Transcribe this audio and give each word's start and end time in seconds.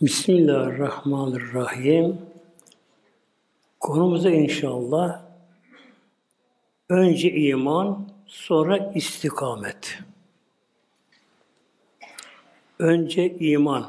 Bismillahirrahmanirrahim. 0.00 2.18
Konumuza 3.80 4.30
inşallah 4.30 5.22
önce 6.88 7.32
iman, 7.32 8.08
sonra 8.26 8.92
istikamet. 8.94 9.98
Önce 12.78 13.38
iman, 13.38 13.86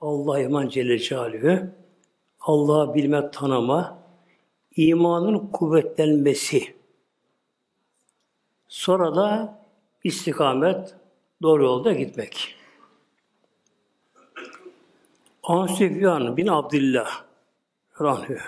Allah 0.00 0.40
iman 0.40 0.68
Celle 0.68 0.98
Celaluhu, 0.98 1.66
Allah'ı 2.40 2.94
bilme, 2.94 3.30
tanıma, 3.30 3.98
imanın 4.76 5.38
kuvvetlenmesi. 5.38 6.74
Sonra 8.68 9.16
da 9.16 9.58
istikamet, 10.04 10.94
doğru 11.42 11.64
yolda 11.64 11.92
gitmek. 11.92 12.55
An 15.46 16.36
bin 16.36 16.46
Abdullah 16.46 17.24
Rahü. 18.00 18.38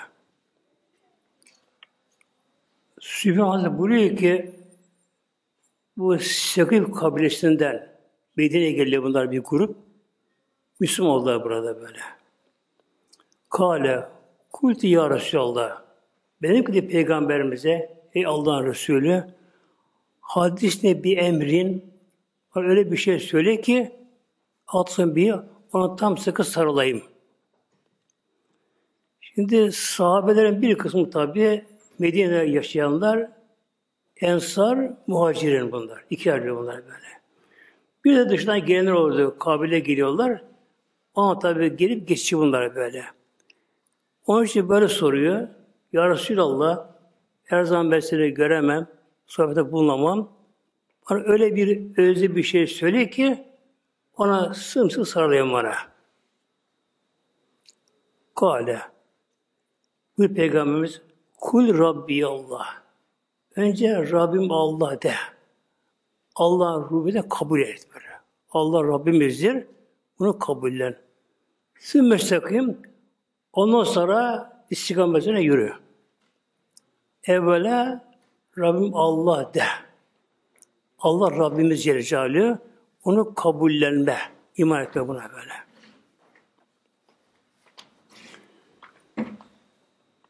Süfyan 3.01 3.49
Hazretleri 3.49 3.79
buyuruyor 3.79 4.17
ki 4.17 4.51
bu 5.97 6.19
Sekif 6.19 6.93
kabilesinden 6.93 7.89
Medine'ye 8.37 8.73
geliyor 8.73 9.03
bunlar 9.03 9.31
bir 9.31 9.39
grup. 9.39 9.77
Müslüman 10.81 11.13
oldular 11.13 11.45
burada 11.45 11.81
böyle. 11.81 12.01
Kale 13.51 14.09
kulti 14.53 14.87
ya 14.87 15.11
Resulallah. 15.11 15.83
Benim 16.43 16.65
ki 16.65 16.89
peygamberimize 16.89 18.03
ey 18.15 18.27
Allah'ın 18.27 18.67
Resulü 18.67 19.25
hadis 20.21 20.85
ne 20.85 21.03
bir 21.05 21.17
emrin 21.19 21.95
öyle 22.55 22.93
bir 22.93 22.97
şey 22.97 23.19
söyle 23.19 23.61
ki 23.61 23.93
atsın 24.67 25.17
bir 25.17 25.35
ona 25.73 25.97
tam 25.97 26.19
sıkı 26.19 26.45
sarılayım. 26.45 27.03
Şimdi 29.21 29.73
sahabelerin 29.73 30.63
bir 30.63 30.79
kısmı 30.79 31.11
tabi 31.11 31.65
Medine'de 31.99 32.35
yaşayanlar 32.35 33.31
Ensar, 34.21 34.93
muhacirin 35.07 35.73
bunlar. 35.73 36.05
İki 36.11 36.33
ayrı 36.33 36.57
bunlar 36.57 36.77
böyle. 36.77 37.09
Bir 38.05 38.17
de 38.17 38.29
dışından 38.29 38.67
gelenler 38.67 38.93
oldu. 38.93 39.39
Kabile 39.39 39.79
geliyorlar. 39.79 40.43
Ama 41.15 41.39
tabi 41.39 41.77
gelip 41.77 42.09
geçici 42.09 42.39
bunlar 42.39 42.75
böyle. 42.75 43.05
Onun 44.27 44.45
için 44.45 44.69
böyle 44.69 44.89
soruyor. 44.89 45.49
Ya 45.93 46.11
Resulallah 46.11 46.87
her 47.45 47.65
zaman 47.65 47.91
ben 47.91 48.01
seni 48.01 48.35
göremem, 48.35 48.87
sohbete 49.27 49.73
bulunamam. 49.73 50.33
Bana 51.11 51.19
öyle 51.19 51.57
bir 51.57 51.99
özlü 51.99 52.37
bir 52.37 52.43
şey 52.43 52.67
söyle 52.67 53.11
ki 53.11 53.48
ona 54.19 54.55
sımsıkı 54.55 55.05
sarılayım 55.05 55.53
bana. 55.53 55.75
Kale. 58.35 58.81
Bu 60.19 60.35
Peygamberimiz 60.35 61.03
Kul 61.41 61.79
Rabbi 61.79 62.27
Allah. 62.27 62.67
Önce 63.57 64.13
Rabbim 64.13 64.53
Allah 64.53 65.03
de. 65.03 65.15
Allah 66.35 66.77
ruhu 66.77 67.13
de 67.13 67.29
kabul 67.29 67.61
et 67.61 67.89
böyle. 67.95 68.21
Allah 68.51 68.85
Rabbimizdir. 68.85 69.67
Bunu 70.19 70.39
kabullen. 70.39 70.97
Sümme 71.79 72.19
sakim. 72.19 72.83
Ondan 73.53 73.85
sonra 73.85 74.53
istikametine 74.71 75.41
yürü. 75.41 75.73
Evvela 77.25 78.05
Rabbim 78.59 78.95
Allah 78.95 79.55
de. 79.55 79.65
Allah 80.99 81.31
Rabbimiz 81.31 81.85
Celle 81.85 82.59
onu 83.05 83.35
kabullenme, 83.35 84.19
iman 84.57 84.83
etme 84.83 85.09
buna 85.09 85.31
böyle. 85.33 85.53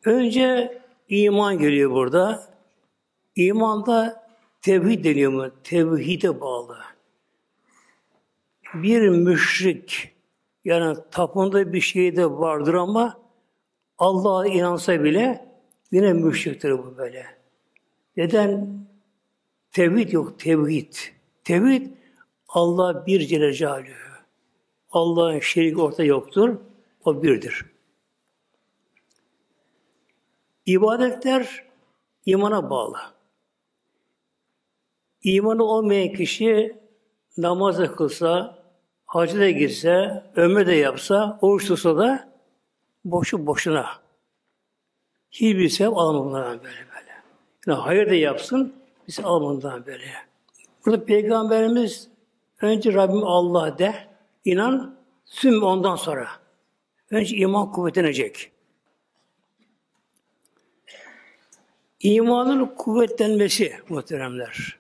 Önce 0.05 0.79
iman 1.09 1.59
geliyor 1.59 1.91
burada. 1.91 2.49
İmanda 3.37 4.29
tevhid 4.63 5.05
deniyor 5.05 5.33
mu? 5.33 5.51
Tevhide 5.65 6.41
bağlı. 6.41 6.79
Bir 8.75 9.09
müşrik 9.09 10.15
yani 10.65 10.97
tapında 11.11 11.73
bir 11.73 11.81
şey 11.81 12.17
de 12.17 12.31
vardır 12.31 12.75
ama 12.75 13.21
Allah'a 13.99 14.47
inansa 14.47 15.05
bile 15.05 15.49
yine 15.93 16.13
müşriktir 16.13 16.73
bu 16.79 16.97
böyle. 16.97 17.27
Neden? 18.17 18.79
Tevhid 19.73 20.13
yok, 20.13 20.39
tevhid. 20.39 20.95
Tevhid 21.45 21.87
Allah 22.49 23.07
bir 23.07 23.21
Celle 23.27 23.53
Celaluhu. 23.53 24.09
Allah'ın 24.91 25.41
şerik 25.41 25.79
orta 25.79 26.05
yoktur. 26.05 26.57
O 27.05 27.23
birdir. 27.23 27.67
İbadetler 30.67 31.65
imana 32.27 32.71
bağlı. 32.71 32.99
İmanı 35.23 35.65
olmayan 35.65 36.13
kişi 36.13 36.77
namazı 37.37 37.97
kılsa, 37.97 38.59
hacı 39.07 39.39
da 39.39 39.51
gitse, 39.51 40.25
ömür 40.37 40.67
de 40.67 40.75
yapsa, 40.75 41.39
oruç 41.43 41.69
tutsa 41.69 41.97
da 41.97 42.33
boşu 43.05 43.47
boşuna. 43.47 43.87
Hiçbir 45.31 45.69
sebep 45.69 45.97
almadan 45.97 46.59
böyle 46.59 46.77
böyle. 46.77 47.13
Yani 47.67 47.79
hayır 47.79 48.11
da 48.11 48.15
yapsın, 48.15 48.75
biz 49.09 49.21
almadan 49.21 49.87
böyle. 49.87 50.13
Burada 50.87 51.05
Peygamberimiz 51.05 52.09
Önce 52.61 52.93
Rabbim 52.93 53.25
Allah 53.25 53.79
de, 53.79 53.95
inan, 54.45 54.99
süm 55.25 55.63
ondan 55.63 55.97
sonra. 55.97 56.29
Önce 57.11 57.37
iman 57.37 57.73
kuvvetlenecek. 57.73 58.53
İmanın 62.01 62.67
kuvvetlenmesi 62.67 63.73
muhteremler. 63.89 64.79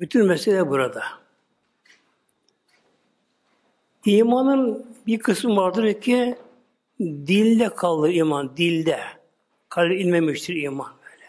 Bütün 0.00 0.26
mesele 0.26 0.68
burada. 0.70 1.02
İmanın 4.04 4.86
bir 5.06 5.18
kısmı 5.18 5.56
vardır 5.56 6.00
ki 6.00 6.36
dilde 7.00 7.68
kalır 7.68 8.10
iman, 8.10 8.56
dilde. 8.56 9.00
Kalbe 9.68 9.96
inmemiştir 9.96 10.54
iman 10.54 10.92
böyle. 11.04 11.26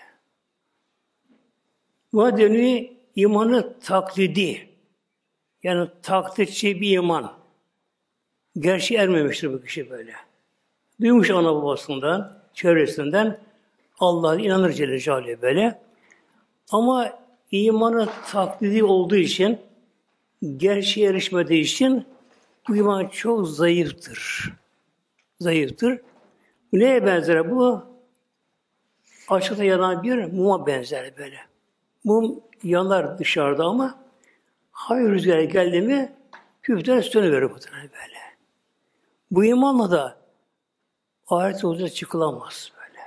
Bu 2.14 2.38
deniyor 2.38 2.90
imanı 3.16 3.80
taklidi. 3.80 4.75
Yani 5.66 5.88
taklitçi 6.02 6.82
bir 6.82 6.92
iman. 6.92 7.34
Gerçi 8.60 8.96
ermemiştir 8.96 9.54
bu 9.54 9.62
kişi 9.62 9.90
böyle. 9.90 10.14
Duymuş 11.02 11.30
ana 11.30 11.56
babasından, 11.56 12.40
çevresinden 12.54 13.40
Allah'a 14.00 14.36
inanır 14.36 14.72
Celle 14.72 15.00
Celaluhu 15.00 15.42
böyle. 15.42 15.82
Ama 16.72 17.20
imanı 17.52 18.10
taklidi 18.32 18.84
olduğu 18.84 19.16
için, 19.16 19.60
gerçeğe 20.58 21.10
erişmediği 21.10 21.64
için 21.64 22.06
bu 22.68 22.76
iman 22.76 23.08
çok 23.08 23.48
zayıftır. 23.48 24.54
Zayıftır. 25.40 26.00
Neye 26.74 27.06
benzer 27.06 27.52
bu? 27.52 27.84
Açıkta 29.30 29.64
yanan 29.64 30.04
bir 30.04 30.26
muma 30.26 30.68
benzer 30.68 31.18
böyle. 31.18 31.40
Mum 32.04 32.40
yanar 32.64 33.20
dışarıda 33.20 33.66
ama 33.66 34.05
Hayır 34.76 35.10
rüzgarı 35.10 35.44
geldi 35.44 35.82
mi 35.82 36.14
küften 36.62 37.02
sönüverir 37.02 37.50
tane 37.50 37.82
böyle. 37.82 38.20
Bu 39.32 39.46
imanla 39.46 39.92
da 39.92 40.18
ahiret 41.28 41.64
yolculuğa 41.64 41.90
çıkılamaz 41.90 42.72
böyle. 42.78 43.02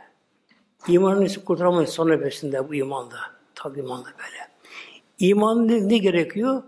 İmanın 0.94 1.24
ise 1.24 1.44
kurtaramayız 1.44 1.90
son 1.90 2.10
nefesinde 2.10 2.68
bu 2.68 2.74
imanla. 2.74 3.18
Tabi 3.54 3.78
imanla 3.78 4.04
böyle. 4.04 4.48
İmanın 5.18 5.68
ne, 5.68 5.88
ne 5.88 5.98
gerekiyor? 5.98 6.62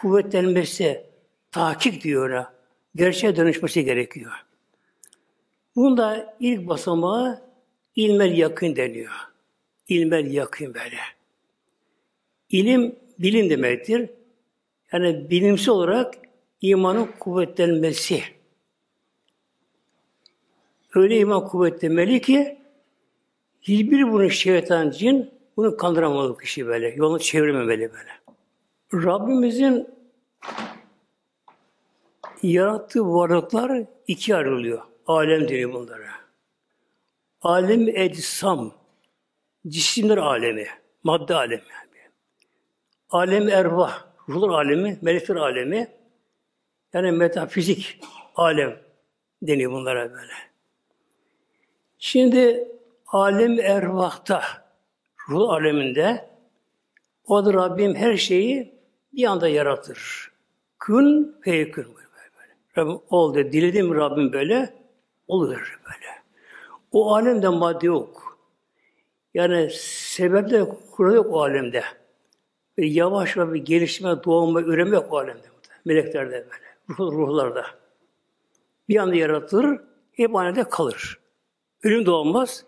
Kuvvetlenmesi, 0.00 1.06
tahkik 1.52 2.02
diyor 2.04 2.30
ona. 2.30 2.52
Gerçeğe 2.96 3.36
dönüşmesi 3.36 3.84
gerekiyor. 3.84 4.32
Bunda 5.76 6.36
ilk 6.40 6.68
basamağı 6.68 7.42
ilmel 7.96 8.38
yakın 8.38 8.76
deniyor. 8.76 9.28
İlmel 9.88 10.30
yakın 10.30 10.74
böyle. 10.74 10.98
İlim 12.50 12.96
bilim 13.18 13.50
demektir. 13.50 14.10
Yani 14.94 15.30
bilimsel 15.30 15.74
olarak 15.74 16.14
imanın 16.60 17.10
kuvvetlenmesi. 17.18 18.22
Öyle 20.94 21.18
iman 21.18 21.48
kuvvetlenmeli 21.48 22.20
ki 22.20 22.58
hiçbir 23.62 24.12
bunu 24.12 24.30
şeytan, 24.30 24.90
cin 24.90 25.30
bunu 25.56 25.76
kandıramalı 25.76 26.38
kişi 26.38 26.66
böyle. 26.66 26.88
Yolunu 26.88 27.18
çevirmemeli 27.18 27.92
böyle. 27.92 28.10
Rabbimizin 29.06 29.88
yarattığı 32.42 33.14
varlıklar 33.14 33.84
iki 34.06 34.36
ayrılıyor. 34.36 34.82
Alem 35.06 35.48
deniyor 35.48 35.72
bunlara. 35.72 36.10
Alem 37.42 37.88
edsam, 37.88 38.74
cisimler 39.68 40.16
alemi, 40.16 40.66
madde 41.04 41.34
alemi. 41.34 41.62
Alem 43.10 43.48
ervah, 43.48 44.13
ruhlar 44.28 44.48
alemi, 44.48 44.98
melekler 45.02 45.36
alemi, 45.36 45.88
yani 46.92 47.12
metafizik 47.12 48.00
alem. 48.36 48.84
deniyor 49.42 49.72
bunlara 49.72 50.12
böyle. 50.12 50.32
Şimdi 51.98 52.68
alem 53.06 53.60
ervahta, 53.60 54.42
ruh 55.28 55.50
aleminde 55.50 56.30
o 57.26 57.44
da 57.44 57.54
Rabbim 57.54 57.94
her 57.94 58.16
şeyi 58.16 58.74
bir 59.12 59.24
anda 59.24 59.48
yaratır. 59.48 60.30
Kün 60.78 61.36
feykün 61.40 61.84
böyle. 61.84 62.04
Rabbim 62.78 63.00
ol 63.10 63.34
de 63.34 63.52
diledim 63.52 63.94
Rabbim 63.94 64.32
böyle 64.32 64.74
olur 65.28 65.80
böyle. 65.84 66.06
O 66.92 67.14
alemde 67.14 67.48
madde 67.48 67.86
yok. 67.86 68.38
Yani 69.34 69.70
sebeple 69.80 70.64
kuralı 70.90 71.14
yok 71.14 71.26
o 71.30 71.42
alemde. 71.42 71.84
Ve 72.78 72.86
yavaş 72.86 73.36
yavaş 73.36 73.54
bir 73.54 73.64
gelişme, 73.64 74.24
doğma, 74.24 74.60
üreme 74.60 74.96
yok 74.96 75.12
o 75.12 75.18
alemde. 75.18 75.46
Meleklerde 75.84 76.32
böyle. 76.32 76.98
Ruh, 76.98 77.12
ruhlarda. 77.12 77.66
Bir 78.88 78.96
anda 78.96 79.14
yaratılır, 79.14 79.80
hep 80.12 80.36
alemde 80.36 80.64
kalır. 80.64 81.20
Ölüm 81.82 82.06
doğmaz, 82.06 82.64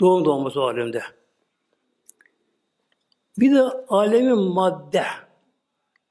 doğum 0.00 0.24
doğmaz 0.24 0.56
o 0.56 0.62
alemde. 0.62 1.02
Bir 3.38 3.54
de 3.54 3.62
alemin 3.88 4.38
madde, 4.38 5.04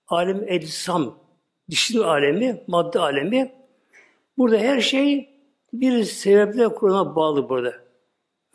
alem 0.07 0.43
eczam, 0.47 1.19
dişin 1.69 1.99
alemi, 1.99 2.63
madde 2.67 2.99
alemi. 2.99 3.55
Burada 4.37 4.57
her 4.57 4.81
şey 4.81 5.29
bir 5.73 6.03
sebeple 6.03 6.67
kuruna 6.67 7.15
bağlı 7.15 7.49
burada. 7.49 7.73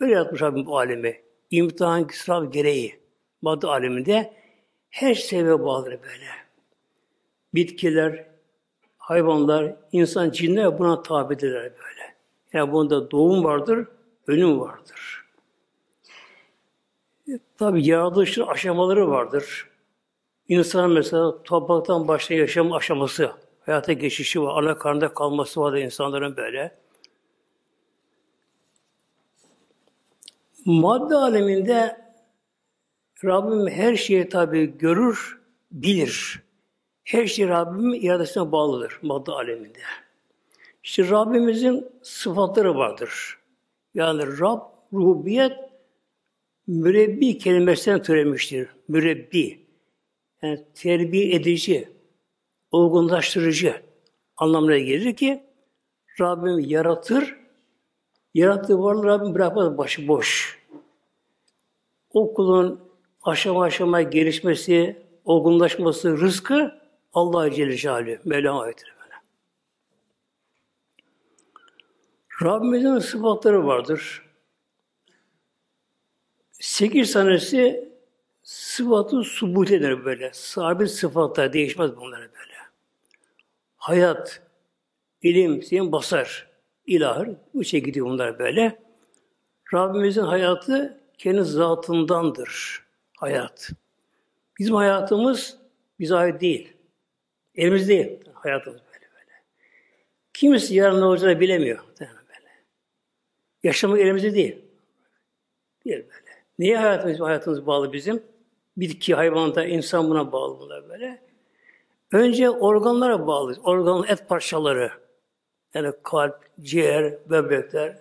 Öyle 0.01 0.15
yapmış 0.15 0.43
Rabbim 0.43 0.67
bu 0.67 0.79
alemi. 0.79 1.21
İmtihan 1.51 2.09
sınav 2.13 2.45
gereği. 2.45 3.08
Madde 3.43 3.67
aleminde 3.67 4.35
her 4.91 5.15
sebebe 5.15 5.65
bağlıdır 5.65 5.91
böyle. 6.03 6.27
Bitkiler, 7.55 8.27
hayvanlar, 8.99 9.77
insan, 9.93 10.31
cinler 10.31 10.79
buna 10.79 11.03
tabidirler 11.03 11.63
böyle. 11.63 12.15
Yani 12.53 12.73
bunda 12.73 13.11
doğum 13.11 13.45
vardır, 13.45 13.89
ölüm 14.27 14.61
vardır. 14.61 15.25
E, 17.29 17.33
tabi 17.59 17.87
yaratılışın 17.87 18.47
aşamaları 18.47 19.11
vardır. 19.11 19.69
İnsan 20.49 20.91
mesela 20.91 21.43
topraktan 21.43 22.09
başlayan 22.09 22.39
yaşam 22.39 22.73
aşaması, 22.73 23.33
hayata 23.67 23.93
geçişi 23.93 24.43
var, 24.43 24.63
ana 24.63 24.79
karnında 24.79 25.15
kalması 25.15 25.61
var 25.61 25.73
da 25.73 25.79
insanların 25.79 26.37
böyle. 26.37 26.79
Madde 30.65 31.15
aleminde 31.15 32.08
Rabbim 33.25 33.69
her 33.69 33.97
şeyi 33.97 34.29
tabi 34.29 34.79
görür, 34.79 35.41
bilir. 35.73 36.43
Her 37.05 37.27
şey 37.27 37.49
Rabbimin 37.49 38.01
iradesine 38.01 38.53
bağlıdır 38.53 38.99
madde 39.03 39.33
aleminde. 39.33 39.79
İşte 40.83 41.11
Rabbimizin 41.11 41.87
sıfatları 42.03 42.77
vardır. 42.77 43.39
Yani 43.95 44.41
Rab, 44.41 44.61
rububiyet, 44.93 45.53
mürebbi 46.67 47.39
kelimesinden 47.39 48.03
türemiştir. 48.03 48.69
Mürebbi. 48.89 49.67
Yani 50.43 50.65
terbiye 50.75 51.35
edici, 51.35 51.89
olgunlaştırıcı 52.71 53.83
anlamına 54.37 54.79
gelir 54.79 55.17
ki 55.17 55.43
Rabbim 56.21 56.59
yaratır, 56.59 57.37
yarattığı 58.35 58.83
varlığı 58.83 59.07
Rabbim 59.07 59.35
bırakmaz 59.35 59.79
başı 59.79 60.09
boş. 60.09 60.59
O 62.11 62.35
kulun 62.35 62.88
aşama 63.29 63.65
aşama 63.65 64.03
gelişmesi, 64.03 65.03
olgunlaşması, 65.25 66.19
rızkı 66.19 66.81
Allah 67.13 67.51
Celle 67.51 67.77
Celaluhu, 67.77 68.19
Mevlam 68.25 68.59
aittir. 68.59 68.99
Rabbimizin 72.43 72.99
sıfatları 72.99 73.67
vardır. 73.67 74.23
Sekiz 76.53 77.13
tanesi 77.13 77.89
sıfatı 78.43 79.23
subut 79.23 79.71
eder 79.71 80.05
böyle. 80.05 80.31
Sabit 80.33 80.91
sıfatlar 80.91 81.53
değişmez 81.53 81.97
bunlar 81.97 82.21
böyle. 82.21 82.55
Hayat, 83.77 84.43
ilim, 85.23 85.63
senin 85.63 85.93
basar, 85.93 86.49
ilahır. 86.87 87.29
Bu 87.55 87.65
şekilde 87.65 88.01
bunlar 88.01 88.39
böyle. 88.39 88.83
Rabbimizin 89.75 90.23
hayatı 90.23 91.01
kendi 91.19 91.43
zatındandır. 91.43 92.88
Hayat. 93.19 93.71
Bizim 94.59 94.75
hayatımız 94.75 95.59
bize 96.01 96.15
ait 96.15 96.41
değil. 96.41 96.73
Elimizde 97.55 97.89
değil 97.89 98.21
hayatımız 98.35 98.81
böyle 98.93 99.07
böyle. 99.15 99.33
Kimisi 100.35 100.75
yarın 100.75 101.01
ne 101.01 101.05
olacağını 101.05 101.41
bilemiyor. 101.41 101.79
Böyle. 102.01 102.51
Yaşamak 103.63 104.01
elimizde 104.01 104.35
değil. 104.35 104.59
Değil 105.85 105.97
böyle. 105.97 106.45
Niye 106.59 106.79
hayatımız, 106.79 107.21
hayatımız 107.21 107.67
bağlı 107.67 107.93
bizim? 107.93 108.23
Bitki, 108.77 109.15
hayvanda, 109.15 109.65
insan 109.65 110.11
buna 110.11 110.33
bağlı 110.33 110.59
bunlar 110.61 110.89
böyle. 110.89 111.23
Önce 112.13 112.51
organlara 112.51 113.27
bağlı. 113.27 113.57
Organ, 113.65 114.05
et 114.09 114.29
parçaları. 114.29 114.91
Yani 115.75 115.93
kalp, 116.03 116.49
ciğer, 116.61 117.31
böbrekler, 117.31 117.97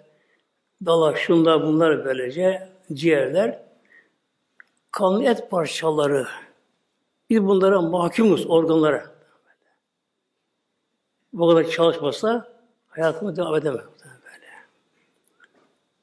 dalak, 0.86 1.18
şunlar 1.18 1.62
bunlar 1.62 2.06
böylece 2.06 2.70
ciğerler. 2.94 3.67
Kanlı 4.98 5.24
et 5.24 5.52
parçaları. 5.52 6.28
Biz 7.30 7.48
bunlara 7.48 7.82
mahkumuz 7.82 8.46
organlara. 8.50 9.06
Bu 11.34 11.50
kadar 11.50 11.70
çalışmasa 11.70 12.48
hayatımız 12.88 13.38
devam 13.38 13.56
edemez. 13.56 13.86
Böyle. 14.06 14.48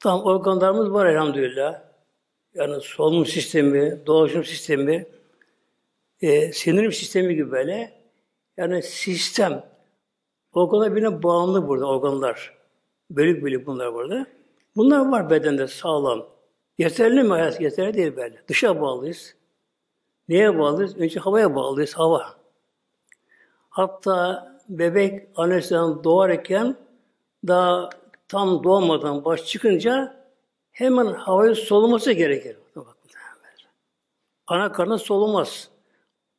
Tam 0.01 0.23
organlarımız 0.23 0.93
var 0.93 1.07
elhamdülillah. 1.07 1.83
Yani 2.55 2.81
solunum 2.81 3.27
sistemi, 3.27 4.07
dolaşım 4.07 4.45
sistemi, 4.45 5.07
e, 6.21 6.53
sindirim 6.53 6.93
sistemi 6.93 7.35
gibi 7.35 7.51
böyle. 7.51 7.93
Yani 8.57 8.83
sistem. 8.83 9.65
Organlar 10.53 10.91
birbirine 10.91 11.23
bağımlı 11.23 11.69
burada 11.69 11.87
organlar. 11.87 12.59
Bölük 13.11 13.43
bölük 13.43 13.67
bunlar 13.67 13.95
burada. 13.95 14.27
Bunlar 14.77 15.11
var 15.11 15.31
bedende 15.31 15.69
sağlam. 15.69 16.34
Yeterli 16.79 17.23
mi 17.23 17.29
hayat? 17.29 17.61
Yeterli 17.61 17.95
değil 17.95 18.17
böyle. 18.17 18.43
Dışa 18.49 18.81
bağlıyız. 18.81 19.35
Neye 20.29 20.59
bağlıyız? 20.59 20.97
Önce 20.97 21.21
havaya 21.21 21.55
bağlıyız. 21.55 21.95
Hava. 21.95 22.35
Hatta 23.71 24.49
bebek 24.69 25.29
annesinden 25.37 26.05
doğarken 26.05 26.77
daha 27.47 27.91
tam 28.29 28.65
doğmadan 28.65 29.25
baş 29.25 29.45
çıkınca 29.45 30.25
hemen 30.73 31.07
havayı 31.07 31.55
soluması 31.55 32.13
gerekir. 32.13 32.57
Ana 34.47 34.73
karnı 34.73 34.99
solumaz. 34.99 35.69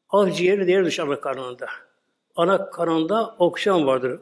Akciğeri 0.09 0.67
diğer 0.67 0.85
dış 0.85 0.99
ana 0.99 1.21
karnında. 1.21 1.67
Ana 2.35 2.69
karnında 2.69 3.35
oksijen 3.39 3.87
vardır. 3.87 4.19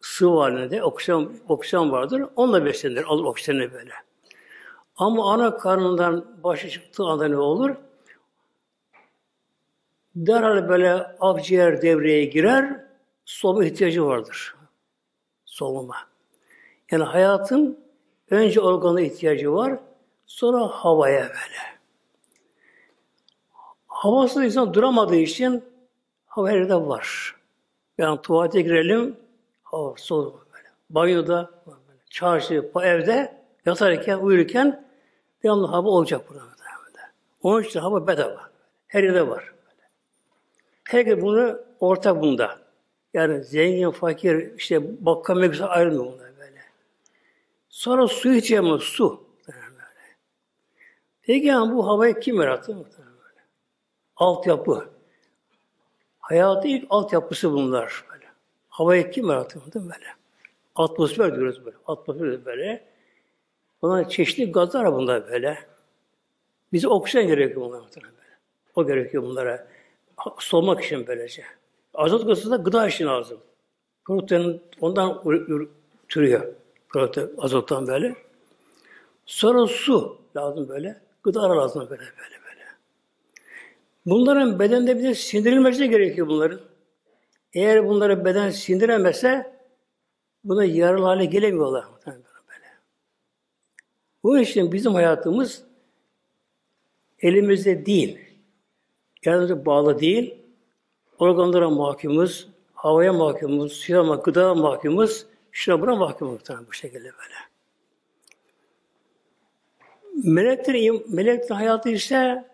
Sıvı 0.00 0.40
halinde 0.40 0.82
oksijen, 0.82 1.28
oksijen 1.48 1.92
vardır. 1.92 2.22
Onunla 2.36 2.64
beslenir. 2.64 3.04
Alır 3.04 3.24
oksijeni 3.24 3.72
böyle. 3.72 3.92
Ama 5.00 5.32
ana 5.32 5.56
karnından 5.56 6.42
başı 6.42 6.70
çıktığı 6.70 7.04
anda 7.04 7.28
ne 7.28 7.36
olur? 7.36 7.76
Derhal 10.14 10.68
böyle 10.68 10.92
akciğer 11.20 11.82
devreye 11.82 12.24
girer, 12.24 12.84
soluma 13.24 13.64
ihtiyacı 13.64 14.06
vardır. 14.06 14.54
Soluma. 15.44 15.96
Yani 16.90 17.04
hayatın 17.04 17.78
önce 18.30 18.60
organa 18.60 19.00
ihtiyacı 19.00 19.52
var, 19.52 19.78
sonra 20.26 20.66
havaya 20.66 21.22
böyle. 21.22 21.78
Havasız 23.86 24.44
insan 24.44 24.74
duramadığı 24.74 25.16
için 25.16 25.64
hava 26.26 26.50
her 26.50 26.56
yerde 26.56 26.74
var. 26.74 27.36
Yani 27.98 28.22
tuvalete 28.22 28.60
girelim, 28.60 29.16
hava 29.62 29.94
soluma 29.96 30.40
böyle. 30.54 30.68
Banyoda, 30.90 31.50
böyle. 31.66 31.98
çarşı, 32.10 32.70
evde 32.82 33.40
yatarken, 33.66 34.18
uyurken 34.18 34.89
devamlı 35.42 35.66
hava 35.66 35.88
olacak 35.88 36.28
burada. 36.28 36.50
Onun 37.42 37.62
için 37.62 37.80
hava 37.80 38.06
bedava. 38.06 38.50
Her 38.86 39.02
yerde 39.02 39.28
var. 39.28 39.52
Herkes 40.84 41.22
bunu 41.22 41.60
ortak 41.80 42.22
bunda. 42.22 42.58
Yani 43.14 43.44
zengin, 43.44 43.90
fakir, 43.90 44.54
işte 44.56 45.06
bakkal 45.06 45.36
mevzusu 45.36 45.64
ayrılmıyor 45.64 46.04
bunlar 46.04 46.38
böyle. 46.38 46.60
Sonra 47.68 48.08
su 48.08 48.32
içemez, 48.32 48.82
su. 48.82 49.24
Böyle. 49.48 49.60
Peki 51.22 51.46
yani 51.46 51.74
bu 51.74 51.86
havayı 51.86 52.20
kim 52.20 52.40
yarattı? 52.40 52.76
Böyle. 52.76 53.40
Altyapı. 54.16 54.88
Hayatı 56.20 56.68
ilk 56.68 56.86
altyapısı 56.90 57.52
bunlar. 57.52 58.04
Böyle. 58.12 58.26
Havayı 58.68 59.10
kim 59.10 59.28
yarattı? 59.28 59.60
Böyle. 59.74 60.06
Atmosfer 60.74 61.36
diyoruz 61.36 61.64
böyle. 61.64 61.76
Atmosfer 61.86 62.44
böyle. 62.44 62.89
Bunlar 63.82 64.08
çeşitli 64.08 64.52
gazlar 64.52 64.92
bunlar 64.92 65.28
böyle. 65.30 65.58
Bize 66.72 66.88
oksijen 66.88 67.26
gerekiyor 67.26 67.60
bunlar. 67.60 67.82
Böyle. 67.96 68.06
O 68.74 68.86
gerekiyor 68.86 69.22
bunlara. 69.22 69.66
Solmak 70.38 70.84
için 70.84 71.06
böylece. 71.06 71.44
Azot 71.94 72.26
gazı 72.26 72.50
da 72.50 72.56
gıda 72.56 72.88
için 72.88 73.06
lazım. 73.06 73.40
Protein 74.04 74.62
ondan 74.80 75.22
türüyor. 76.08 76.54
Protein 76.88 77.30
azottan 77.38 77.86
böyle. 77.86 78.14
Sonra 79.26 79.66
su 79.66 80.18
lazım 80.36 80.68
böyle. 80.68 81.00
Gıda 81.22 81.56
lazım 81.56 81.82
böyle 81.90 82.02
böyle 82.02 82.44
böyle. 82.44 82.64
Bunların 84.06 84.58
bedende 84.58 84.98
bir 84.98 85.02
de 85.02 85.14
sindirilmesi 85.14 85.90
gerekiyor 85.90 86.26
bunların. 86.26 86.60
Eğer 87.52 87.88
bunları 87.88 88.24
beden 88.24 88.50
sindiremezse 88.50 89.60
buna 90.44 90.64
yaralı 90.64 91.04
hale 91.04 91.24
gelemiyorlar. 91.24 91.84
Bu 94.22 94.38
için 94.38 94.72
bizim 94.72 94.94
hayatımız 94.94 95.62
elimizde 97.20 97.86
değil. 97.86 98.18
Kendimize 99.22 99.66
bağlı 99.66 100.00
değil. 100.00 100.34
Organlara 101.18 101.70
mahkumuz, 101.70 102.48
havaya 102.74 103.12
mahkumuz, 103.12 103.72
suya 103.72 104.02
mahkumuz, 104.02 104.24
gıda 104.24 104.54
mahkumuz, 104.54 105.26
şuna 105.52 105.80
buna 105.80 105.94
mahkumuz 105.94 106.40
bu 106.68 106.72
şekilde 106.72 107.04
böyle. 107.04 107.50
Melekler, 110.24 111.00
melekler 111.08 111.56
hayatı 111.56 111.88
ise 111.88 112.44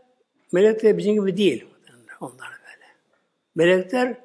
melekler 0.52 0.98
bizim 0.98 1.14
gibi 1.14 1.36
değil. 1.36 1.64
Onlar 2.20 2.48
böyle. 2.50 2.86
Melekler 3.54 4.16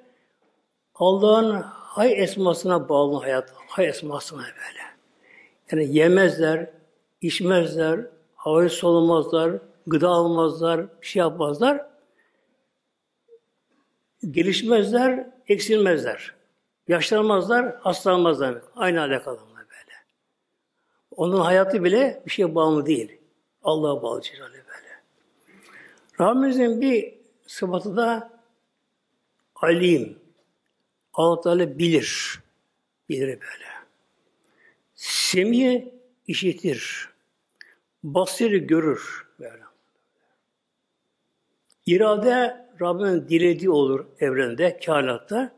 Allah'ın 0.95 1.61
hay 1.65 2.23
esmasına 2.23 2.89
bağlı 2.89 3.19
hayat, 3.19 3.53
hay 3.67 3.87
esmasına 3.87 4.41
böyle. 4.41 4.81
Yani 5.71 5.97
yemezler, 5.97 6.69
içmezler, 7.21 8.07
havayı 8.35 8.69
solumazlar, 8.69 9.61
gıda 9.87 10.09
almazlar, 10.09 11.01
bir 11.01 11.07
şey 11.07 11.19
yapmazlar. 11.19 11.85
Gelişmezler, 14.31 15.29
eksilmezler. 15.47 16.35
Yaşlanmazlar, 16.87 17.75
hastalanmazlar. 17.75 18.61
Aynı 18.75 19.01
alakalı 19.01 19.37
böyle. 19.37 19.93
Onun 21.11 21.41
hayatı 21.41 21.83
bile 21.83 22.23
bir 22.25 22.31
şeye 22.31 22.55
bağımlı 22.55 22.85
değil. 22.85 23.17
Allah'a 23.63 24.03
bağlı 24.03 24.21
Celaluhu 24.21 24.53
böyle. 24.53 25.01
Rabbimizin 26.19 26.81
bir 26.81 27.13
sıfatı 27.47 27.97
da 27.97 28.39
alim. 29.55 30.19
Allah 31.13 31.41
Teala 31.41 31.79
bilir. 31.79 32.39
Bilir 33.09 33.27
böyle. 33.27 33.71
Semi 34.95 35.93
işitir. 36.27 37.10
Basir 38.03 38.51
görür. 38.51 39.27
Böyle. 39.39 39.63
İrade 41.85 42.67
Rabbinin 42.81 43.27
dilediği 43.27 43.69
olur 43.69 44.05
evrende, 44.19 44.79
kainatta. 44.79 45.55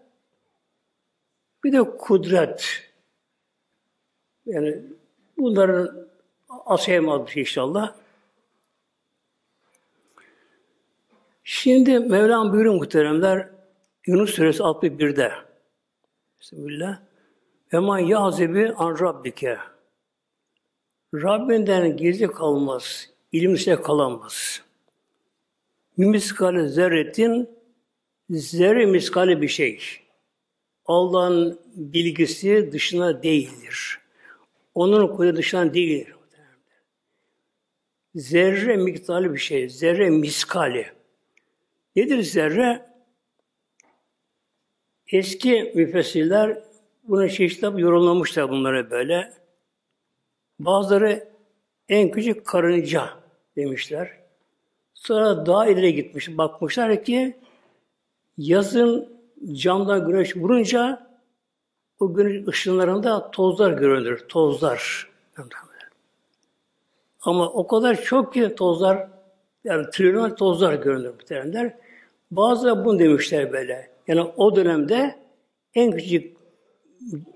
Bir 1.63 1.73
de 1.73 1.97
kudret. 1.97 2.83
Yani 4.45 4.81
bunların 5.38 6.07
asayamadığı 6.65 7.31
şey 7.31 7.41
inşallah. 7.41 7.95
Şimdi 11.43 12.00
Mevlam 12.00 12.53
buyuruyor 12.53 12.75
muhteremler 12.75 13.50
Yunus 14.07 14.35
Suresi 14.35 14.63
61'de 14.63 15.31
Bismillah 16.39 17.00
Ve 17.73 17.79
man 17.79 18.00
yahzebi 18.00 18.73
an 18.77 19.00
rabbike 19.00 19.57
Rabbinden 21.13 21.98
gizli 21.98 22.27
kalmaz, 22.27 23.10
ilim 23.32 23.82
kalamaz. 23.82 24.62
Miskali 25.98 26.70
zerretin 26.70 27.50
zerre 28.29 28.86
miskali 28.86 29.41
bir 29.41 29.48
şey. 29.48 29.79
Allah'ın 30.86 31.60
bilgisi 31.75 32.70
dışına 32.72 33.24
değildir. 33.24 34.00
Onun 34.75 35.08
kudreti 35.08 35.38
dışına 35.38 35.74
değildir. 35.74 36.15
Zerre 38.15 38.77
miktarı 38.77 39.34
bir 39.34 39.39
şey. 39.39 39.70
Zerre 39.70 40.10
miskali. 40.10 40.86
Nedir 41.96 42.22
zerre? 42.22 42.86
Eski 45.08 45.72
müfessirler 45.75 46.63
bunu 47.03 47.29
çeşitli 47.29 47.82
yorumlamışlar 47.82 48.50
bunları 48.50 48.91
böyle. 48.91 49.42
Bazıları 50.60 51.27
en 51.89 52.12
küçük 52.12 52.45
karınca 52.45 53.10
demişler. 53.55 54.17
Sonra 54.93 55.45
daha 55.45 55.67
ileri 55.67 55.93
gitmiş. 55.93 56.38
Bakmışlar 56.38 57.03
ki 57.03 57.38
yazın 58.38 59.10
camdan 59.51 60.07
güneş 60.07 60.38
vurunca 60.38 61.07
o 62.00 62.13
güneş 62.13 62.48
ışınlarında 62.48 63.31
tozlar 63.31 63.72
görünür. 63.72 64.25
Tozlar. 64.29 65.10
Ama 67.22 67.50
o 67.50 67.67
kadar 67.67 68.01
çok 68.01 68.33
ki 68.33 68.55
tozlar 68.55 69.07
yani 69.63 69.89
trilyon 69.89 70.36
tozlar 70.36 70.74
görünür 70.74 71.10
muhtemelenler. 71.10 71.77
Bazıları 72.31 72.86
bunu 72.86 73.00
demişler 73.00 73.51
böyle. 73.51 73.89
Yani 74.07 74.22
o 74.22 74.55
dönemde 74.55 75.15
en 75.75 75.91
küçük 75.91 76.38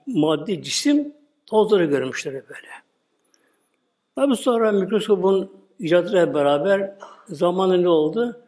maddi 0.07 0.63
cisim 0.63 1.13
tozları 1.45 1.85
görmüşler 1.85 2.33
böyle. 2.33 2.67
Tabi 4.17 4.35
sonra 4.35 4.71
mikroskopun 4.71 5.51
icadıyla 5.79 6.33
beraber 6.33 6.97
zamanı 7.27 7.83
ne 7.83 7.89
oldu? 7.89 8.41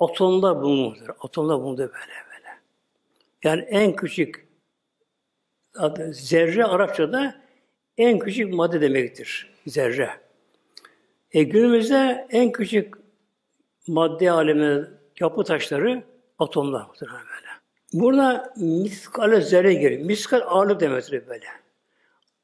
Atomlar 0.00 0.62
bulundu. 0.62 1.16
Atomlar 1.20 1.60
bulundu 1.60 1.78
böyle 1.78 2.14
böyle. 2.30 2.58
Yani 3.44 3.62
en 3.62 3.96
küçük 3.96 4.48
zerre 6.10 6.64
Arapçada 6.64 7.34
en 7.98 8.18
küçük 8.18 8.54
madde 8.54 8.80
demektir. 8.80 9.54
Zerre. 9.66 10.10
E 11.32 11.42
günümüzde 11.42 12.26
en 12.30 12.52
küçük 12.52 12.94
madde 13.88 14.30
alemine 14.30 14.84
yapı 15.20 15.44
taşları 15.44 16.02
atomlar 16.38 16.86
muhtemelen 16.86 17.20
böyle. 17.20 17.48
Burada 17.92 18.54
miskale 18.56 19.40
zerre 19.40 19.74
geliyor. 19.74 20.00
Miskal 20.00 20.40
ağırlık 20.46 20.80
demektir 20.80 21.28
böyle. 21.28 21.46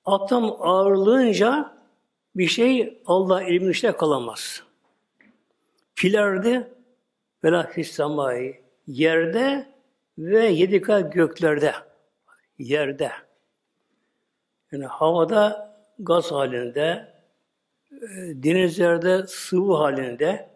Atom 0.04 0.56
ağırlığınca 0.62 1.79
bir 2.34 2.46
şey 2.46 3.02
Allah 3.06 3.42
ilmin 3.42 3.68
dışında 3.68 3.96
kalamaz. 3.96 4.62
Filerdi 5.94 6.68
ve 7.44 7.50
la 7.50 7.66
fissamayı 7.66 8.60
yerde 8.86 9.66
ve 10.18 10.46
yedi 10.46 10.80
kat 10.80 11.12
göklerde 11.12 11.74
yerde. 12.58 13.12
Yani 14.72 14.86
havada 14.86 15.74
gaz 15.98 16.32
halinde 16.32 17.14
e, 17.92 17.96
denizlerde 18.42 19.26
sıvı 19.26 19.74
halinde 19.74 20.50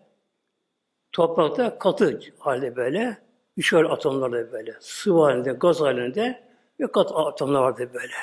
toprakta 1.13 1.79
katı 1.79 2.21
halde 2.39 2.77
böyle 2.77 3.19
üçer 3.57 3.85
atomlarda 3.85 4.53
böyle. 4.53 4.75
Sıvı 4.81 5.21
halinde 5.23 5.53
gaz 5.53 5.81
halinde 5.81 6.45
ve 6.81 6.93
kat 6.93 7.13
atomlar 7.15 7.61
vardı 7.61 7.91
böyle. 7.95 8.15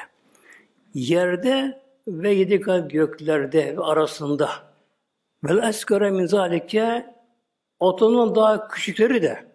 Yerde 0.94 1.81
ve 2.08 2.32
yedi 2.32 2.62
kat 2.62 2.92
göklerde 2.92 3.78
ve 3.78 3.82
arasında 3.82 4.50
vel 5.44 5.70
eskere 5.70 6.12
min 6.12 6.26
zalike 6.26 7.16
atomun 7.80 8.36
daha 8.36 8.68
küçükleri 8.68 9.22
de 9.22 9.46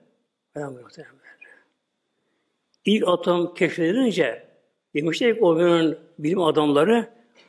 İlk 2.85 3.09
atom 3.09 3.55
keşfedilince 3.55 4.49
demişler 4.95 5.35
ki 5.35 5.43
o 5.43 5.59
dönemin 5.59 5.99
bilim 6.19 6.43
adamları 6.43 7.09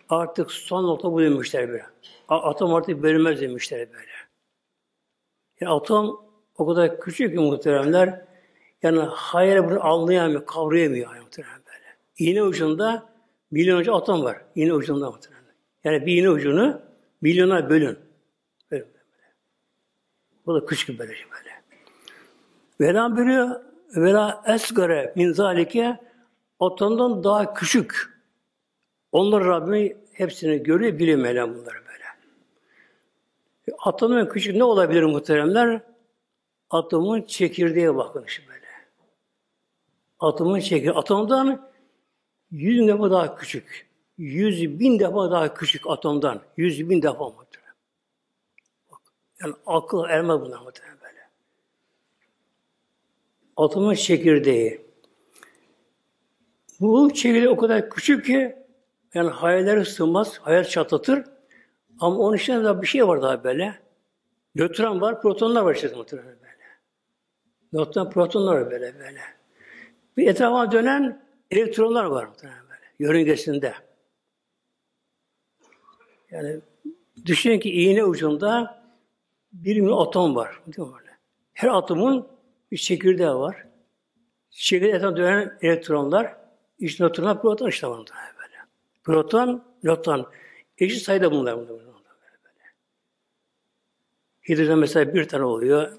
artık 0.09 0.51
son 0.51 0.87
nokta 0.87 1.11
bu 1.11 1.21
demişler 1.21 1.69
böyle. 1.69 1.85
Atom 2.27 2.73
artık 2.73 3.03
bölünmez 3.03 3.41
demişler 3.41 3.79
böyle. 3.93 4.11
Yani 5.59 5.73
atom 5.73 6.21
o 6.57 6.67
kadar 6.67 6.99
küçük 6.99 7.33
ki 7.33 7.39
muhteremler 7.39 8.21
yani 8.83 8.99
hayal 8.99 9.69
bunu 9.69 9.85
anlayamıyor, 9.85 10.45
kavrayamıyor 10.45 11.15
muhterem 11.15 11.61
böyle. 11.67 11.95
İğne 12.17 12.43
ucunda 12.43 13.09
milyonca 13.51 13.93
atom 13.93 14.23
var. 14.23 14.41
İğne 14.55 14.73
ucunda 14.73 15.11
muhterem. 15.11 15.37
Yani 15.83 16.05
bir 16.05 16.17
iğne 16.17 16.29
ucunu 16.29 16.81
milyona 17.21 17.69
bölün. 17.69 17.99
Böyle, 18.71 18.83
böyle. 18.83 19.33
Bu 20.45 20.55
da 20.55 20.65
küçük 20.65 20.99
böyle 20.99 21.15
şey 21.15 21.25
böyle. 21.31 21.61
Vela 22.81 23.17
buyuruyor, 23.17 23.61
vela 23.95 24.43
esgare 24.47 25.13
min 25.15 25.33
zalike 25.33 25.99
atomdan 26.59 27.23
daha 27.23 27.53
küçük. 27.53 28.17
Onlar 29.11 29.45
Rabbim 29.45 29.97
hepsini 30.13 30.63
görüyor, 30.63 30.99
biliyor 30.99 31.19
Mevlam 31.19 31.55
bunları 31.55 31.75
böyle. 31.75 32.03
Atomun 33.79 34.25
küçük 34.25 34.55
ne 34.55 34.63
olabilir 34.63 35.03
muhteremler? 35.03 35.81
Atomun 36.69 37.21
çekirdeğe 37.21 37.95
bakın 37.95 38.23
şimdi 38.27 38.49
böyle. 38.49 38.65
Atomun 40.19 40.59
çekirdeği. 40.59 40.93
Atomdan 40.93 41.69
yüz 42.51 42.87
defa 42.87 43.11
daha 43.11 43.35
küçük. 43.35 43.87
Yüz 44.17 44.79
bin 44.79 44.99
defa 44.99 45.31
daha 45.31 45.53
küçük 45.53 45.89
atomdan. 45.89 46.41
Yüz 46.57 46.89
bin 46.89 47.01
defa 47.01 47.29
muhterem. 47.29 47.73
Bak, 48.91 48.99
yani 49.41 49.53
akıl 49.65 50.03
ermez 50.09 50.41
bunlar 50.41 50.61
muhterem 50.61 50.97
böyle. 51.01 51.29
Atomun 53.57 53.93
çekirdeği. 53.93 54.81
Bu 56.79 57.13
çekirdek 57.13 57.49
o 57.49 57.57
kadar 57.57 57.89
küçük 57.89 58.25
ki 58.25 58.55
yani 59.13 59.29
hayalleri 59.29 59.85
sığmaz, 59.85 60.37
hayal 60.37 60.63
çatlatır. 60.63 61.23
Ama 61.99 62.17
onun 62.17 62.37
içinde 62.37 62.63
daha 62.63 62.81
bir 62.81 62.87
şey 62.87 63.07
var 63.07 63.21
daha 63.21 63.43
böyle. 63.43 63.79
Nötron 64.55 65.01
var, 65.01 65.21
protonlar 65.21 65.61
var 65.61 65.75
işte 65.75 65.91
muhtemelen 65.95 66.37
böyle. 66.41 66.57
Nötron, 67.73 68.09
protonlar 68.09 68.55
var 68.55 68.71
böyle 68.71 68.99
böyle. 68.99 69.21
Bir 70.17 70.27
etrafa 70.27 70.71
dönen 70.71 71.26
elektronlar 71.51 72.05
var 72.05 72.25
muhtemelen 72.25 72.69
böyle. 72.69 72.81
Yörüngesinde. 72.99 73.73
Yani 76.31 76.59
düşünün 77.25 77.59
ki 77.59 77.71
iğne 77.71 78.03
ucunda 78.03 78.83
bir 79.53 79.79
milyon 79.79 80.07
atom 80.07 80.35
var. 80.35 80.61
Değil 80.67 80.87
böyle? 80.93 81.17
Her 81.53 81.67
atomun 81.67 82.27
bir 82.71 82.77
çekirdeği 82.77 83.29
var. 83.29 83.67
Çekirdeği 84.49 84.93
etrafında 84.93 85.17
dönen 85.17 85.57
elektronlar, 85.61 86.35
iç 86.79 86.99
nötronlar, 86.99 87.41
proton 87.41 87.67
işte 87.67 87.87
var 87.87 87.97
böyle. 88.41 88.55
Proton, 89.03 89.63
nötron. 89.83 90.31
Eşit 90.77 91.01
sayıda 91.01 91.31
bunlar. 91.31 91.57
bunlar. 91.57 91.77
Hidrojen 94.49 94.79
mesela 94.79 95.13
bir 95.13 95.27
tane 95.27 95.43
oluyor. 95.43 95.91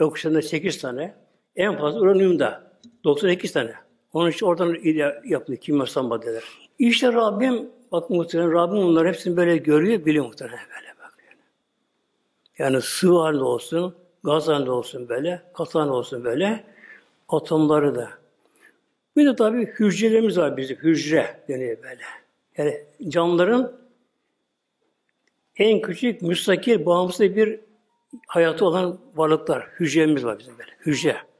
Oksijende 0.00 0.42
sekiz 0.42 0.80
tane. 0.80 1.14
En 1.56 1.78
fazla 1.78 2.00
uranyumda 2.00 2.78
92 3.04 3.52
tane. 3.52 3.74
Onun 4.12 4.30
için 4.30 4.46
oradan 4.46 4.76
yapılıyor 5.24 5.60
kimyasal 5.60 6.02
maddeler. 6.02 6.44
İşte 6.78 7.12
Rabbim, 7.12 7.70
bak 7.92 8.10
muhtemelen 8.10 8.52
Rabbim 8.52 8.76
bunları 8.76 9.08
hepsini 9.08 9.36
böyle 9.36 9.56
görüyor, 9.56 10.04
biliyor 10.04 10.24
muhtemelen 10.24 10.58
böyle 10.58 10.88
bak. 11.02 11.14
Yani 12.58 12.82
sıvı 12.82 13.18
halinde 13.18 13.44
olsun, 13.44 13.94
gaz 14.24 14.48
halinde 14.48 14.70
olsun 14.70 15.08
böyle, 15.08 15.42
katı 15.54 15.78
olsun 15.78 16.24
böyle, 16.24 16.64
atomları 17.28 17.94
da. 17.94 18.08
Bir 19.16 19.26
de 19.26 19.36
tabii 19.36 19.66
hücrelerimiz 19.66 20.38
var 20.38 20.56
bizim, 20.56 20.76
hücre 20.76 21.44
deniyor 21.48 21.76
böyle. 21.82 22.02
Yani 22.56 22.84
canlıların 23.08 23.72
en 25.56 25.80
küçük 25.80 26.22
müstakil, 26.22 26.86
bağımsız 26.86 27.20
bir 27.20 27.60
hayatı 28.26 28.64
olan 28.64 28.98
varlıklar, 29.14 29.68
hücremiz 29.80 30.24
var 30.24 30.38
bizim 30.38 30.58
böyle, 30.58 30.70
hücre. 30.86 31.31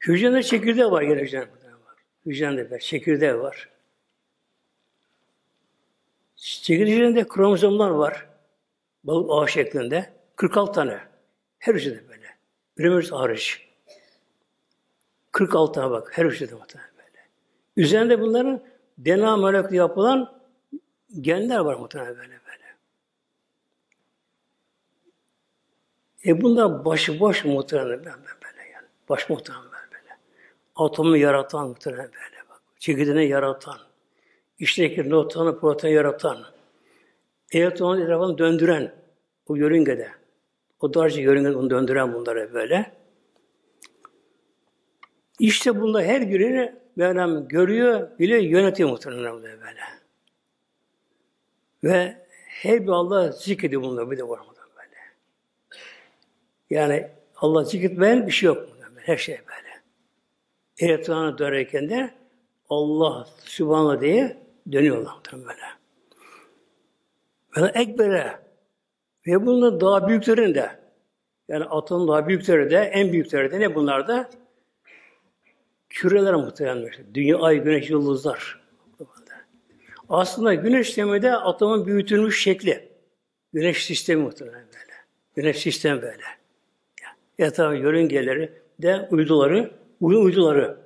Hücrenin 0.00 0.40
çekirdeği 0.40 0.90
var 0.90 1.02
gene 1.02 1.20
hücrenin. 1.20 1.48
Hücrenin 2.26 2.56
de 2.56 2.70
böyle 2.70 2.80
çekirdeği 2.80 3.38
var. 3.38 3.68
Çekirdeğinde 6.36 7.28
kromozomlar 7.28 7.90
var. 7.90 8.28
Balık 9.04 9.30
ağı 9.30 9.48
şeklinde. 9.48 10.12
46 10.36 10.72
tane. 10.72 11.00
Her 11.58 11.74
hücrede 11.74 12.08
böyle. 12.08 12.36
Üremürüz 12.76 13.12
hariç. 13.12 13.68
46 15.32 15.72
tane 15.72 15.90
bak. 15.90 16.18
Her 16.18 16.26
hücrede 16.26 16.54
muhtemelen 16.54 16.90
böyle. 16.96 17.28
Üzerinde 17.76 18.20
bunların 18.20 18.62
DNA 18.98 19.36
molekülü 19.36 19.76
yapılan 19.76 20.42
genler 21.20 21.58
var 21.58 21.74
muhtemelen 21.74 22.16
böyle 22.16 22.40
böyle. 22.46 22.76
E 26.26 26.40
bunlar 26.42 26.84
başıboş 26.84 27.44
muhtemelen 27.44 28.04
böyle 28.04 28.70
yani. 28.72 28.86
Baş 29.08 29.28
muhtemelen 29.28 29.64
böyle. 29.64 29.79
Atomu 30.76 31.16
yaratan 31.16 31.68
muhtemelen 31.68 32.04
böyle 32.04 32.48
bak. 32.50 32.62
Çekirdeğini 32.78 33.28
yaratan, 33.28 33.78
içteki 34.58 35.10
notonu, 35.10 35.60
protein 35.60 35.94
yaratan, 35.94 36.44
elektronun 37.52 38.00
etrafını 38.00 38.38
döndüren 38.38 38.94
o 39.46 39.56
yörüngede. 39.56 40.08
O 40.80 40.94
darca 40.94 41.22
yörüngede 41.22 41.54
bunu 41.54 41.70
döndüren 41.70 42.14
bunları 42.14 42.54
böyle. 42.54 42.92
İşte 45.38 45.80
bunda 45.80 46.02
her 46.02 46.30
birini 46.30 46.80
Mevlam 46.96 47.48
görüyor, 47.48 48.18
biliyor, 48.18 48.40
yönetiyor 48.40 48.90
muhtemelen 48.90 49.42
böyle. 49.42 49.60
Ve 51.84 52.26
her 52.46 52.82
bir 52.82 52.88
Allah 52.88 53.32
zikrediyor 53.32 53.82
bunları 53.82 54.10
bir 54.10 54.18
de 54.18 54.28
var 54.28 54.40
böyle. 54.76 54.96
Yani 56.70 57.08
Allah 57.36 57.64
zikretmeyen 57.64 58.26
bir 58.26 58.32
şey 58.32 58.46
yok 58.46 58.58
böyle. 58.58 59.06
Her 59.06 59.16
şey 59.16 59.38
böyle. 59.38 59.69
Elektronuna 60.80 61.38
dönerken 61.38 61.88
de 61.88 62.10
Allah 62.68 63.26
Sübhanallah 63.44 64.00
diye 64.00 64.36
dönüyorlar 64.72 65.14
böyle. 65.32 65.70
Ve 67.56 67.80
ekbere 67.80 68.38
ve 69.26 69.46
bunun 69.46 69.80
daha 69.80 70.08
büyüklerinde 70.08 70.70
yani 71.48 71.64
atom 71.64 72.08
daha 72.08 72.28
büyükleri 72.28 72.70
de 72.70 72.76
en 72.76 73.12
büyükleri 73.12 73.52
de 73.52 73.60
ne 73.60 73.74
bunlar 73.74 74.08
da 74.08 74.30
küreler 75.88 76.34
muhtemelen. 76.34 76.90
Dünya, 77.14 77.38
ay, 77.38 77.62
güneş, 77.62 77.90
yıldızlar. 77.90 78.60
Aslında 80.08 80.54
güneş 80.54 80.86
sistemi 80.86 81.22
de 81.22 81.36
atomun 81.36 81.86
büyütülmüş 81.86 82.42
şekli. 82.42 82.88
Güneş 83.52 83.86
sistemi 83.86 84.22
muhtemelen 84.22 84.64
böyle. 84.66 84.94
Güneş 85.36 85.62
sistemi 85.62 86.02
böyle. 86.02 86.24
Etrafı 87.38 87.76
yörüngeleri 87.76 88.52
de 88.78 89.08
uyduları, 89.10 89.79
uydu 90.00 90.20
uyduları. 90.20 90.80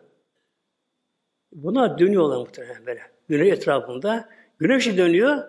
Buna 1.52 1.98
dönüyorlar 1.98 2.36
muhtemelen 2.36 2.86
böyle. 2.86 3.02
Güneş 3.28 3.48
etrafında. 3.48 4.28
Güneş 4.58 4.96
dönüyor. 4.96 5.44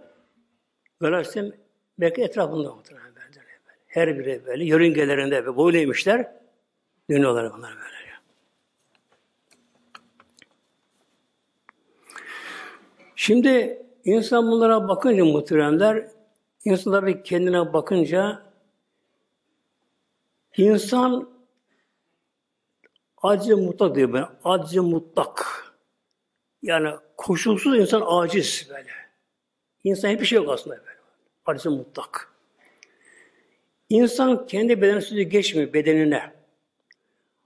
Galaksi 0.99 1.54
belki 1.99 2.21
etrafında 2.21 2.75
muhtemelen 2.75 3.15
böyle. 3.15 3.25
Her 3.88 4.19
biri 4.19 4.45
böyle 4.45 4.65
yörüngelerinde 4.65 5.45
ve 5.45 5.58
böyleymişler. 5.58 6.32
Dönüyorlar 7.10 7.54
bunlar 7.54 7.71
böyle. 7.71 7.95
Şimdi 13.15 13.86
insan 14.04 14.51
bunlara 14.51 14.88
bakınca 14.88 15.25
muhteremler, 15.25 16.08
insanlar 16.65 17.23
kendine 17.23 17.73
bakınca 17.73 18.41
insan 20.58 21.35
acı 23.21 23.58
mutlak 23.58 23.95
diyor 23.95 24.13
ben. 24.13 24.28
Acı 24.43 24.84
mutlak. 24.84 25.45
Yani 26.62 26.89
koşulsuz 27.17 27.80
insan 27.80 28.04
aciz 28.06 28.67
böyle. 28.69 28.91
İnsan 29.84 30.10
hiçbir 30.10 30.25
şey 30.25 30.36
yok 30.36 30.49
aslında 30.49 30.78
böyle. 30.78 30.97
Acı 31.45 31.71
mutlak. 31.71 32.32
İnsan 33.89 34.47
kendi 34.47 34.82
bedensizliği 34.82 35.30
geçmiyor 35.30 35.73
bedenine. 35.73 36.32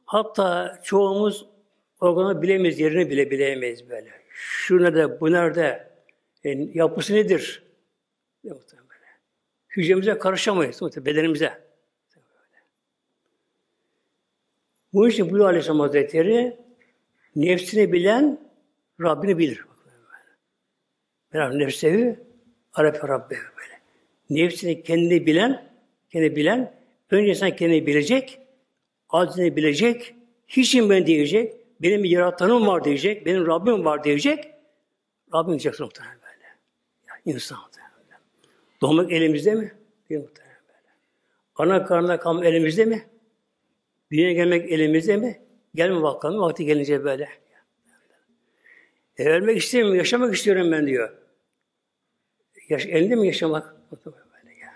Hatta 0.06 0.80
çoğumuz 0.84 1.46
organı 2.00 2.42
bilemeyiz, 2.42 2.80
yerini 2.80 3.10
bile 3.10 3.32
bilemeyiz 3.32 3.90
böyle 3.90 4.20
şu 4.40 4.84
nerede, 4.84 5.22
bu 5.22 5.32
nerede, 5.32 5.90
e, 6.44 6.50
yapısı 6.74 7.14
nedir? 7.14 7.64
Hücremize 9.70 10.18
karışamayız, 10.18 10.82
bedenimize. 11.06 11.69
Bu 14.94 15.10
için 15.10 15.32
bu 15.32 15.46
Aleyhisselam 15.46 15.80
Hazretleri 15.80 16.58
nefsini 17.36 17.94
bilen 17.94 18.40
Rabbini 19.02 19.38
bilir. 19.38 19.66
Biraz 21.34 21.56
nefsevi 21.56 22.20
Arap 22.74 23.10
Rabbi 23.10 23.36
böyle. 23.36 23.80
Nefsini 24.30 24.84
kendini 24.84 25.26
bilen, 25.26 25.70
kendi 26.10 26.36
bilen, 26.36 26.74
önce 27.12 27.36
sen 27.36 27.56
kendini 27.56 27.88
bilecek, 27.88 28.40
acizini 29.10 29.56
bilecek, 29.56 30.16
hiçim 30.48 30.90
ben 30.90 31.06
diyecek, 31.06 31.54
benim 31.82 32.04
bir 32.04 32.10
yaratanım 32.10 32.68
var 32.68 32.84
diyecek, 32.84 33.26
benim 33.26 33.48
Rabbim 33.48 33.86
var 33.86 34.04
diyecek. 34.04 34.52
Rabbim 35.34 35.50
diyecek 35.50 35.80
muhtemelen 35.80 36.18
böyle. 36.22 36.46
Yani 37.08 37.36
insan 37.36 37.58
muhtemelen. 37.60 38.22
Doğmak 38.82 39.12
elimizde 39.12 39.56
mi? 39.56 39.74
Değil 40.10 40.22
muhtemelen 40.22 40.62
böyle. 40.68 40.88
Ana 41.56 41.86
karnına 41.86 42.20
kalmak 42.20 42.46
elimizde 42.46 42.86
mi? 42.86 43.06
Dünyaya 44.12 44.34
gelmek 44.34 44.72
elimizde 44.72 45.18
mi? 45.18 45.42
Gelme 45.76 46.04
bakalım 46.04 46.42
vakti 46.42 46.66
gelince 46.66 47.04
böyle. 47.04 47.30
E, 49.18 49.30
ölmek 49.30 49.58
istemiyorum, 49.58 49.96
yaşamak 49.98 50.36
istiyorum 50.36 50.72
ben 50.72 50.88
diyor. 50.88 51.18
Yaş, 52.70 52.86
elinde 52.86 53.16
mi 53.16 53.28
yaşamak? 53.28 53.76
Böyle 54.06 54.56
ya. 54.56 54.74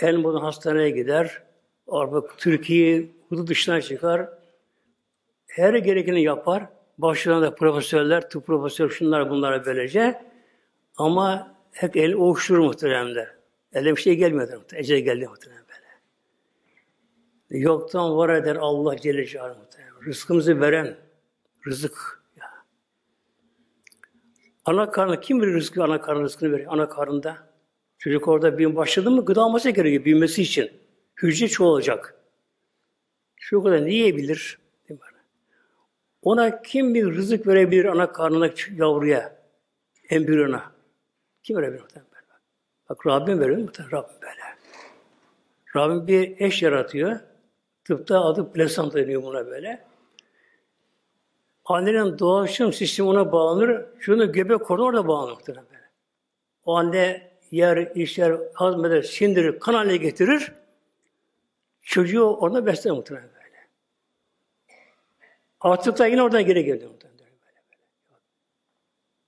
En 0.00 0.24
bunu 0.24 0.42
hastaneye 0.42 0.90
gider, 0.90 1.42
orada 1.86 2.26
Türkiye 2.36 3.06
hudut 3.28 3.48
dışına 3.48 3.80
çıkar, 3.80 4.28
her 5.46 5.74
gerekeni 5.74 6.22
yapar. 6.22 6.66
Başlarında 6.98 7.42
da 7.42 7.54
profesörler, 7.54 8.30
tıp 8.30 8.46
profesörü, 8.46 8.90
şunlar 8.90 9.30
bunlara 9.30 9.66
böylece. 9.66 10.22
Ama 10.96 11.56
hep 11.72 11.96
el 11.96 12.14
ovuşturur 12.14 12.58
muhteremler. 12.58 13.34
Elde 13.72 13.96
bir 13.96 14.00
şey 14.00 14.16
gelmiyor 14.16 14.52
muhterem. 14.52 14.80
Ecel 14.80 14.98
geldi 14.98 15.26
muhterem 15.28 15.56
böyle. 15.56 15.69
Yoktan 17.50 18.16
var 18.16 18.28
eder 18.28 18.56
Allah 18.56 18.96
Celle 18.96 19.26
Celaluhu. 19.26 19.58
Rızkımızı 20.06 20.60
veren, 20.60 20.96
rızık. 21.66 22.20
Ana 24.64 24.90
karnı, 24.90 25.20
kim 25.20 25.42
bilir 25.42 25.54
rızkı, 25.54 25.84
ana 25.84 26.00
karnı 26.00 26.22
rızkını 26.22 26.52
verir? 26.52 26.66
Ana 26.68 26.88
karnında. 26.88 27.36
Çocuk 27.98 28.28
orada 28.28 28.58
büyüm 28.58 28.76
başladı 28.76 29.10
mı 29.10 29.24
gıda 29.24 29.42
alması 29.42 29.70
gerekiyor 29.70 30.04
büyümesi 30.04 30.42
için. 30.42 30.70
Hücre 31.22 31.48
çoğalacak. 31.48 32.14
Şu 33.36 33.62
kadar 33.62 33.84
ne 33.84 33.90
yiyebilir? 33.90 34.58
Ona 36.22 36.62
kim 36.62 36.94
bir 36.94 37.14
rızık 37.14 37.46
verebilir 37.46 37.84
ana 37.84 38.12
karnına 38.12 38.50
yavruya, 38.76 39.36
embriyona? 40.10 40.72
Kim 41.42 41.56
verebilir 41.56 41.80
muhtemelen? 41.80 42.10
Bak 42.88 43.06
Rabbim 43.06 43.40
veriyor 43.40 43.58
muhtemelen 43.58 43.92
Rabbim 43.92 44.16
böyle. 44.22 44.42
Rabbim 45.76 46.06
bir 46.06 46.40
eş 46.40 46.62
yaratıyor. 46.62 47.20
Tıpta 47.90 48.24
adı 48.24 48.52
plasanta 48.52 48.98
deniyor 48.98 49.22
buna 49.22 49.46
böyle. 49.46 49.84
Annenin 51.64 52.18
doğaçlama 52.18 52.72
sistemi 52.72 53.08
ona 53.08 53.32
bağlanır. 53.32 53.86
Şunu 53.98 54.32
göbek 54.32 54.64
kornu 54.64 54.84
orada 54.84 55.08
bağlanır 55.08 55.38
böyle. 55.46 55.60
O 56.64 56.76
anne 56.76 57.30
yer, 57.50 57.96
işler, 57.96 58.40
hazmeder, 58.54 59.02
sindirir, 59.02 59.58
kan 59.58 59.74
haline 59.74 59.96
getirir. 59.96 60.52
Çocuğu 61.82 62.24
orada 62.24 62.66
besler 62.66 62.92
muhtemelen 62.92 63.28
böyle. 63.28 63.68
Artık 65.60 65.98
da 65.98 66.06
yine 66.06 66.22
oradan 66.22 66.44
geri 66.44 66.64
geliyor 66.64 66.90
muhtemelen. 66.90 67.18
Böyle, 67.18 67.30
böyle. 67.46 67.60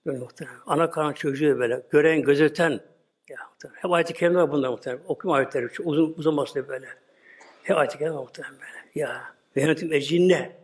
böyle 0.06 0.18
muhtemelen. 0.18 0.58
Ana 0.66 0.90
karnı 0.90 1.14
çocuğu 1.14 1.58
böyle. 1.58 1.82
Gören, 1.90 2.22
gözeten. 2.22 2.80
Ya, 3.28 3.38
muhtemelen. 3.50 3.82
Hep 3.82 3.90
ayet-i 3.92 4.14
kerime 4.14 4.40
var 4.40 4.52
bunlar 4.52 4.68
muhtemelen. 4.68 5.04
Okuma 5.08 5.34
ayetleri. 5.34 5.68
Uzun, 5.84 6.14
uzun 6.18 6.36
bahsediyor 6.36 6.68
böyle. 6.68 7.01
Hep 7.62 7.76
ayet-i 7.76 7.98
kerime 7.98 8.16
muhtemelen 8.16 8.54
böyle. 8.54 8.90
Ya. 8.94 9.34
Ve 9.56 9.60
yönetim 9.60 9.92
ecinne. 9.92 10.56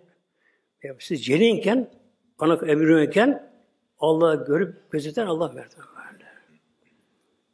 Ya, 0.82 0.96
siz 0.98 1.24
ceninken, 1.24 1.90
ana 2.38 2.54
emriyonken 2.66 3.52
Allah'ı 3.98 4.46
görüp 4.46 4.90
gözeten 4.90 5.26
Allah 5.26 5.54
verdi. 5.54 5.74
Böyle. 5.78 6.24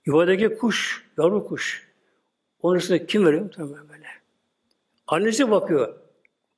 Yuvadaki 0.06 0.54
kuş, 0.58 1.06
yavru 1.18 1.46
kuş. 1.46 1.88
Onun 2.62 2.76
üstüne 2.76 3.06
kim 3.06 3.26
veriyor? 3.26 3.42
Muhtemelen 3.42 3.88
böyle. 3.88 4.06
Annesi 5.06 5.50
bakıyor. 5.50 5.94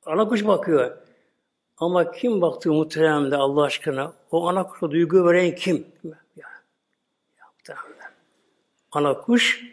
Ana 0.07 0.29
kuş 0.29 0.47
bakıyor. 0.47 0.97
Ama 1.79 2.13
kim 2.13 2.41
baktığı 2.41 2.73
muhteremde 2.73 3.37
Allah 3.37 3.63
aşkına? 3.63 4.13
O 4.31 4.49
ana 4.49 4.67
kuşa 4.67 4.91
duygu 4.91 5.27
veren 5.27 5.55
kim? 5.55 5.87
Ya, 6.05 6.19
ya. 6.37 6.47
Ana 8.93 9.21
kuş 9.21 9.65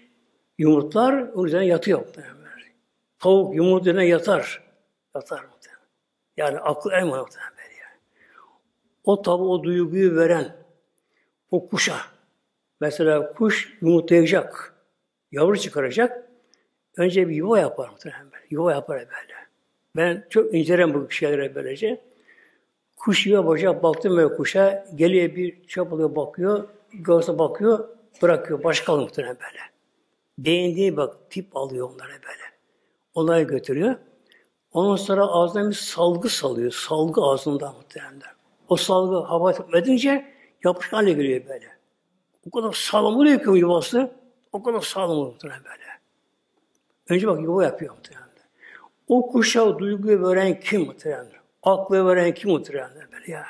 yumurtlar 0.58 1.14
onun 1.14 1.48
üzerine 1.48 1.66
yatıyor 1.66 2.00
muhteremler. 2.00 2.43
Tavuk 3.24 3.56
yumurt 3.56 3.82
üzerine 3.82 4.06
yatar. 4.06 4.64
Yatar 5.16 5.44
muhteremler. 5.44 5.88
Yani 6.38 6.60
aklı 6.60 6.94
en 6.94 7.08
muhteremler 7.08 7.64
yani. 7.64 8.00
O 9.04 9.22
tabi 9.22 9.44
o 9.44 9.64
duyguyu 9.64 10.16
veren 10.16 10.56
o 11.52 11.70
kuşa 11.70 11.96
mesela 12.82 13.34
kuş 13.34 13.78
yumurtlayacak, 13.82 14.76
yavru 15.32 15.58
çıkaracak. 15.58 16.30
Önce 16.98 17.30
bir 17.30 17.36
yuva 17.36 17.60
yapar 17.60 17.90
muhtemelen 17.90 18.32
böyle. 18.32 18.46
Yuva 18.50 18.72
yapar 18.72 18.98
böyle. 18.98 19.34
Ben 19.96 20.28
çok 20.30 20.54
incelerim 20.54 20.94
bu 20.94 21.12
şeylere 21.12 21.56
böylece. 21.56 22.02
Kuş 22.96 23.28
yuva 23.28 23.46
boşa 23.46 23.84
baktım 23.84 24.18
böyle 24.18 24.36
kuşa. 24.36 24.86
Geliyor 24.96 25.36
bir 25.36 25.68
çapalıyor 25.68 26.16
bakıyor. 26.16 26.68
Gözle 26.94 27.40
bakıyor. 27.40 27.90
Bırakıyor. 28.22 28.64
Başka 28.64 28.96
muhtemelen 28.96 29.38
böyle. 29.40 29.60
Beğendiği 30.38 30.98
bak 30.98 31.16
tip 31.30 31.58
alıyor 31.58 31.90
onlara 31.90 32.12
böyle. 32.12 32.53
Onları 33.16 33.42
götürüyor. 33.42 33.96
Ondan 34.72 34.96
sonra 34.96 35.26
ağzından 35.28 35.70
bir 35.70 35.76
salgı 35.76 36.30
salıyor. 36.30 36.72
Salgı 36.72 37.22
ağzında 37.22 37.72
muhtemelen. 37.72 38.22
O 38.70 38.76
salgı 38.76 39.16
hava 39.16 39.54
edince 39.74 40.34
yapışkan 40.64 40.98
hale 40.98 41.14
geliyor 41.14 41.48
böyle. 41.48 41.68
O 42.48 42.52
kadar 42.52 42.74
sağlam 42.74 43.16
oluyor 43.16 43.44
ki 43.44 43.50
yuvası. 43.50 44.12
O 44.52 44.64
kadar 44.64 44.82
sağlam 44.82 45.18
oluyor 45.18 45.42
böyle. 45.44 45.84
Önce 47.10 47.28
bak 47.28 47.42
yuva 47.42 47.64
yapıyor 47.64 47.96
muhtemelen. 47.96 48.30
O 49.08 49.32
kuşa 49.32 49.80
duyguyu 49.80 50.28
veren 50.28 50.60
kim 50.60 50.82
muhtemelen? 50.86 51.32
Aklı 51.64 52.08
veren 52.08 52.34
kim 52.34 52.52
muhtemelen 52.52 52.92
böyle 53.12 53.32
ya? 53.32 53.46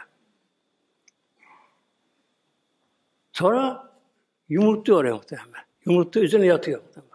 Sonra 3.31 3.91
yumurtluyor 4.49 4.99
oraya 4.99 5.13
muhtemelen. 5.13 5.63
Yumurta 5.85 6.19
üzerine 6.19 6.45
yatıyor 6.45 6.81
muhtemelen. 6.81 7.12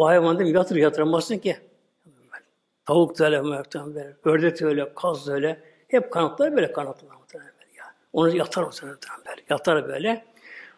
O 0.00 0.06
hayvan 0.06 0.36
mi? 0.36 0.50
Yatır 0.50 0.76
yatıramazsın 0.76 1.38
ki. 1.38 1.56
Tavuk 2.86 3.18
da 3.18 3.24
öyle, 3.24 3.40
muhtemelen. 3.40 4.16
Ördek 4.24 4.60
de 4.60 4.66
öyle, 4.66 4.94
kaz 4.94 5.26
da 5.26 5.32
öyle. 5.32 5.60
Hep 5.88 6.12
kanatları 6.12 6.56
böyle 6.56 6.72
kanatlar 6.72 7.16
muhtemelen 7.16 7.52
böyle 7.60 7.78
ya. 7.78 7.84
Onu 8.12 8.36
yatar 8.36 8.62
muhtemelen 8.62 8.98
böyle. 9.26 9.42
Yatar 9.50 9.88
böyle. 9.88 10.24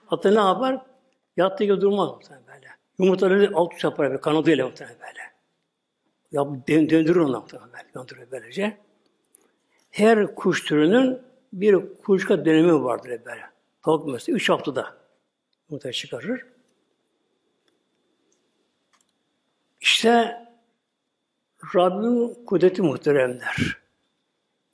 Hatta 0.06 0.30
ne 0.30 0.38
yapar? 0.38 0.82
Yattığı 1.37 1.64
gibi 1.64 1.80
durmaz 1.80 2.08
muhtemelen 2.08 2.46
böyle. 2.46 2.66
Yumurtaları 2.98 3.50
alt 3.54 3.74
üst 3.74 3.85
yapar 3.85 4.08
böyle, 4.08 4.20
kanadıyla 4.20 4.66
muhtemelen 4.66 4.98
böyle. 5.00 5.32
Ya 6.32 6.66
döndürür 6.68 7.16
onu 7.16 7.40
muhtemelen 7.40 7.72
böyle, 7.72 7.94
döndürür 7.94 8.30
böylece. 8.30 8.78
Her 9.90 10.35
kuş 10.35 10.64
türünün 10.64 11.22
bir 11.52 11.96
kuşka 12.04 12.44
dönemi 12.44 12.85
vardır 12.85 13.08
böyle. 13.24 13.42
Tavuk 13.82 14.08
mesela 14.08 14.37
üç 14.37 14.50
haftada 14.50 14.96
yumurta 15.70 15.92
çıkarır. 15.92 16.51
İşte 19.82 20.38
Rabbin 21.74 22.44
kudreti 22.46 22.82
muhteremler. 22.82 23.78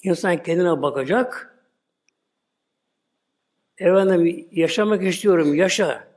İnsan 0.03 0.43
kendine 0.43 0.83
bakacak. 0.83 1.55
Efendim 3.79 4.49
yaşamak 4.53 5.03
istiyorum, 5.03 5.55
yaşa. 5.55 6.09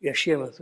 Yaşayamaz. 0.00 0.60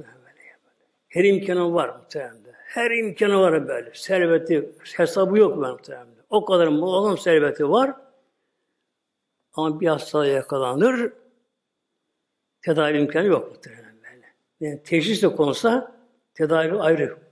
Her 1.08 1.24
imkanı 1.24 1.74
var 1.74 1.88
muhtemelen. 1.88 2.36
Her 2.54 2.90
imkanı 2.90 3.40
var 3.40 3.68
böyle. 3.68 3.94
Serveti, 3.94 4.70
hesabı 4.96 5.38
yok 5.38 5.62
ben 5.62 5.70
muhtemelen. 5.70 6.06
O 6.30 6.44
kadar 6.44 6.66
muazzam 6.66 7.18
serveti 7.18 7.70
var. 7.70 7.94
Ama 9.52 9.80
bir 9.80 9.88
hastalığa 9.88 10.26
yakalanır. 10.26 11.12
Tedavi 12.62 12.98
imkanı 12.98 13.26
yok 13.26 13.56
böyle. 13.66 14.34
Yani 14.60 14.82
teşhis 14.82 15.22
de 15.22 15.36
konsa 15.36 15.96
tedavi 16.34 16.78
ayrı. 16.78 17.23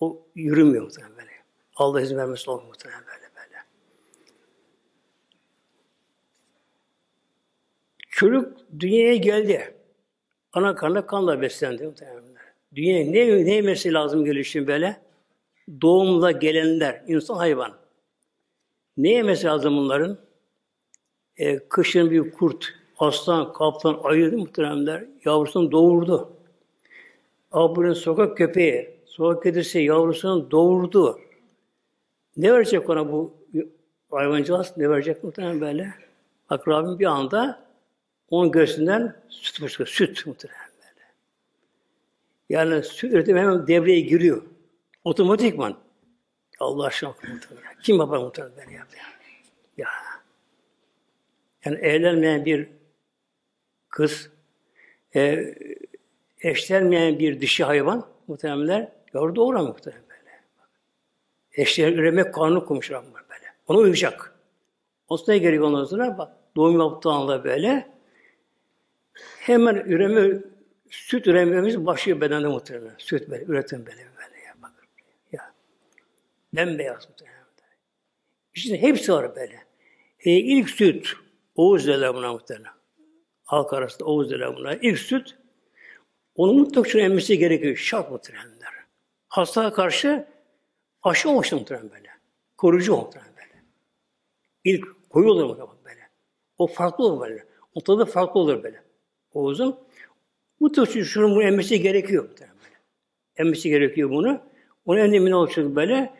O 0.00 0.26
yürümüyor 0.34 0.84
muhtemelen 0.84 1.16
böyle. 1.16 1.30
Allah 1.76 2.00
izin 2.00 2.16
vermesi 2.16 2.50
olmuyor 2.50 2.68
muhtemelen 2.68 3.02
böyle 3.06 3.30
böyle. 3.36 3.56
Çocuk 8.10 8.58
dünyaya 8.80 9.16
geldi. 9.16 9.74
Ana 10.52 10.74
karnında 10.74 11.06
kanla 11.06 11.40
beslendi 11.40 11.86
muhtemelen. 11.86 12.24
Dünya 12.74 13.04
ne, 13.04 13.44
ne 13.44 13.54
yemesi 13.54 13.92
lazım 13.92 14.24
gelişim 14.24 14.66
böyle? 14.66 15.00
Doğumla 15.82 16.30
gelenler, 16.30 17.02
insan 17.06 17.34
hayvan. 17.34 17.72
Ne 18.96 19.10
yemesi 19.10 19.46
lazım 19.46 19.76
bunların? 19.76 20.18
E, 21.36 21.58
kışın 21.58 22.10
bir 22.10 22.30
kurt, 22.30 22.74
aslan, 22.98 23.52
kaplan, 23.52 24.00
ayı 24.02 24.36
muhteremler 24.36 25.04
yavrusunu 25.24 25.72
doğurdu. 25.72 26.32
Abinin 27.52 27.92
sokak 27.92 28.36
köpeği, 28.36 28.99
sokak 29.20 29.42
kedisi 29.42 29.78
yavrusunu 29.78 30.50
doğurdu. 30.50 31.20
Ne 32.36 32.52
verecek 32.52 32.90
ona 32.90 33.12
bu 33.12 33.34
hayvancağız? 34.10 34.76
Ne 34.76 34.90
verecek 34.90 35.24
muhtemelen 35.24 35.60
böyle? 35.60 35.94
Bak 36.50 36.68
Rabbim 36.68 36.98
bir 36.98 37.06
anda 37.06 37.66
onun 38.30 38.50
göğsünden 38.50 39.16
süt 39.28 39.60
fışkırıyor. 39.60 39.94
Süt 39.94 40.26
muhtemelen 40.26 40.70
böyle. 40.78 41.06
Yani 42.48 42.82
süt 42.82 43.12
üretimi 43.12 43.40
hemen 43.40 43.66
devreye 43.66 44.00
giriyor. 44.00 44.42
Otomatikman. 45.04 45.76
Allah 46.60 46.84
aşkına 46.84 47.10
muhtemelen. 47.10 47.74
Kim 47.82 47.98
yapar 47.98 48.18
muhtemelen 48.18 48.56
böyle 48.56 48.72
yaptı? 48.72 48.96
Ya. 49.76 49.88
Yani 51.64 51.78
evlenmeyen 51.78 52.44
bir 52.44 52.68
kız, 53.88 54.30
e, 55.14 55.54
eşlenmeyen 56.40 57.18
bir 57.18 57.40
dişi 57.40 57.64
hayvan 57.64 58.06
muhtemelen 58.26 58.99
yavru 59.14 59.36
doğuramıyor 59.36 59.74
muhtemelen 59.74 60.02
böyle. 60.08 60.40
Eşler 61.52 61.92
üremek 61.92 62.34
kanunu 62.34 62.64
koymuş 62.64 62.90
Rabbim 62.90 63.14
böyle. 63.14 63.46
Ona 63.66 63.78
uyacak. 63.78 64.34
O 65.08 65.18
ne 65.28 65.38
gerekiyor 65.38 65.64
ondan 65.64 65.84
sonra? 65.84 66.18
Bak 66.18 66.32
doğum 66.56 66.80
yaptığı 66.80 67.10
anda 67.10 67.44
böyle 67.44 67.88
hemen 69.38 69.74
üreme 69.74 70.38
süt 70.90 71.26
ürememiz 71.26 71.86
başlıyor 71.86 72.20
bedende 72.20 72.48
muhtemelen. 72.48 72.94
Süt 72.98 73.30
böyle, 73.30 73.44
üretim 73.44 73.86
böyle 73.86 73.96
böyle 73.98 74.44
ya 74.46 74.54
bak. 74.62 74.72
Ya. 75.32 75.52
Bembeyaz 76.52 77.08
muhtemelen. 77.08 77.40
İşte 78.54 78.82
hepsi 78.82 79.12
var 79.12 79.36
böyle. 79.36 79.60
E, 80.20 80.30
ilk 80.30 80.70
süt, 80.70 81.12
Oğuz 81.54 81.86
derler 81.86 82.14
buna 82.14 82.32
muhtemelen. 82.32 82.72
Halk 83.44 83.72
arasında 83.72 84.04
Oğuz 84.04 84.30
derler 84.30 84.56
buna. 84.56 84.74
İlk 84.74 84.98
süt, 84.98 85.36
onun 86.34 86.56
mutlaka 86.56 86.98
emmesi 86.98 87.38
gerekiyor. 87.38 87.76
Şart 87.76 88.10
muhtemelenler. 88.10 88.59
Hastaya 89.30 89.72
karşı 89.72 90.26
aşı 91.02 91.30
olmuştu 91.30 91.56
muhtemelen 91.56 91.90
böyle. 91.90 92.10
Koruyucu 92.56 92.96
muhtemelen 92.96 93.32
böyle. 93.36 93.64
İlk 94.64 95.10
koyu 95.10 95.30
olur 95.30 95.44
muhtemelen 95.44 95.84
böyle. 95.84 96.08
O 96.58 96.66
farklı 96.66 97.04
olur 97.04 97.20
böyle. 97.20 97.46
O 97.74 97.80
tadı 97.80 98.04
farklı 98.04 98.40
olur 98.40 98.62
böyle. 98.62 98.82
Oğuz'un. 99.34 99.80
Mutlaka 100.60 101.04
şunun 101.04 101.30
bunu 101.30 101.42
emmesi 101.42 101.82
gerekiyor 101.82 102.24
muhtemelen 102.24 102.56
böyle. 102.64 102.74
Emmesi 103.36 103.68
gerekiyor 103.68 104.10
bunu. 104.10 104.40
Onu 104.86 104.98
en 104.98 105.12
emin 105.12 105.32
olacak 105.32 105.66
böyle. 105.66 106.14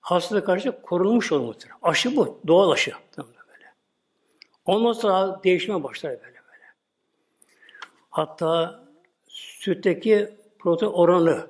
Hastalığa 0.00 0.44
karşı 0.44 0.82
korunmuş 0.82 1.32
olur 1.32 1.46
muhtemelen. 1.46 1.78
Aşı 1.82 2.16
bu. 2.16 2.40
Doğal 2.46 2.70
aşı. 2.70 2.92
Tamam 3.12 3.32
böyle. 3.48 3.74
Ondan 4.66 4.92
sonra 4.92 5.40
değişime 5.44 5.82
başlar 5.82 6.12
böyle 6.12 6.22
böyle. 6.22 6.64
Hatta 8.10 8.80
sütteki 9.28 10.28
protein 10.58 10.90
oranı 10.90 11.46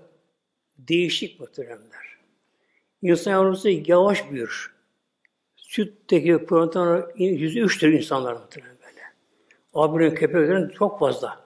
değişik 0.89 1.41
muhteremler. 1.41 2.17
İnsan 3.03 3.31
yavrusu 3.31 3.69
yavaş 3.69 4.31
büyür. 4.31 4.75
Sütteki 5.57 6.47
protein 6.47 7.39
yüzde 7.39 7.61
üçtür 7.61 7.93
insanlar 7.93 8.33
muhtemelen 8.33 8.77
böyle. 8.81 9.01
Abinin 9.75 10.15
köpeklerin 10.15 10.69
çok 10.69 10.99
fazla. 10.99 11.45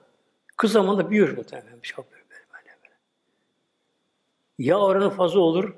Kısa 0.56 0.72
zamanda 0.72 1.10
büyür 1.10 1.36
muhtemelen. 1.36 1.80
Çok 1.82 2.12
böyle, 2.12 2.24
böyle, 2.30 2.76
böyle. 2.82 2.94
Yağ 4.58 4.78
oranı 4.78 5.10
fazla 5.10 5.40
olur. 5.40 5.74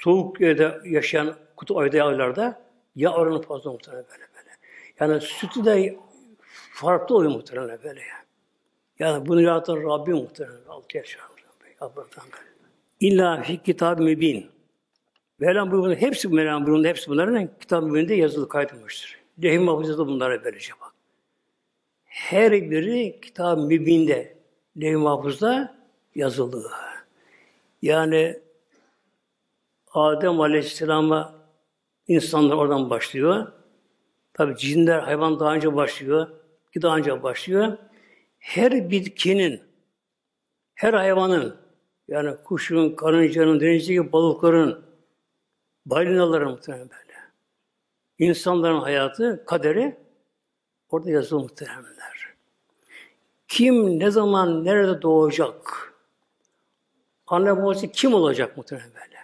Soğuk 0.00 0.40
yerde 0.40 0.80
yaşayan 0.84 1.36
kutu 1.56 1.78
ayda 1.78 2.04
aylarda 2.04 2.62
yağ 2.96 3.14
oranı 3.14 3.42
fazla 3.42 3.72
muhtemelen 3.72 4.04
böyle 4.10 4.24
böyle. 4.34 4.50
Yani 5.00 5.20
sütü 5.20 5.64
de 5.64 5.98
farklı 6.72 7.16
oluyor 7.16 7.32
muhtemelen 7.32 7.78
böyle 7.84 8.00
yani. 8.00 8.22
Yani 8.98 9.26
bunu 9.26 9.42
yaratan 9.42 9.76
Rabbim 9.76 10.16
muhtemelen. 10.16 10.64
Altı 10.68 10.96
yaşar. 10.96 11.32
Allah'tan 11.82 12.24
İlla 13.02 13.42
fi 13.42 13.62
kitab 13.62 13.98
mübin. 13.98 14.50
Mevlam 15.38 15.70
buyurduğunda 15.70 15.94
hepsi 15.94 16.28
Mevlam 16.28 16.66
buyurduğunda 16.66 16.88
hepsi 16.88 17.10
bunların 17.10 17.58
kitab 17.60 17.82
mübinde 17.82 18.14
yazılı 18.14 18.48
kaydolmuştur. 18.48 19.20
Lehim 19.42 19.62
mahfuzda 19.62 20.06
bunlara 20.06 20.44
böylece 20.44 20.72
bak. 20.80 20.94
Her 22.04 22.52
biri 22.52 23.20
kitab 23.20 23.58
mübinde 23.58 24.38
lehim 24.80 25.00
mahfuzda 25.00 25.76
yazılı. 26.14 26.70
Yani 27.82 28.40
Adem 29.92 30.40
Aleyhisselam'a 30.40 31.34
insanlar 32.08 32.56
oradan 32.56 32.90
başlıyor. 32.90 33.52
Tabi 34.34 34.56
cinler, 34.56 34.98
hayvan 34.98 35.40
daha 35.40 35.54
önce 35.54 35.74
başlıyor. 35.74 36.28
Ki 36.72 36.82
daha 36.82 36.96
önce 36.96 37.22
başlıyor. 37.22 37.78
Her 38.38 38.90
bitkinin, 38.90 39.62
her 40.74 40.94
hayvanın, 40.94 41.61
yani 42.08 42.36
kuşun, 42.44 42.96
karıncanın, 42.96 43.60
denizdeki 43.60 44.12
balıkların, 44.12 44.84
balinaların 45.86 46.50
muhtemelen 46.50 46.90
böyle. 46.90 47.18
İnsanların 48.18 48.80
hayatı, 48.80 49.44
kaderi 49.46 49.96
orada 50.90 51.10
yazılı 51.10 51.40
muhtemelenler. 51.40 52.34
Kim, 53.48 54.00
ne 54.00 54.10
zaman, 54.10 54.64
nerede 54.64 55.02
doğacak? 55.02 55.92
Anne 57.26 57.56
babası 57.56 57.88
kim 57.88 58.14
olacak 58.14 58.56
muhtemelen 58.56 58.90
böyle? 58.94 59.18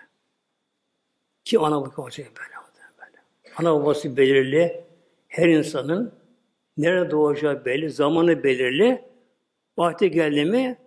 Kim 1.45 1.64
ana 1.64 1.81
babası 1.81 2.03
olacak 2.03 2.27
böyle 2.37 2.55
böyle? 2.99 3.17
Ana 3.57 3.75
babası 3.75 4.17
belirli, 4.17 4.85
her 5.29 5.49
insanın 5.49 6.14
nerede 6.77 7.11
doğacağı 7.11 7.64
belli, 7.64 7.91
zamanı 7.91 8.43
belirli. 8.45 9.09
Vakti 9.79 10.11
geldi 10.11 10.45
mi 10.45 10.79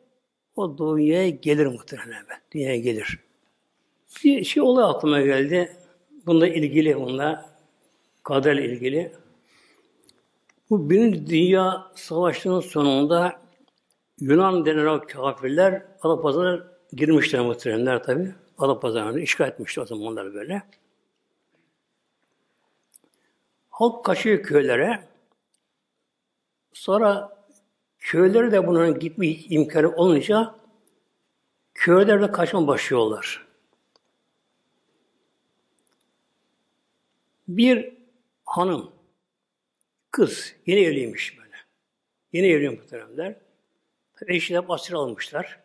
o 0.55 0.77
dünyaya 0.77 1.29
gelir 1.29 1.65
muhtemelen. 1.65 2.25
Dünyaya 2.51 2.77
gelir. 2.77 3.19
Bir 4.23 4.43
şey 4.43 4.63
olay 4.63 4.83
aklıma 4.83 5.21
geldi. 5.21 5.77
Bunda 6.25 6.47
ilgili 6.47 6.95
bununla 6.95 7.49
kader 8.23 8.55
ilgili. 8.55 9.11
Bu 10.69 10.89
Birinci 10.89 11.27
Dünya 11.27 11.91
Savaşı'nın 11.95 12.59
sonunda 12.59 13.41
Yunan 14.19 14.65
denen 14.65 14.85
o 14.85 15.01
kafirler 15.07 15.85
Adapazarı'na 16.01 16.71
girmişler 16.93 17.41
muhteremler 17.41 18.03
tabi. 18.03 18.33
Adapazarı'nı 18.57 19.19
işgal 19.19 19.47
etmişti 19.47 19.81
o 19.81 19.85
zamanlar 19.85 20.33
böyle. 20.33 20.63
Halk 23.69 24.05
kaçıyor 24.05 24.43
köylere. 24.43 25.07
Sonra 26.73 27.40
köyleri 28.01 28.51
de 28.51 28.67
bunların 28.67 28.99
gitme 28.99 29.27
imkanı 29.27 29.95
olunca 29.95 30.55
köylerde 31.73 32.31
kaçma 32.31 32.67
başlıyorlar. 32.67 33.47
Bir 37.47 37.93
hanım, 38.45 38.91
kız, 40.11 40.55
yeni 40.65 40.79
evliymiş 40.79 41.39
böyle. 41.39 41.55
Yeni 42.33 42.47
evli 42.47 42.69
muhteremler. 42.69 43.35
Eşi 44.27 44.53
de 44.53 44.67
basır 44.67 44.93
almışlar. 44.93 45.59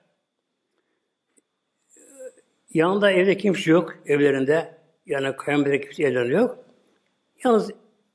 Yanında 2.75 3.11
evde 3.11 3.37
kimse 3.37 3.71
yok 3.71 3.99
evlerinde. 4.07 4.79
Yani 5.07 5.37
kayınbede 5.37 5.81
kimse 5.81 6.03
evlerinde 6.03 6.35
yok. 6.35 6.65
Yalnız 7.45 7.71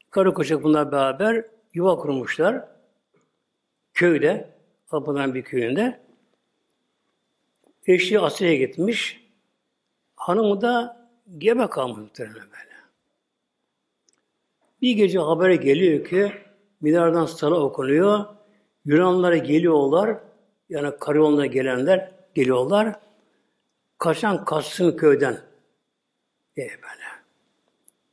karı 0.10 0.34
koca 0.34 0.64
bunlar 0.64 0.92
beraber 0.92 1.46
yuva 1.74 1.96
kurmuşlar. 1.96 2.71
Köyde, 4.02 4.50
Apo'dan 4.92 5.34
bir 5.34 5.42
köyünde. 5.42 6.00
Eşi 7.88 8.20
Asya'ya 8.20 8.56
gitmiş. 8.56 9.28
Hanımı 10.16 10.62
da 10.62 11.08
gebe 11.38 11.68
kalmış 11.68 11.98
muhtemelen 11.98 12.36
böyle. 12.36 12.76
Bir 14.82 14.92
gece 14.92 15.20
habere 15.20 15.56
geliyor 15.56 16.06
ki 16.06 16.32
minardan 16.82 17.26
sala 17.26 17.60
okunuyor. 17.60 18.26
Yunanlara 18.86 19.38
geliyorlar. 19.38 20.18
Yani 20.70 20.96
karayoluna 21.00 21.46
gelenler 21.46 22.12
geliyorlar. 22.36 23.00
Kaçan 23.98 24.46
kaçsın 24.46 24.98
köyden. 24.98 25.38
Diye 26.56 26.70
böyle. 26.70 27.06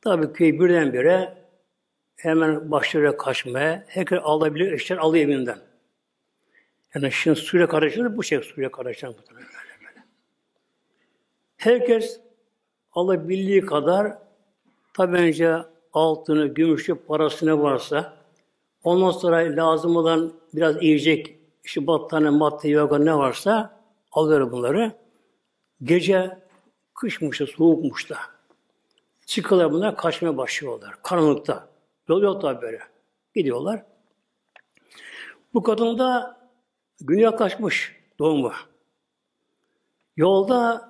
Tabii 0.01 0.33
köy 0.33 0.61
birdenbire 0.61 1.35
hemen 2.17 2.71
başlıyor 2.71 3.19
kaçmaya. 3.19 3.85
Herkes 3.89 4.19
alabilir, 4.23 4.73
eşler 4.73 4.97
alıyor 4.97 5.25
evinden. 5.25 5.68
Yani 6.95 7.13
şimdi 7.13 7.41
suyla 7.41 7.69
karışır, 7.69 8.17
bu 8.17 8.23
şey 8.23 8.41
suyla 8.41 8.71
karışır. 8.71 9.09
Böyle 9.09 9.19
böyle. 9.35 10.05
Herkes 11.57 12.21
alabildiği 12.93 13.61
kadar 13.61 14.19
tabi 14.95 15.65
altını, 15.93 16.47
gümüşü, 16.47 16.95
parası 16.95 17.47
ne 17.47 17.59
varsa 17.59 18.17
ondan 18.85 19.11
sonra 19.11 19.37
lazım 19.37 19.97
olan 19.97 20.33
biraz 20.55 20.83
yiyecek, 20.83 21.39
işte 21.65 21.87
battaniye, 21.87 22.31
madde, 22.31 22.69
yoga 22.69 22.99
ne 22.99 23.15
varsa 23.15 23.81
alıyor 24.13 24.53
bunları. 24.53 24.93
Gece 25.83 26.39
kışmış 26.95 27.41
da, 27.41 27.47
soğukmuş 27.47 28.11
da. 28.11 28.17
Çıkıyorlar 29.27 29.73
bunlar, 29.73 29.97
kaçmaya 29.97 30.37
başlıyorlar. 30.37 30.95
Karanlıkta. 31.03 31.69
Yol 32.09 32.23
yok 32.23 32.43
tabi 32.43 32.63
böyle. 32.63 32.79
Gidiyorlar. 33.35 33.85
Bu 35.55 35.63
kadın 35.63 35.99
da 35.99 36.38
gün 37.01 37.19
yaklaşmış 37.19 37.97
doğumu. 38.19 38.53
Yolda 40.17 40.89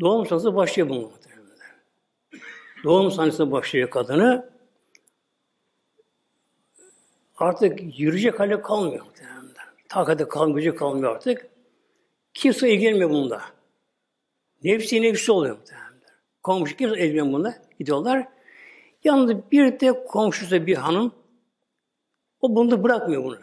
doğum 0.00 0.26
sancısı 0.26 0.56
başlıyor 0.56 0.88
bunun. 0.88 1.12
Doğum 2.84 3.10
sancısı 3.10 3.52
başlıyor 3.52 3.90
kadını. 3.90 4.50
Artık 7.36 7.98
yürüyecek 7.98 8.40
hali 8.40 8.62
kalmıyor. 8.62 9.06
Takatı 9.88 10.28
kalmıyor, 10.28 10.58
gücü 10.58 10.74
kalmıyor 10.74 11.14
artık. 11.14 11.48
Kimse 12.34 12.70
ilgilenmiyor 12.70 13.10
bunda. 13.10 13.42
Nefsi 14.64 15.02
nefsi 15.02 15.32
oluyor 15.32 15.56
muhtemelen. 15.58 15.92
Komşu 16.42 16.76
kimse 16.76 16.94
ilgilenmiyor 16.94 17.38
bunda. 17.38 17.54
Gidiyorlar. 17.78 18.28
Yalnız 19.04 19.50
bir 19.52 19.80
de 19.80 20.04
komşusu 20.04 20.66
bir 20.66 20.76
hanım 20.76 21.12
o 22.40 22.54
bunu 22.54 22.84
bırakmıyor 22.84 23.24
bunu. 23.24 23.38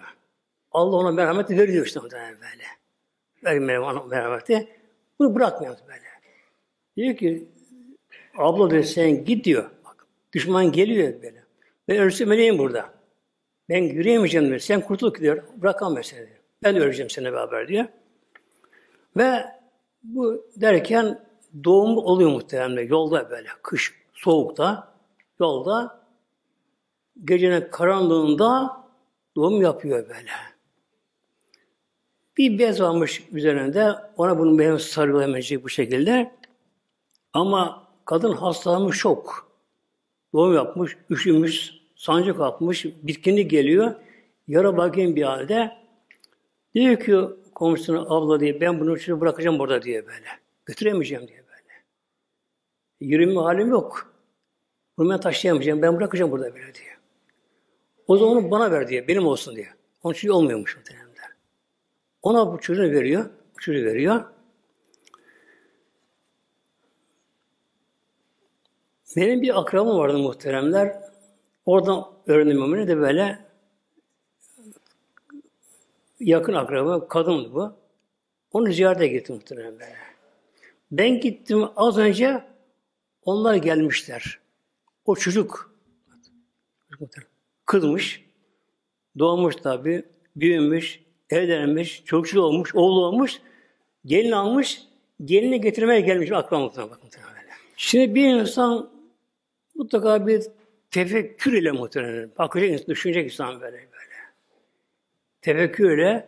Allah 0.71 0.95
ona 0.95 1.12
merhamet 1.12 1.49
veriyor 1.49 1.86
işte 1.86 1.99
muhtemelen 1.99 2.36
böyle. 2.36 2.63
Vermiyor 3.43 3.84
ona 3.84 4.03
merhameti. 4.03 4.67
Bunu 5.19 5.36
bırakmıyor 5.36 5.75
böyle. 5.88 6.01
Diyor 6.97 7.17
ki 7.17 7.47
abla 8.38 8.69
diyor 8.69 8.84
sen 8.84 9.25
git 9.25 9.45
diyor. 9.45 9.69
Bak, 9.86 10.07
düşman 10.34 10.71
geliyor 10.71 11.13
böyle. 11.21 11.43
Ben 11.88 11.97
ölsem 11.97 12.31
öleyim 12.31 12.57
burada. 12.57 12.89
Ben 13.69 13.84
yürüyemeyeceğim 13.84 14.47
diyor. 14.47 14.60
Sen 14.60 14.81
kurtul 14.81 15.13
diyor. 15.13 15.43
Bırakamam 15.55 16.03
seni 16.03 16.19
diyor. 16.19 16.39
Ben 16.63 16.75
de 16.75 16.79
öleceğim 16.79 17.10
seninle 17.10 17.34
beraber 17.34 17.67
diyor. 17.67 17.86
Ve 19.17 19.45
bu 20.03 20.45
derken 20.55 21.19
doğum 21.63 21.97
oluyor 21.97 22.29
muhtemelen 22.31 22.88
yolda 22.88 23.29
böyle 23.29 23.47
kış 23.62 23.93
soğukta 24.13 24.93
yolda 25.39 26.01
gecenin 27.25 27.67
karanlığında 27.71 28.77
doğum 29.36 29.62
yapıyor 29.62 30.10
böyle. 30.10 30.31
Bir 32.38 32.60
bez 32.60 32.82
varmış 32.82 33.24
üzerinde. 33.32 33.96
Ona 34.17 34.39
bunu 34.39 34.60
benim 34.60 34.80
sarılamayacak 34.80 35.63
bu 35.63 35.70
şekilde. 35.70 36.32
Ama 37.34 37.88
kadın 38.06 38.34
hastalanmış 38.34 38.98
şok. 38.98 39.52
Doğum 40.34 40.54
yapmış, 40.54 40.98
üşümüş, 41.10 41.74
sancı 41.96 42.38
kapmış, 42.38 42.86
bitkinlik 42.86 43.52
geliyor. 43.52 43.96
Yara 44.48 44.78
bakayım 44.78 45.15
bir 45.15 45.24
halde. 45.24 45.72
Diyor 46.74 47.00
ki 47.00 47.15
komşusuna 47.56 48.02
abla 48.02 48.39
diye 48.39 48.62
ben 48.62 48.80
bunu 48.80 49.00
şunu 49.00 49.22
bırakacağım 49.22 49.60
burada 49.60 49.82
diye 49.82 50.08
böyle. 50.08 50.28
Götüremeyeceğim 50.65 51.28
diye 51.28 51.38
böyle. 51.38 51.84
Yürüme 53.00 53.39
halim 53.39 53.70
yok. 53.70 54.13
Bunu 54.98 55.10
ben 55.10 55.20
taşıyamayacağım. 55.20 55.82
Ben 55.82 55.98
bırakacağım 55.98 56.32
burada 56.32 56.56
böyle 56.56 56.74
diyor. 56.74 56.98
O 58.08 58.17
zaman 58.17 58.38
onu 58.38 58.52
bana 58.52 58.72
ver 58.72 58.88
diye. 58.88 59.08
Benim 59.08 59.26
olsun 59.28 59.56
diye. 59.56 59.67
Onun 60.04 60.13
için 60.13 60.30
olmuyormuş 60.30 60.78
muhteremler. 60.78 61.11
Ona 62.21 62.53
bu 62.53 62.60
çocuğunu 62.60 62.91
veriyor. 62.91 63.29
Çocuğu 63.57 63.86
veriyor. 63.86 64.23
Benim 69.15 69.41
bir 69.41 69.60
akrabam 69.60 69.97
vardı 69.97 70.17
muhteremler. 70.17 71.01
Oradan 71.65 72.05
öğrendim 72.27 72.71
ne 72.71 72.88
de 72.88 72.97
böyle 72.97 73.45
yakın 76.19 76.53
akraba, 76.53 77.07
kadındı 77.07 77.53
bu. 77.53 77.73
Onu 78.53 78.71
ziyarete 78.71 79.07
gittim 79.07 79.36
muhterem. 79.36 79.75
Ben 80.91 81.19
gittim 81.19 81.67
az 81.75 81.97
önce 81.97 82.43
onlar 83.25 83.55
gelmişler. 83.55 84.39
O 85.05 85.15
çocuk 85.15 85.75
kızmış, 87.65 88.25
doğmuş 89.19 89.55
tabi, 89.55 90.03
büyümüş, 90.36 91.03
evlenmiş, 91.34 92.04
çocuk 92.06 92.44
olmuş, 92.44 92.76
oğlu 92.76 93.06
olmuş, 93.06 93.41
gelin 94.06 94.32
almış, 94.32 94.82
gelini 95.26 95.62
getirmeye 95.62 96.02
gelmiş 96.02 96.32
akrabamızdan 96.32 96.89
bakın 96.89 97.10
böyle. 97.13 97.48
Şimdi 97.78 98.15
bir 98.15 98.28
insan 98.28 98.89
mutlaka 99.76 100.28
bir 100.28 100.44
tefekkür 100.91 101.54
ile 101.54 101.72
muhtemelen 101.72 102.32
bakacak, 102.38 102.88
düşünecek 102.88 103.26
insan 103.26 103.62
böyle 103.62 103.78
böyle. 103.78 103.91
Tefekkür 105.41 105.98
ile 105.98 106.28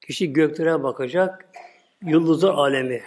kişi 0.00 0.32
göklere 0.32 0.82
bakacak, 0.82 1.48
yıldızlar 2.06 2.54
alemi, 2.54 3.02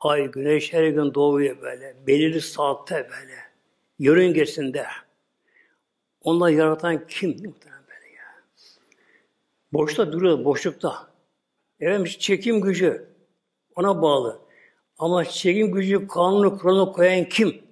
ay, 0.00 0.30
güneş 0.30 0.72
her 0.72 0.88
gün 0.88 1.14
doğuyor 1.14 1.62
böyle, 1.62 1.94
belirli 2.06 2.40
saatte 2.40 2.94
böyle, 2.94 3.36
yörüngesinde. 3.98 4.86
Onları 6.22 6.52
yaratan 6.52 7.06
kim? 7.06 7.54
Boşta 9.72 10.12
duruyor, 10.12 10.44
boşlukta. 10.44 11.10
Evet, 11.80 12.20
çekim 12.20 12.60
gücü 12.60 13.06
ona 13.76 14.02
bağlı. 14.02 14.38
Ama 14.98 15.24
çekim 15.24 15.72
gücü 15.72 16.08
kanunu 16.08 16.58
kuralını 16.58 16.92
koyan 16.92 17.24
kim? 17.24 17.62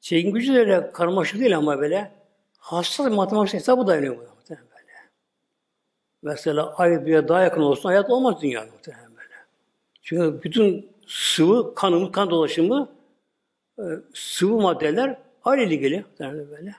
Çekim 0.00 0.32
gücü 0.32 0.54
de 0.54 0.58
öyle 0.58 0.92
karmaşık 0.92 1.40
değil 1.40 1.56
ama 1.56 1.78
böyle 1.78 2.12
hassas 2.58 3.12
matematik 3.12 3.54
hesabı 3.54 3.86
dayanıyor 3.86 4.16
buna. 4.16 4.28
Muhtemelen 4.34 4.66
böyle. 4.70 4.92
Mesela 6.22 6.74
ay 6.74 7.06
bir 7.06 7.28
daha 7.28 7.42
yakın 7.42 7.60
olsun 7.62 7.88
hayat 7.88 8.10
olmaz 8.10 8.42
dünyada 8.42 8.70
muhtemelen 8.72 9.16
böyle. 9.16 9.34
Çünkü 10.02 10.42
bütün 10.42 10.90
sıvı, 11.06 11.74
kanın, 11.74 12.06
kan 12.06 12.30
dolaşımı 12.30 12.88
e, 13.78 13.82
sıvı 14.14 14.60
maddeler 14.60 15.18
aile 15.44 15.64
ilgili 15.64 16.04
muhtemelen 16.10 16.50
böyle. 16.50 16.74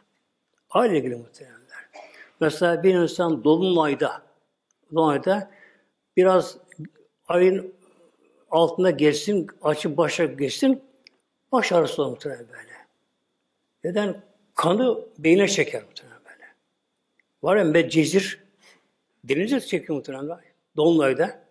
Aile 0.69 0.97
ilgili 0.97 1.15
muhtemelen. 1.15 1.54
Mesela 2.39 2.83
bir 2.83 2.93
insan 2.93 3.43
dolunayda 3.43 4.21
dolunayda 4.95 5.51
biraz 6.17 6.57
ayın 7.27 7.73
altında 8.51 8.91
geçsin, 8.91 9.47
açıp 9.61 9.97
başa 9.97 10.25
geçsin, 10.25 10.83
baş 11.51 11.71
ağrısı 11.71 12.01
olur 12.01 12.11
muhtemelen 12.11 12.47
böyle. 12.47 12.75
Neden? 13.83 14.23
Kanı 14.55 14.99
beyne 15.17 15.47
çeker 15.47 15.83
muhtemelen 15.83 16.19
böyle. 16.25 16.45
Var 17.43 17.57
ya 17.57 17.63
medcezir, 17.63 18.43
denize 19.23 19.59
çekiyor 19.59 19.97
muhtemelen. 19.97 20.39
Dolunayda, 20.77 21.45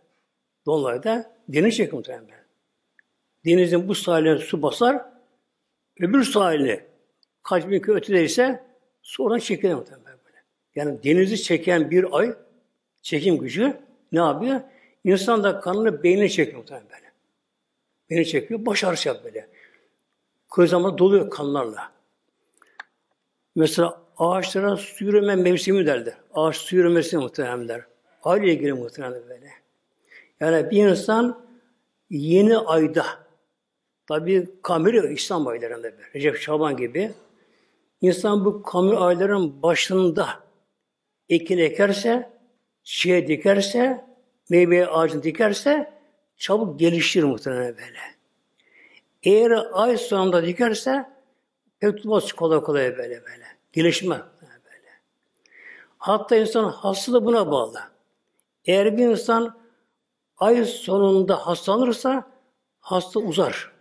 Dolunayda 0.67 1.37
deniz 1.49 1.77
çekiyor 1.77 1.97
muhtemelen 1.97 2.29
böyle. 2.29 2.45
Denizin 3.45 3.89
bu 3.89 3.95
sahiline 3.95 4.39
su 4.39 4.63
basar, 4.63 5.05
öbür 6.01 6.25
sahili 6.25 6.87
kaç 7.43 7.65
bin 7.65 7.81
kilometre 7.81 7.93
ötedeyse 7.93 8.65
su 9.03 9.25
oradan 9.25 9.39
çekilir 9.39 9.75
muhtemelen 9.75 10.04
böyle. 10.04 10.04
Yani 10.77 11.05
denizi 11.05 11.43
çeken 11.43 11.91
bir 11.91 12.07
ay 12.19 12.35
çekim 13.03 13.39
gücü 13.39 13.77
ne 14.13 14.19
yapıyor? 14.19 14.61
İnsan 15.05 15.45
da 15.45 15.61
kanını 15.61 16.03
beynine 16.03 16.29
çekiyor 16.29 16.59
muhtemelen 16.59 16.89
böyle. 16.91 17.13
Beyni 18.11 18.27
çekiyor, 18.27 18.67
baş 18.67 18.85
ağrısı 18.85 19.09
yapıyor 19.09 19.35
böyle. 19.35 20.69
Zaman 20.69 20.99
doluyor 20.99 21.31
kanlarla. 21.31 21.93
Mesela 23.57 24.03
ağaçlara 24.19 24.77
su 24.77 25.05
yürüme 25.05 25.37
mevsimi 25.37 25.87
derler. 25.87 26.15
Ağaç 26.35 26.57
su 26.57 26.77
yürümesi 26.77 27.17
muhteremler. 27.19 27.83
Aile 28.23 28.53
ilgili 28.53 28.73
muhteremler 28.73 29.29
böyle. 29.29 29.51
Yani 30.41 30.71
bir 30.71 30.89
insan 30.89 31.47
yeni 32.11 32.59
ayda, 32.59 33.07
tabi 34.07 34.49
kameri 34.63 35.15
İslam 35.15 35.47
aylarında 35.47 35.93
Recep 36.15 36.37
Şaban 36.37 36.77
gibi, 36.77 37.13
insan 38.01 38.45
bu 38.45 38.63
kameri 38.63 38.97
ayların 38.97 39.63
başında 39.63 40.44
ekin 41.29 41.59
ekerse, 41.59 42.31
çiğe 42.83 43.29
dikerse, 43.29 44.05
meyve 44.51 44.89
ağacını 44.89 45.23
dikerse, 45.23 45.93
çabuk 46.37 46.81
gelişir 46.81 47.23
muhtemelen 47.23 47.77
böyle. 47.77 47.99
Eğer 49.23 49.53
ay 49.73 49.99
sonunda 49.99 50.47
dikerse, 50.47 51.11
pek 51.81 51.97
tutmaz 51.97 52.33
kolay 52.33 52.61
kolay 52.61 52.99
böyle 52.99 53.23
böyle. 53.25 53.45
Gelişme 53.73 54.23
böyle. 54.41 54.55
Hatta 55.99 56.37
insan 56.37 56.65
hastalığı 56.65 57.25
buna 57.25 57.51
bağlı. 57.51 57.81
Eğer 58.65 58.97
bir 58.97 59.09
insan 59.09 59.59
ay 60.39 60.65
sonunda 60.65 61.47
hastalanırsa 61.47 62.31
hasta 62.81 63.21
uzar. 63.21 63.73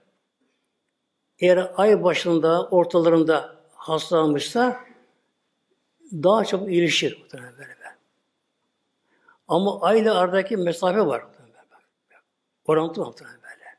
Eğer 1.39 1.71
ay 1.77 2.03
başında, 2.03 2.67
ortalarında 2.69 3.56
hastalanmışsa 3.75 4.79
daha 6.13 6.45
çok 6.45 6.71
iyileşir. 6.71 7.23
Böyle. 7.34 7.73
Ama 9.47 9.82
ayla 9.82 10.17
aradaki 10.17 10.58
mesafe 10.58 10.99
var. 10.99 11.26
Orantı 12.65 13.02
var 13.02 13.13
böyle. 13.19 13.78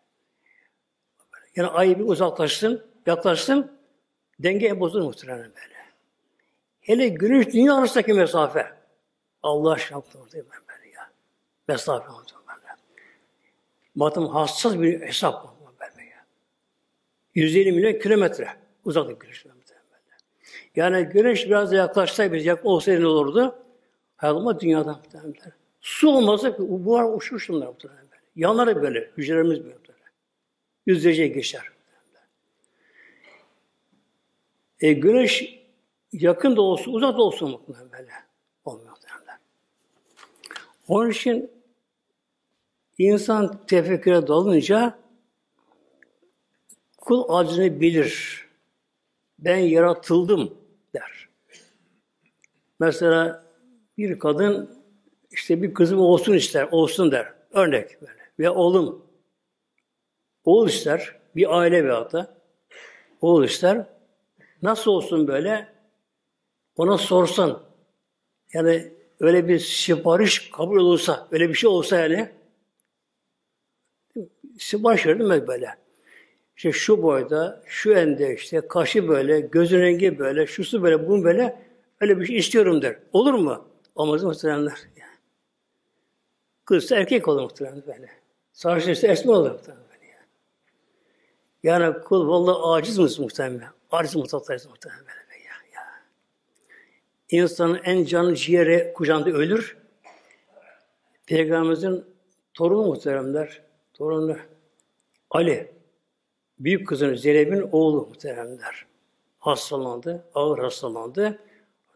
Yani 1.56 1.68
ay 1.68 1.98
bir 1.98 2.04
uzaklaşsın, 2.04 2.86
yaklaşsın, 3.06 3.78
denge 4.38 4.80
bozulur 4.80 5.04
muhtemelen 5.04 5.52
böyle. 5.54 5.74
Hele 6.80 7.08
güneş 7.08 7.46
dünya 7.46 7.74
arasındaki 7.74 8.12
mesafe. 8.12 8.72
Allah 9.42 9.72
aşkına 9.72 9.98
mi 9.98 10.04
böyle 10.32 10.90
ya? 10.94 11.10
Mesafe 11.68 12.08
böyle. 12.08 12.34
Batım 13.96 14.26
hassas 14.26 14.78
bir 14.78 15.00
hesap 15.00 15.60
böyle 15.80 16.08
ya. 16.08 16.26
150 17.34 17.72
milyon 17.72 18.00
kilometre 18.00 18.48
uzaklık 18.84 19.20
güneş. 19.20 19.46
Yani 20.76 21.04
güneş 21.04 21.46
biraz 21.46 21.70
da 21.70 21.76
yaklaşsaydı, 21.76 22.34
biz 22.34 22.46
yakın 22.46 22.68
olsaydı 22.68 23.00
ne 23.00 23.06
olurdu? 23.06 23.58
Hayatıma 24.16 24.60
dünyada 24.60 24.92
muhtemelen. 24.92 25.52
Su 25.80 26.08
olmasa 26.08 26.58
bu 26.58 26.92
var 26.92 27.16
uçmuştum 27.16 27.56
muhtemelen. 27.56 28.04
Yanları 28.36 28.82
böyle, 28.82 29.10
hücrelerimiz 29.16 29.64
böyle. 29.64 29.78
Yüzlerce 30.86 31.26
geçer. 31.26 31.62
E, 34.80 34.92
güneş 34.92 35.60
yakın 36.12 36.56
da 36.56 36.62
olsun, 36.62 36.92
uzak 36.92 37.18
da 37.18 37.22
olsun 37.22 37.50
muhtemelen 37.50 37.92
böyle. 37.92 38.12
Olmuyor 38.64 38.90
muhtemelen. 38.90 39.38
Onun 40.88 41.10
için 41.10 41.50
insan 42.98 43.66
tefekküre 43.66 44.26
dalınca 44.26 44.98
kul 46.96 47.24
acını 47.28 47.80
bilir. 47.80 48.44
Ben 49.38 49.58
yaratıldım. 49.58 50.63
Mesela 52.80 53.44
bir 53.98 54.18
kadın 54.18 54.84
işte 55.30 55.62
bir 55.62 55.74
kızım 55.74 56.00
olsun 56.00 56.32
ister, 56.32 56.68
olsun 56.70 57.12
der. 57.12 57.32
Örnek 57.52 58.02
böyle. 58.02 58.20
Ve 58.38 58.50
oğlum. 58.50 59.06
Oğul 60.44 60.68
ister, 60.68 61.16
bir 61.36 61.58
aile 61.58 61.84
veyahut 61.84 62.12
da 62.12 62.34
oğul 63.20 63.44
ister. 63.44 63.86
Nasıl 64.62 64.90
olsun 64.90 65.28
böyle? 65.28 65.68
Ona 66.76 66.98
sorsan. 66.98 67.62
Yani 68.52 68.92
öyle 69.20 69.48
bir 69.48 69.58
sipariş 69.58 70.50
kabul 70.50 70.76
olursa, 70.76 71.28
öyle 71.30 71.48
bir 71.48 71.54
şey 71.54 71.70
olsa 71.70 71.96
yani 71.96 72.30
sipariş 74.58 75.06
verdim 75.06 75.30
ben 75.30 75.46
böyle. 75.46 75.74
İşte 76.56 76.72
şu 76.72 77.02
boyda, 77.02 77.62
şu 77.66 77.92
ende 77.92 78.34
işte, 78.34 78.68
kaşı 78.68 79.08
böyle, 79.08 79.40
gözün 79.40 79.80
rengi 79.80 80.18
böyle, 80.18 80.46
şusu 80.46 80.82
böyle, 80.82 81.08
bunu 81.08 81.24
böyle, 81.24 81.63
öyle 82.04 82.20
bir 82.20 82.26
şey 82.26 82.36
istiyorum 82.36 82.82
der. 82.82 82.98
Olur 83.12 83.34
mu? 83.34 83.68
Olmaz 83.94 84.24
muhteremler. 84.24 84.78
Yani. 84.96 85.10
Kızsa 86.64 86.96
erkek 86.96 87.28
olur 87.28 87.42
muhteremler 87.42 87.86
böyle. 87.86 88.10
Sarışın 88.52 88.90
ise 88.90 89.08
esme 89.08 89.32
olur 89.32 89.50
muhteremler. 89.50 89.84
Yani. 90.02 90.26
yani 91.62 92.00
kul 92.02 92.28
vallahi 92.28 92.58
aciz 92.62 92.98
mısın 92.98 93.24
muhteremler? 93.24 93.68
Aciz 93.90 94.16
muhteremler 94.16 94.66
muhteremler. 94.70 95.14
İnsanın 97.30 97.80
en 97.84 98.04
canı 98.04 98.36
ciğeri 98.36 98.92
kucağında 98.94 99.30
ölür. 99.30 99.76
Peygamberimizin 101.26 102.04
torunu 102.54 102.86
muhteremler, 102.86 103.62
torunu 103.94 104.36
Ali. 105.30 105.72
büyük 106.58 106.88
kızın 106.88 107.14
Zeynep'in 107.14 107.68
oğlu 107.72 108.06
muhteremler. 108.06 108.86
Hastalandı, 109.38 110.24
ağır 110.34 110.58
hastalandı. 110.58 111.38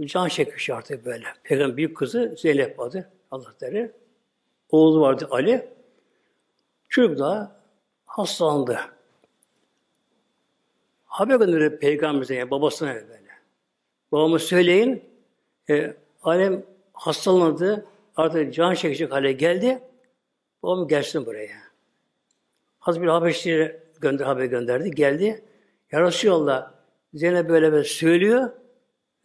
Can 0.04 0.28
çekmiş 0.28 0.70
artık 0.70 1.04
böyle. 1.04 1.24
Peygamber 1.42 1.76
büyük 1.76 1.96
kızı 1.96 2.34
Zeynep 2.38 2.80
adı 2.80 3.10
Allah 3.30 3.54
deri. 3.60 3.92
Oğlu 4.70 5.00
vardı 5.00 5.28
Ali. 5.30 5.68
Çocuk 6.88 7.18
da 7.18 7.60
hastalandı. 8.06 8.78
Haber 11.04 11.40
gönderdi 11.40 11.78
peygamberimize 11.78 12.34
yani 12.34 12.50
babasına 12.50 12.94
böyle. 12.94 13.28
Babama 14.12 14.38
söyleyin 14.38 15.04
e, 15.70 15.96
alem 16.22 16.62
hastalandı 16.92 17.86
artık 18.16 18.54
can 18.54 18.74
çekecek 18.74 19.12
hale 19.12 19.32
geldi. 19.32 19.82
Babam 20.62 20.88
gelsin 20.88 21.26
buraya. 21.26 21.56
Hazreti 22.78 23.02
bir 23.02 23.08
Habeşli'ye 23.08 23.82
gönder, 24.00 24.24
haber 24.24 24.44
gönderdi. 24.44 24.90
Geldi. 24.90 25.44
Ya 25.92 26.02
Resulallah 26.02 26.72
Zeynep 27.14 27.48
böyle 27.48 27.72
böyle 27.72 27.84
söylüyor. 27.84 28.50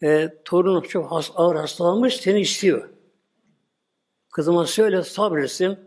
E, 0.04 0.38
torunum 0.45 0.82
çok 0.82 1.12
has, 1.12 1.32
ağır 1.36 1.56
hastalanmış 1.56 2.18
seni 2.18 2.41
istiyor. 2.41 2.89
Kızıma 4.32 4.66
söyle 4.66 5.04
sabretsin. 5.04 5.80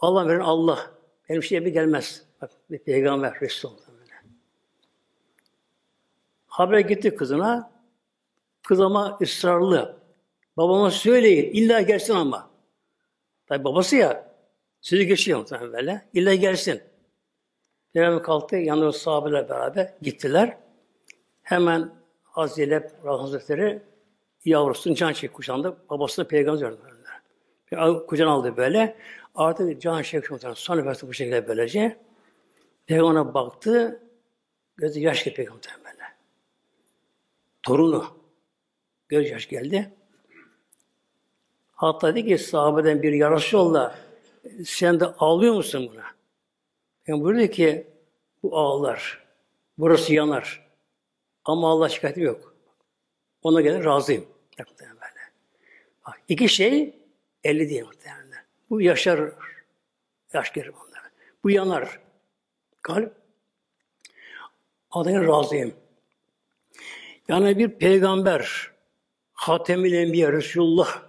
Allah 0.00 0.28
veren 0.28 0.40
Allah. 0.40 0.90
Benim 1.28 1.42
şeyime 1.42 1.70
gelmez. 1.70 2.24
Bak 2.42 2.50
bir 2.70 2.78
peygamber 2.78 3.40
Resulullah. 3.40 3.90
Haber 6.46 6.78
gitti 6.78 7.14
kızına. 7.14 7.72
Kız 8.62 8.80
ama 8.80 9.18
ısrarlı. 9.22 9.96
Babama 10.56 10.90
söyleyin. 10.90 11.52
illa 11.52 11.80
gelsin 11.80 12.14
ama. 12.14 12.50
Tabi 13.46 13.64
babası 13.64 13.96
ya. 13.96 14.34
Sözü 14.80 15.02
geçiyor 15.02 15.38
muhtemelen 15.38 15.72
böyle. 15.72 16.08
İlla 16.12 16.34
gelsin. 16.34 16.82
Peygamber 17.92 18.22
kalktı. 18.22 18.56
Yanında 18.56 18.92
sahabeler 18.92 19.48
beraber 19.48 19.94
gittiler. 20.02 20.56
Hemen 21.42 21.99
Hazreti 22.40 22.90
Hazretleri 23.04 23.82
yavrusunun 24.44 24.94
can 24.94 25.12
çek 25.12 25.34
kuşandı. 25.34 25.76
Babasına 25.90 26.24
peygamber 26.24 26.72
verdiler. 27.72 28.06
Kucağına 28.06 28.32
aldı 28.32 28.56
böyle. 28.56 28.96
Artık 29.34 29.82
can 29.82 30.02
çek 30.02 30.28
kuşandı. 30.28 30.54
Son 30.56 30.78
nefesi 30.78 31.08
bu 31.08 31.14
şekilde 31.14 31.48
böylece. 31.48 31.96
Peygamber'e 32.86 33.34
baktı. 33.34 34.02
Gözü 34.76 35.00
yaş 35.00 35.24
gibi 35.24 35.34
peygamber 35.34 35.76
böyle. 35.84 36.04
Torunu. 37.62 38.04
Göz 39.08 39.30
yaş 39.30 39.48
geldi. 39.48 39.92
Hatta 41.72 42.14
dedi 42.14 42.28
ki 42.28 42.38
sahabeden 42.38 43.02
bir 43.02 43.12
yarası 43.12 43.56
yolla. 43.56 43.98
Sen 44.64 45.00
de 45.00 45.06
ağlıyor 45.06 45.54
musun 45.54 45.90
buna? 45.92 46.04
Yani 47.06 47.24
buyurdu 47.24 47.52
ki 47.52 47.86
bu 48.42 48.58
ağlar. 48.58 49.24
Burası 49.78 50.14
yanar. 50.14 50.69
Ama 51.44 51.70
Allah 51.70 51.88
şikayeti 51.88 52.20
yok. 52.20 52.54
Ona 53.42 53.60
göre 53.60 53.84
razıyım. 53.84 54.26
Böyle. 54.58 55.20
Bak, 56.06 56.20
iki 56.28 56.48
şey 56.48 56.94
elli 57.44 57.68
değil 57.68 57.84
muhtemelen. 57.84 58.44
Bu 58.70 58.80
yaşar, 58.80 59.32
yaş 60.32 60.52
gelir 60.52 60.72
bunlara. 60.72 61.10
Bu 61.44 61.50
yanar. 61.50 62.00
Kalp. 62.82 63.14
Adına 64.90 65.26
razıyım. 65.26 65.74
Yani 67.28 67.58
bir 67.58 67.68
peygamber, 67.68 68.70
Hatemül 69.32 69.92
Enbiya 69.92 70.32
Resulullah, 70.32 71.02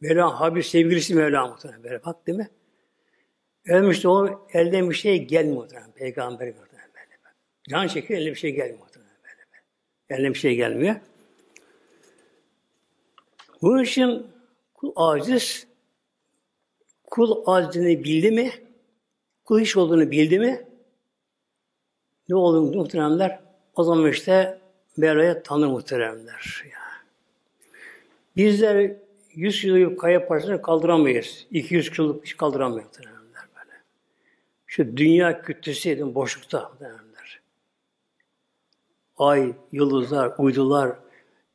Mevla 0.00 0.40
Habib 0.40 0.62
sevgilisi 0.62 1.14
Mevla 1.14 1.46
muhtemelen 1.46 1.84
böyle. 1.84 2.04
Bak 2.04 2.26
değil 2.26 2.38
mi? 2.38 2.50
Ölmüş 3.66 4.04
de 4.04 4.08
o 4.08 4.48
elden 4.52 4.90
bir 4.90 4.94
şey 4.94 5.24
gelmiyor 5.24 5.56
muhtemelen. 5.56 5.92
Peygamber 5.92 6.48
muhtemelen 6.48 6.90
böyle. 6.94 7.08
Can 7.68 7.86
çekiyor, 7.86 8.20
elde 8.20 8.30
bir 8.30 8.36
şey 8.36 8.54
gelmiyor. 8.54 8.87
Eline 10.10 10.34
bir 10.34 10.38
şey 10.38 10.56
gelmiyor. 10.56 10.96
Bunun 13.62 13.82
için 13.82 14.26
kul 14.74 14.92
aciz, 14.96 15.66
kul 17.04 17.42
acizini 17.46 18.04
bildi 18.04 18.30
mi, 18.30 18.52
kul 19.44 19.60
iş 19.60 19.76
olduğunu 19.76 20.10
bildi 20.10 20.38
mi, 20.38 20.66
ne 22.28 22.36
olduğunu 22.36 22.76
muhteremler, 22.76 23.40
o 23.74 23.84
zaman 23.84 24.10
işte 24.10 24.60
Mevla'ya 24.96 25.42
tanır 25.42 25.66
muhteremler. 25.66 26.64
Ya. 26.64 26.78
Bizler 28.36 28.96
100 29.34 29.64
yıllık 29.64 30.00
kaya 30.00 30.28
parçasını 30.28 30.62
kaldıramayız. 30.62 31.46
200 31.50 31.90
kiloluk 31.90 32.24
hiç 32.24 32.36
kaldıramayız 32.36 32.84
muhteremler 32.84 33.42
böyle. 33.56 33.76
Şu 34.66 34.96
dünya 34.96 35.42
kütlesi 35.42 36.14
boşlukta 36.14 36.68
muhteremler. 36.68 37.07
Ay, 39.18 39.54
yıldızlar, 39.72 40.32
uydular, 40.38 40.96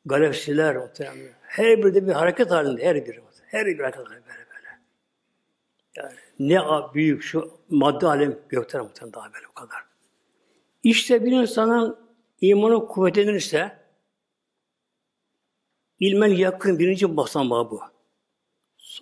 galaksiler 0.06 0.76
muhteremler. 0.76 1.32
Her 1.42 1.84
biri 1.84 1.96
de 1.96 2.08
bir 2.08 2.12
hareket 2.12 2.52
halinde, 2.52 2.86
her 2.86 2.96
biri. 3.06 3.24
Her 3.46 3.66
biri 3.66 3.82
hareket 3.82 4.00
halinde 4.00 4.26
böyle 4.26 4.46
böyle. 4.50 4.80
Yani 5.96 6.14
ne 6.40 6.60
büyük 6.94 7.24
şu 7.24 7.52
madde 7.70 8.08
alem 8.08 8.40
gökten 8.50 8.84
muhtemelen 8.84 9.14
daha 9.14 9.34
böyle 9.34 9.48
o 9.52 9.54
kadar. 9.54 9.80
İşte 10.84 11.26
bir 11.26 11.32
insanın 11.32 11.98
imanı 12.42 12.88
kuvvetlenirse 12.88 13.78
ilmen 16.00 16.28
yakın 16.28 16.80
birinci 16.80 17.18
basamağı 17.18 17.72
bu. 17.72 17.82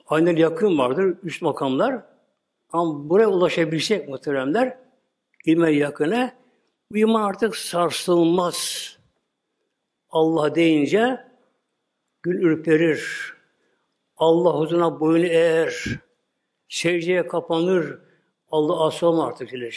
Aynen 0.07 0.35
yakın 0.35 0.77
vardır, 0.77 1.17
üst 1.23 1.41
makamlar. 1.41 2.03
Ama 2.71 3.09
buraya 3.09 3.27
ulaşabilecek 3.27 4.09
muhteremler 4.09 4.77
ilmen 5.45 5.69
yakına 5.69 6.40
iman 6.95 7.21
artık 7.21 7.55
sarsılmaz. 7.55 8.91
Allah 10.09 10.55
deyince 10.55 11.27
gül 12.23 12.41
ürperir. 12.41 13.33
Allah 14.17 14.59
huzuruna 14.59 14.99
boynu 14.99 15.25
eğer. 15.25 15.85
Secdeye 16.69 17.27
kapanır. 17.27 17.99
Allah 18.51 18.85
asılma 18.85 19.27
artık 19.27 19.49
Celle 19.49 19.69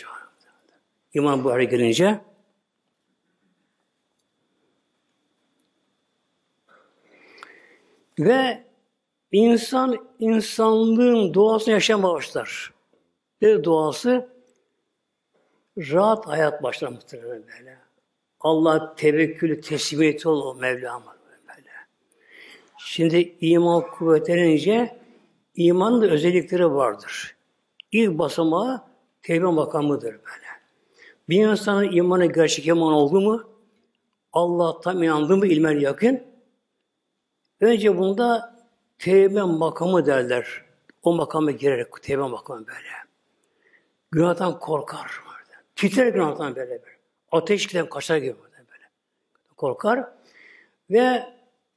İman 1.15 1.45
bu 1.45 1.51
hale 1.51 1.65
gelince 1.65 2.21
ve 8.19 8.65
insan 9.33 10.09
insanlığın 10.19 11.35
doğasını 11.35 11.75
yaşamaya 11.75 12.15
başlar. 12.15 12.73
Ne 13.43 13.65
doğası? 13.65 14.34
Rahat 15.79 16.27
hayat 16.27 16.63
başlar 16.63 16.89
muhtemelen 16.89 17.43
böyle. 17.47 17.79
Allah 18.41 18.95
tevekkülü 18.95 19.61
teslimiyeti 19.61 20.29
ol 20.29 20.59
Mevlam'a 20.59 21.17
böyle. 21.49 21.71
Şimdi 22.79 23.37
iman 23.41 23.81
kuvvetlenince 23.91 24.99
imanın 25.55 26.03
da 26.03 26.07
özellikleri 26.07 26.75
vardır. 26.75 27.37
İlk 27.93 28.19
basamağı 28.19 28.85
tevbe 29.23 29.47
makamıdır 29.47 30.13
böyle. 30.13 30.45
Bir 31.29 31.47
insanın 31.49 31.93
imanı 31.93 32.27
gerçek 32.27 32.67
iman 32.67 32.93
oldu 32.93 33.21
mu, 33.21 33.43
Allah 34.33 34.81
tam 34.81 35.03
inandı 35.03 35.37
mı 35.37 35.47
ilmen 35.47 35.79
yakın, 35.79 36.23
önce 37.61 37.99
bunda 37.99 38.57
tevbe 38.99 39.43
makamı 39.43 40.07
derler. 40.07 40.65
O 41.03 41.15
makama 41.15 41.51
girerek 41.51 42.03
tevbe 42.03 42.23
makamı 42.23 42.67
böyle. 42.67 42.89
Günahtan 44.11 44.59
korkar. 44.59 45.24
Titrer 45.89 46.07
günahtan 46.07 46.57
böyle 46.57 46.71
böyle. 46.71 46.97
Ateş 47.33 47.67
giden 47.67 47.89
kaçar 47.89 48.17
gibi 48.17 48.37
böyle. 48.43 48.89
Korkar. 49.57 50.05
Ve 50.91 51.23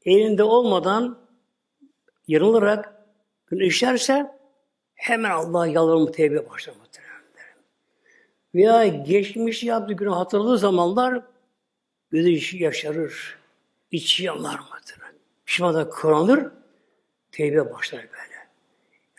elinde 0.05 0.43
olmadan 0.43 1.19
yanılarak 2.27 2.93
günah 3.47 3.65
işlerse 3.65 4.31
hemen 4.95 5.31
Allah'a 5.31 5.67
yalvarma 5.67 6.11
tevbe 6.11 6.49
başlar 6.49 6.75
veya 8.55 8.87
geçmiş 8.87 9.63
yaptığı 9.63 9.93
günü 9.93 10.09
hatırladığı 10.09 10.57
zamanlar 10.57 11.21
gözü 12.11 12.57
yaşarır, 12.57 13.37
içi 13.91 14.23
yanar 14.23 14.59
mıdır? 14.59 14.97
Pişmanda 15.45 15.89
kıranır, 15.89 16.51
tevbe 17.31 17.73
başlar 17.73 18.01
böyle. 18.01 18.47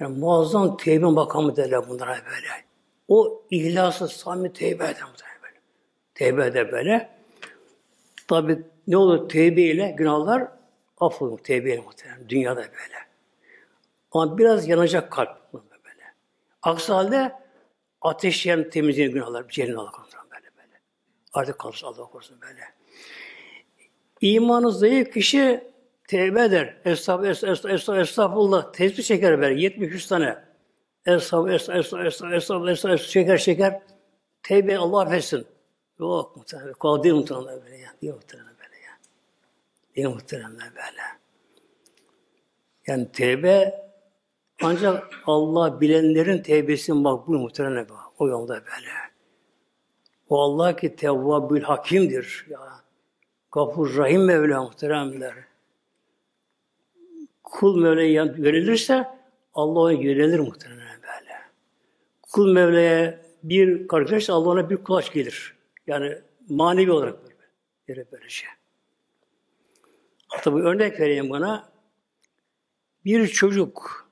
Yani 0.01 0.19
muazzam 0.19 0.77
tevbe 0.77 1.07
makamı 1.07 1.57
derler 1.57 1.89
bunlara 1.89 2.11
böyle. 2.11 2.68
O 3.09 3.43
ihlası 3.51 4.09
samimi 4.09 4.53
tevbe 4.53 4.85
eder 4.85 5.05
böyle. 5.43 5.61
Tevbe 6.15 6.47
eder 6.47 6.73
böyle. 6.73 7.11
Tabi 8.29 8.63
ne 8.87 8.97
olur 8.97 9.29
tevbe 9.29 9.63
ile 9.63 9.95
günahlar 9.99 10.49
affolur 10.99 11.39
tevbe 11.39 11.75
ile 11.75 11.81
muhtemelen. 11.81 12.29
Dünyada 12.29 12.61
böyle. 12.61 12.99
Ama 14.13 14.39
biraz 14.39 14.69
yanacak 14.69 15.13
kalp 15.13 15.53
böyle. 15.53 16.15
Aksi 16.63 16.93
halde 16.93 17.33
Ateş 18.01 18.47
yen 18.47 18.71
temizliğin 18.71 19.13
günahlar. 19.13 19.49
Cehennem 19.49 19.79
Allah 19.79 19.91
korusun 19.91 20.21
böyle 20.31 20.57
böyle. 20.57 20.81
Artık 21.33 21.59
kalırsa 21.59 21.87
Allah 21.87 22.05
korusun 22.05 22.41
böyle. 22.41 22.61
İmanı 24.21 24.73
zayıf 24.73 25.13
kişi 25.13 25.65
tevbe 26.09 26.45
eder. 26.45 26.77
Estağfurullah, 26.85 27.31
estağfurullah, 27.31 27.75
estağfurullah, 27.75 28.03
estağfurullah. 28.03 28.73
Tesbih 28.73 29.03
çeker 29.03 29.41
böyle. 29.41 29.61
73 29.61 30.07
tane. 30.07 30.48
Estağfurullah, 31.09 31.55
estağfurullah, 31.55 32.07
estağfurullah, 32.07 32.37
estağfurullah, 32.37 32.73
estağfurullah, 32.73 33.09
çeker 33.09 33.39
çeker. 33.39 33.83
Tevbe 34.43 34.79
Allah 34.79 35.01
affetsin. 35.01 35.47
Yok 35.99 36.37
muhtemelen. 36.37 36.75
Değil 37.03 37.15
muhtemelen 37.15 37.61
böyle 37.65 37.77
ya. 37.77 37.91
Değil 38.03 38.15
muhtemelen 38.15 38.55
böyle 38.59 38.77
ya. 38.77 38.93
Değil 39.97 40.09
muhtemelen 40.09 40.61
böyle. 40.61 41.03
Yani 42.87 43.13
tevbe 43.13 43.89
ancak 44.63 45.21
Allah 45.27 45.81
bilenlerin 45.81 46.43
tevbesi 46.43 46.93
makbul 46.93 47.39
muhtemelen 47.39 47.87
o 48.19 48.29
yolda 48.29 48.55
böyle. 48.55 48.91
O 50.29 50.41
Allah 50.41 50.77
ki 50.77 50.97
tevvabül 50.97 51.63
hakimdir 51.63 52.47
ya. 52.49 52.61
Gafur 53.53 53.97
Rahim 53.97 54.25
Mevla 54.25 54.63
muhteremler. 54.63 55.35
Kul 57.43 57.81
Mevla'ya 57.81 58.25
yönelirse 58.25 59.09
Allah 59.55 59.81
ona 59.81 59.93
yönelir 59.93 60.39
böyle. 60.39 60.78
Kul 62.33 62.53
Mevla'ya 62.53 63.21
bir 63.43 63.89
kardeş 63.89 64.31
Allah 64.31 64.49
ona 64.49 64.71
bir 64.71 64.77
kulaç 64.77 65.13
gelir. 65.13 65.57
Yani 65.87 66.19
manevi 66.49 66.93
olarak 66.93 67.23
böyle. 67.23 67.35
Yere 67.89 68.13
böyle 68.13 68.29
şey. 68.29 68.49
Bu 70.47 70.61
örnek 70.61 71.01
vereyim 71.01 71.31
bana. 71.31 71.69
Bir 73.05 73.27
çocuk 73.27 74.09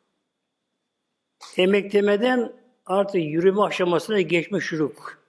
emeklemeden 1.57 2.53
artık 2.87 3.23
yürüme 3.23 3.62
aşamasına 3.62 4.21
geçmiş 4.21 4.67
çocuk. 4.67 5.23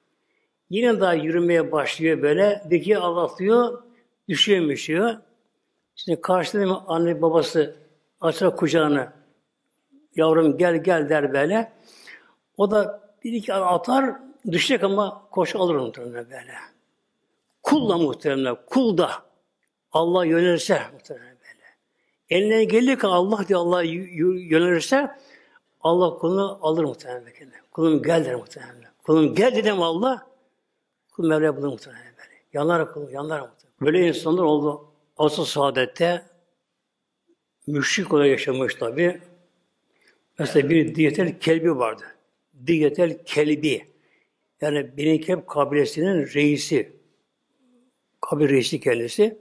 Yine 0.70 1.00
daha 1.00 1.14
yürümeye 1.14 1.72
başlıyor 1.72 2.22
böyle. 2.22 2.64
Deki 2.70 2.98
ağlatıyor, 2.98 3.84
düşüyor 4.30 4.70
düşüyor. 4.70 5.16
Şimdi 5.96 6.22
karşıda 6.22 6.84
anne 6.88 7.22
babası 7.22 7.76
açar 8.22 8.56
kucağını. 8.56 9.14
Yavrum 10.16 10.58
gel 10.58 10.84
gel 10.84 11.10
der 11.10 11.34
böyle. 11.34 11.77
O 12.58 12.72
da 12.72 13.12
bir 13.24 13.34
iki 13.34 13.54
atar, 13.54 14.16
düşecek 14.52 14.84
ama 14.84 15.28
koş 15.32 15.56
alır 15.56 15.76
muhtemelen 15.76 16.26
böyle. 16.26 16.54
Kulla 17.64 17.98
muhtemelen, 17.98 18.58
kul 18.66 18.98
da 18.98 19.12
Allah 19.92 20.26
yönelirse 20.26 20.82
muhtemelen 20.94 21.38
böyle. 21.38 21.66
Eline 22.30 22.64
gelir 22.64 23.00
ki 23.00 23.08
Allah 23.08 23.48
diye 23.48 23.58
Allah 23.58 23.84
yönelirse 23.84 25.12
Allah 25.82 26.18
kulunu 26.18 26.60
alır 26.62 26.84
muhtemelen 26.84 27.26
böyle. 27.26 27.52
Kulum 27.72 28.04
gel 28.04 28.26
der 28.26 28.36
muhtemelen. 28.36 28.92
Kulum 29.04 29.36
gel 29.36 29.56
dedim 29.56 29.82
Allah. 29.82 30.28
Kul 31.12 31.28
Mevla 31.28 31.58
bulur 31.58 31.68
muhtemelen 31.68 32.14
böyle. 32.18 32.42
Yanlar 32.54 32.94
kulum, 32.94 33.10
yanlar 33.10 33.40
muhtemelen. 33.40 33.76
Böyle 33.82 34.08
insanlar 34.08 34.44
oldu. 34.44 34.86
Asıl 35.18 35.46
saadette 35.46 36.26
müşrik 37.68 38.14
olarak 38.14 38.30
yaşamış 38.30 38.76
tabi. 38.76 39.22
Mesela 40.40 40.70
bir 40.70 40.96
diyetel 40.96 41.40
kelbi 41.40 41.78
vardı. 41.78 42.04
Diyetel 42.66 43.26
kelbi. 43.26 43.88
Yani 44.62 44.98
Benikep 44.98 45.48
kabilesinin 45.48 46.28
reisi. 46.34 46.98
Kabile 48.22 48.50
reisi 48.50 48.80
kendisi. 48.80 49.38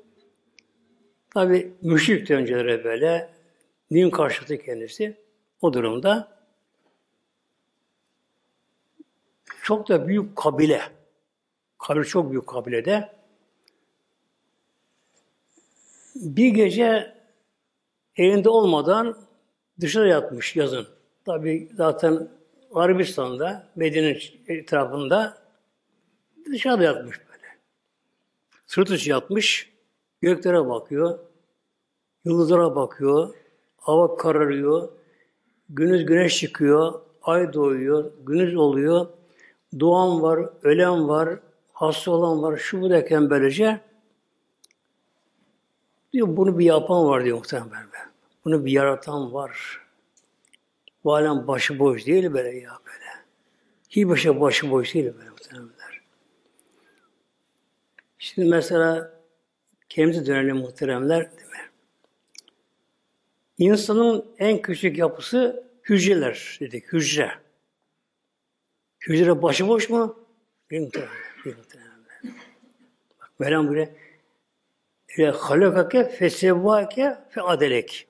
Tabi 1.31 1.73
müşrik 1.83 2.31
önceleri 2.31 2.85
böyle. 2.85 3.31
Din 3.93 4.11
karşıtı 4.11 4.59
kendisi. 4.59 5.17
O 5.61 5.73
durumda 5.73 6.37
çok 9.63 9.89
da 9.89 10.09
büyük 10.09 10.37
kabile. 10.37 10.83
Kabile 11.79 12.05
çok 12.05 12.31
büyük 12.31 12.47
kabilede. 12.47 13.13
Bir 16.15 16.49
gece 16.49 17.15
evinde 18.17 18.49
olmadan 18.49 19.19
dışarı 19.81 20.09
yatmış 20.09 20.57
yazın. 20.57 20.87
Tabi 21.25 21.69
zaten 21.75 22.36
Arabistan'da, 22.77 23.69
Medine 23.77 24.19
etrafında 24.49 25.39
dışarıda 26.53 26.85
yatmış 26.85 27.21
böyle. 27.29 27.47
Sırt 28.67 28.91
üstü 28.91 29.11
yatmış, 29.11 29.73
göklere 30.21 30.69
bakıyor, 30.69 31.19
yıldızlara 32.25 32.77
bakıyor, 32.77 33.35
hava 33.77 34.17
kararıyor, 34.17 34.89
gündüz 35.69 36.07
güneş 36.07 36.39
çıkıyor, 36.39 37.01
ay 37.23 37.53
doğuyor, 37.53 38.13
gündüz 38.27 38.57
oluyor, 38.57 39.07
doğan 39.81 40.23
var, 40.23 40.49
ölen 40.63 41.09
var, 41.09 41.39
hasta 41.73 42.11
olan 42.11 42.43
var, 42.43 42.57
şu 42.57 42.81
bu 42.81 42.91
derken 42.91 43.31
böylece 43.31 43.81
diyor 46.13 46.37
bunu 46.37 46.59
bir 46.59 46.65
yapan 46.65 47.07
var 47.07 47.25
diyor 47.25 47.39
muhtemelen. 47.39 47.87
Bunu 48.45 48.65
bir 48.65 48.73
yaratan 48.73 49.33
var. 49.33 49.86
Bu 51.07 51.15
alem 51.15 51.47
başıboş 51.47 52.07
değil 52.07 52.33
böyle 52.33 52.59
ya 52.59 52.79
böyle. 52.87 53.05
Hiç 53.91 54.09
başa 54.09 54.41
başıboş 54.41 54.95
değil 54.95 55.13
böyle 55.19 55.31
muhteremler. 55.31 56.01
Şimdi 58.19 58.49
mesela 58.49 59.21
kendimize 59.89 60.27
dönelim 60.27 60.57
muhteremler 60.57 61.31
değil 61.31 61.51
mi? 61.51 61.71
İnsanın 63.59 64.27
en 64.39 64.63
küçük 64.63 64.99
yapısı 64.99 65.65
hücreler 65.85 66.59
dedik, 66.61 66.93
hücre. 66.93 67.33
Hücre 69.01 69.43
başıboş 69.43 69.91
mu? 69.91 70.27
Değil 70.71 70.83
muhteremler. 71.45 72.23
Bak 73.21 73.41
Mevlam 73.41 73.69
buraya 73.69 73.89
ile 75.17 75.31
halakake 75.31 76.09
fesevvake 76.09 77.19
fe 77.31 77.43
adelek. 77.43 78.09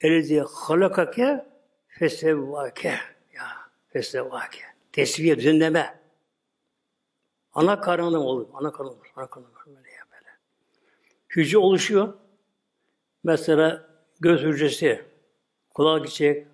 Elezi 0.00 0.40
halakake 0.40 1.44
fesevvake. 1.88 2.94
Ya 3.34 3.44
fesevvake. 3.88 4.60
Tesviye, 4.92 5.36
düzenleme. 5.36 5.98
Ana 7.52 7.80
karnında 7.80 8.20
olur. 8.20 8.46
Ana 8.54 8.72
karnında. 8.72 8.96
Ana 9.16 9.26
karnında 9.26 9.50
olur. 9.50 9.58
Böyle 9.66 9.90
ya 9.90 10.02
böyle. 10.12 10.30
Hücre 11.36 11.58
oluşuyor. 11.58 12.14
Mesela 13.24 13.88
göz 14.20 14.42
hücresi. 14.42 15.04
Kulağa 15.70 15.98
gidecek. 15.98 16.46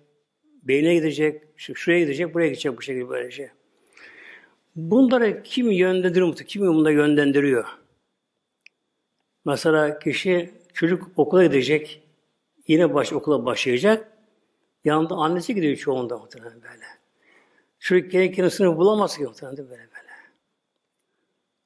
Beyne 0.63 0.95
gidecek. 0.95 1.43
Şuraya 1.55 1.99
gidecek. 1.99 2.33
Buraya 2.33 2.47
gidecek 2.47 2.77
bu 2.77 2.81
şekilde 2.81 3.09
böyle 3.09 3.31
şey. 3.31 3.49
Bunları 4.75 5.43
kim 5.43 5.71
yönlendiriyor? 5.71 6.35
Kim 6.35 6.67
bunları 6.67 6.93
yönlendiriyor? 6.93 7.65
Mesela 9.45 9.99
kişi 9.99 10.53
çocuk 10.73 11.07
okula 11.15 11.43
gidecek. 11.43 12.04
Yine 12.67 12.93
baş, 12.93 13.13
okula 13.13 13.45
başlayacak. 13.45 14.11
Yanında 14.83 15.15
annesi 15.15 15.55
gidiyor 15.55 15.75
çoğunda 15.75 16.17
muhtemelen 16.17 16.61
böyle. 16.61 16.85
Çocuk 17.79 18.11
gerekli 18.11 18.51
sınıf 18.51 18.77
bulamaz 18.77 19.17
ki 19.17 19.23
muhtemelen 19.23 19.57
böyle 19.57 19.69
böyle. 19.69 20.05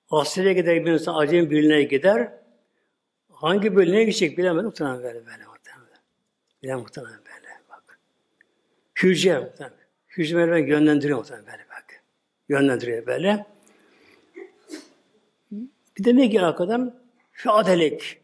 Asya'ya 0.10 0.54
gider 0.54 0.86
bir 0.86 0.92
insan 0.92 1.16
acemi 1.16 1.50
birliğine 1.50 1.84
gider. 1.84 2.34
Hangi 3.32 3.76
bölüne 3.76 4.04
gidecek 4.04 4.38
bilemez 4.38 4.66
muhtemelen 4.66 5.04
böyle 5.04 5.26
böyle 5.26 5.46
muhtemelen. 5.46 6.00
Bilemez 6.64 6.82
muhtemelen 6.82 7.20
böyle 7.26 7.48
bak. 7.70 8.00
Hücre 9.04 9.40
muhtemelen. 9.40 9.80
Hücre 10.08 10.38
böyle 10.38 10.70
yönlendiriyor 10.70 11.18
muhtemelen 11.18 11.46
böyle 11.46 11.66
bak. 11.70 12.04
Yönlendiriyor 12.50 13.06
böyle. 13.06 13.46
Bir 15.98 16.04
de 16.04 16.16
ne 16.16 16.30
ki 16.30 16.42
arkadan? 16.42 16.96
Şadelek. 17.34 18.22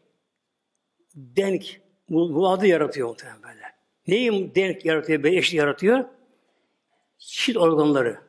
Denk. 1.14 1.80
Bu 2.08 2.48
adı 2.48 2.66
yaratıyor 2.66 3.08
muhtemelen 3.08 3.42
böyle. 3.42 3.76
Neyi 4.06 4.54
denk 4.54 4.84
yaratıyor, 4.84 5.22
böyle 5.22 5.36
eşit 5.36 5.54
yaratıyor? 5.54 6.04
Çift 7.18 7.58
organları. 7.58 8.20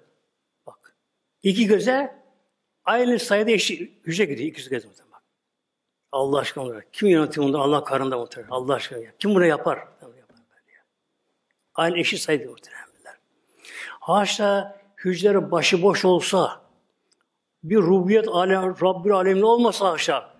Bak. 0.67 0.95
İki 1.43 1.67
göze 1.67 2.23
aynı 2.86 3.19
sayıda 3.19 3.51
eşit 3.51 4.07
hücre 4.07 4.25
gidiyor. 4.25 4.49
İkisi 4.49 4.69
göze 4.69 4.88
muhtemelen. 4.88 5.13
Bak. 5.13 5.23
Allah 6.11 6.39
aşkına 6.39 6.63
olarak. 6.63 6.93
Kim 6.93 7.07
yönetiyor 7.07 7.47
bunu? 7.47 7.61
Allah 7.61 7.84
karında 7.84 8.17
muhtemelen. 8.17 8.51
Allah 8.51 8.73
aşkına. 8.73 8.99
Ya. 8.99 9.11
Kim 9.19 9.36
bunu 9.36 9.45
yapar? 9.45 9.78
yapar 9.78 10.01
böyle. 10.01 10.78
Aynı 11.75 11.97
eşit 11.97 12.19
sayıda 12.19 12.49
muhtemelen. 12.51 12.88
Haşa 13.99 14.82
hücreleri 14.97 15.51
başıboş 15.51 16.05
olsa, 16.05 16.61
bir 17.63 17.78
rubiyet 17.78 18.28
alem, 18.28 18.75
Rabbül 18.82 19.11
aleminde 19.11 19.45
olmasa 19.45 19.91
haşa, 19.91 20.36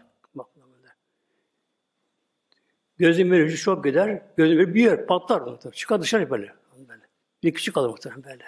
Gözün 2.98 3.32
böyle 3.32 3.56
çok 3.56 3.84
gider. 3.84 4.22
Gözün 4.38 4.58
böyle 4.58 4.74
büyür, 4.74 5.06
patlar 5.06 5.42
muhtemelen. 5.42 5.76
Çıkar 5.76 6.02
dışarı 6.02 6.30
böyle. 6.30 6.54
böyle. 6.90 7.02
Bir 7.44 7.54
küçük 7.54 7.76
kalır 7.76 7.90
muhtemelen 7.90 8.24
böyle. 8.24 8.44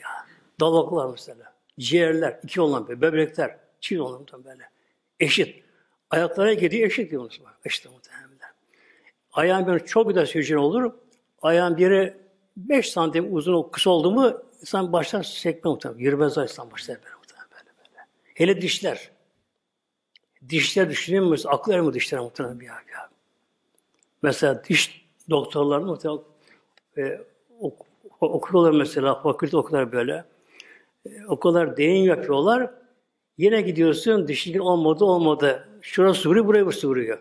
Ya, 0.00 0.08
dalaklar 0.60 1.10
mesela. 1.10 1.54
Ciğerler, 1.78 2.40
iki 2.42 2.60
olan 2.60 2.88
böyle. 2.88 3.00
Böbrekler, 3.00 3.56
çift 3.80 4.00
olan 4.00 4.20
muhtemelen 4.20 4.52
böyle. 4.52 4.68
Eşit. 5.20 5.64
Ayaklara 6.10 6.54
gidiyor 6.54 6.86
eşit 6.86 7.10
diyor 7.10 7.22
muhtemelen. 7.22 7.54
Eşit 7.64 7.90
muhtemelen. 7.90 8.30
Ayağın 9.32 9.66
böyle 9.66 9.84
çok 9.84 10.08
güzel 10.08 10.26
hücre 10.26 10.58
olur. 10.58 10.92
Ayağın 11.42 11.76
biri 11.76 12.16
5 12.56 12.90
santim 12.90 13.34
uzun 13.34 13.62
kısa 13.62 13.90
oldu 13.90 14.10
mu 14.10 14.42
insan 14.60 14.92
başlar 14.92 15.22
sekme 15.22 15.70
muhtemelen. 15.70 16.00
Yürümez 16.00 16.36
insan 16.36 16.70
başlar 16.70 16.96
böyle 16.96 17.14
böyle. 17.78 18.06
Hele 18.34 18.62
dişler. 18.62 19.10
Dişler 20.48 20.90
düşünüyor 20.90 21.24
musunuz? 21.24 21.46
Akıl 21.46 21.72
ermiyor 21.72 21.94
dişler 21.94 22.20
muhtemelen 22.20 22.60
bir 22.60 22.68
abi. 22.68 23.09
Mesela 24.22 24.64
diş 24.64 25.06
doktorları 25.30 25.86
mesela 25.86 26.18
e, 26.98 27.20
ok, 27.60 27.86
okuyorlar 28.20 28.70
mesela, 28.70 29.14
fakülte 29.14 29.56
okuyorlar 29.56 29.92
böyle. 29.92 30.24
E, 31.06 31.24
o 31.28 31.38
kadar 31.40 31.76
deyim 31.76 32.06
yapıyorlar. 32.06 32.70
Yine 33.38 33.60
gidiyorsun, 33.60 34.28
dişin 34.28 34.58
olmadı 34.58 35.04
olmadı. 35.04 35.68
Şurası 35.82 36.28
vuruyor, 36.28 36.46
buraya 36.46 36.64
vuruyor. 36.64 37.18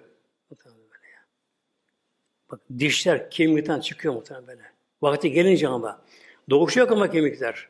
Bak 2.52 2.60
dişler 2.80 3.32
kemikten 3.32 3.80
çıkıyor 3.80 4.14
muhtemelen 4.14 4.48
böyle. 4.48 4.62
Vakti 5.02 5.32
gelince 5.32 5.68
ama. 5.68 6.02
Doğuşta 6.50 6.80
yok 6.80 6.92
ama 6.92 7.12
kemikler. 7.12 7.68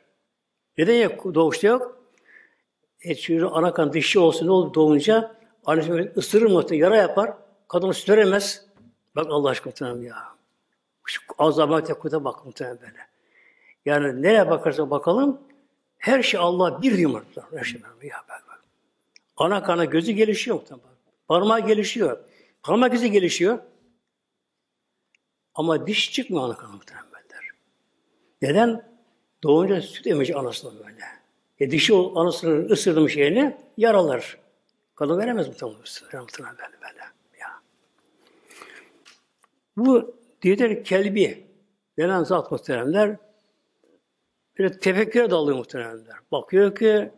Neden 0.77 0.95
yok? 0.95 1.33
Doğuşta 1.33 1.67
yok. 1.67 2.03
E 3.01 3.15
çünkü 3.15 3.45
ana 3.45 3.73
kan 3.73 3.93
dişi 3.93 4.19
olsun 4.19 4.47
ne 4.47 4.51
olur 4.51 4.73
doğunca 4.73 5.35
annesi 5.65 6.11
ısırır 6.17 6.51
muhtemelen, 6.51 6.85
yara 6.85 6.97
yapar. 6.97 7.33
Kadın 7.67 7.91
süt 7.91 8.09
veremez. 8.09 8.65
Bak 9.15 9.27
Allah 9.29 9.49
aşkına 9.49 9.71
muhtemelen 9.71 10.01
ya. 10.01 10.35
Şu 11.05 11.21
azaba 11.37 11.83
tekuta 11.83 12.23
bak 12.23 12.45
muhtemelen 12.45 12.81
böyle. 12.81 13.07
Yani 13.85 14.21
nereye 14.21 14.49
bakarsa 14.49 14.89
bakalım 14.89 15.41
her 15.97 16.23
şey 16.23 16.39
Allah 16.39 16.81
bir 16.81 16.97
diyor 16.97 17.23
Her 17.51 17.63
şey 17.63 17.81
ya 18.03 18.17
bak 18.29 18.43
bak. 18.47 18.63
Ana 19.37 19.63
kana 19.63 19.85
gözü 19.85 20.11
gelişiyor 20.11 20.57
muhtemelen. 20.57 20.89
Parmağı 21.27 21.59
gelişiyor. 21.67 22.19
Parmak 22.63 22.93
izi 22.93 23.11
gelişiyor. 23.11 23.59
Ama 25.55 25.87
diş 25.87 26.11
çıkmıyor 26.11 26.43
ana 26.43 26.57
kana 26.57 26.71
muhtemelen. 26.71 27.09
Neden? 28.41 28.89
Doğunca 29.43 29.81
süt 29.81 30.07
emecek 30.07 30.35
anasına 30.35 30.71
böyle. 30.79 31.03
E 31.59 31.71
dişi 31.71 31.93
o 31.93 32.19
anasının 32.19 32.69
ısırmış 32.69 33.13
şeyini 33.13 33.57
yaralar. 33.77 34.37
Kadın 34.95 35.19
veremez 35.19 35.47
mi 35.47 35.53
tam 35.57 35.69
muhtemelen 36.21 36.57
böyle 36.57 36.81
böyle. 36.81 37.03
Ya. 37.39 37.61
Bu 39.79 40.15
diğer 40.41 40.83
kelbi 40.83 41.47
denen 41.97 42.23
zat 42.23 42.51
muhteremler 42.51 43.17
bir 44.57 44.69
tefekküre 44.69 45.29
dalıyor 45.29 45.57
muhteremler. 45.57 46.15
Bakıyor 46.31 46.75
ki 46.75 47.11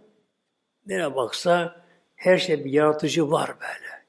nereye 0.86 1.16
baksa 1.16 1.86
her 2.16 2.38
şey 2.38 2.66
bir 2.66 2.72
yaratıcı 2.72 3.32
var 3.32 3.51
böyle. 3.62 4.03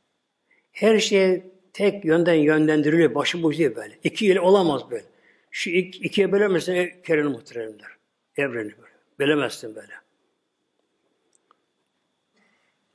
Her 0.72 0.98
şey 0.98 1.42
tek 1.72 2.04
yönden 2.04 2.34
yönlendiriliyor. 2.34 3.14
Başı 3.14 3.42
boş 3.42 3.58
değil 3.58 3.76
böyle. 3.76 3.98
İki 4.04 4.24
yıl 4.24 4.36
olamaz 4.36 4.90
böyle. 4.90 5.04
Şu 5.50 5.70
iki, 5.70 5.98
ikiye 5.98 6.32
bölemezsin 6.32 6.90
kereni 7.04 7.28
muhteremler. 7.28 7.96
Evreni 8.36 8.72
böyle. 8.78 8.92
Bölemezsin 9.18 9.74
böyle. 9.74 9.92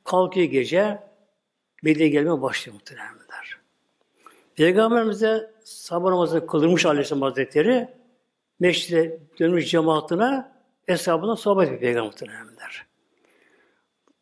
Kalkıyor 0.04 0.48
gece, 0.48 1.00
Medine'ye 1.84 2.10
gelmeye 2.10 2.42
başlıyor 2.42 2.74
muhteremler. 2.74 3.27
Peygamberimiz 4.58 5.22
de 5.22 5.52
sabah 5.64 6.10
namazını 6.10 6.48
kıldırmış 6.48 6.86
Aleyhisselam 6.86 7.22
Hazretleri, 7.22 7.88
meşride 8.60 9.20
dönmüş 9.40 9.72
cemaatine, 9.72 10.52
hesabına 10.86 11.36
sohbet 11.36 11.68
ediyor 11.68 11.82
Peygamber 11.82 12.06
muhteremler. 12.06 12.86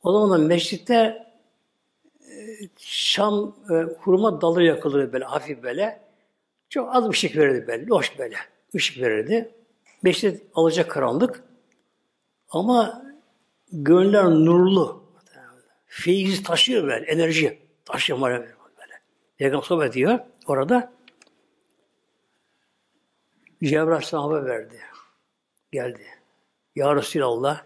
O 0.03 0.11
zaman 0.11 0.31
da 0.31 0.47
meşritte 0.47 1.27
e, 2.21 2.43
Şam 2.77 3.55
e, 3.69 3.73
hurma 3.73 4.41
dalı 4.41 4.63
yakılıyor 4.63 5.13
böyle 5.13 5.25
hafif 5.25 5.63
böyle. 5.63 6.01
Çok 6.69 6.95
az 6.95 7.09
ışık 7.09 7.37
verirdi 7.37 7.67
böyle, 7.67 7.87
loş 7.87 8.19
böyle. 8.19 8.35
ışık 8.75 9.01
verirdi. 9.01 9.51
Beşte 10.03 10.41
alacak 10.55 10.91
karanlık. 10.91 11.43
Ama 12.49 13.05
gönüller 13.71 14.25
nurlu. 14.25 15.03
Feyiz 15.85 16.43
taşıyor 16.43 16.83
böyle, 16.83 17.05
enerji 17.05 17.59
taşıyor 17.85 18.21
böyle. 18.21 18.54
Peygamber 19.37 19.63
sohbet 19.63 19.91
ediyor 19.91 20.19
orada. 20.47 20.93
Cebrail 23.63 24.01
sana 24.01 24.45
verdi. 24.45 24.79
Geldi. 25.71 26.05
Ya 26.75 26.95
Resulallah. 26.95 27.65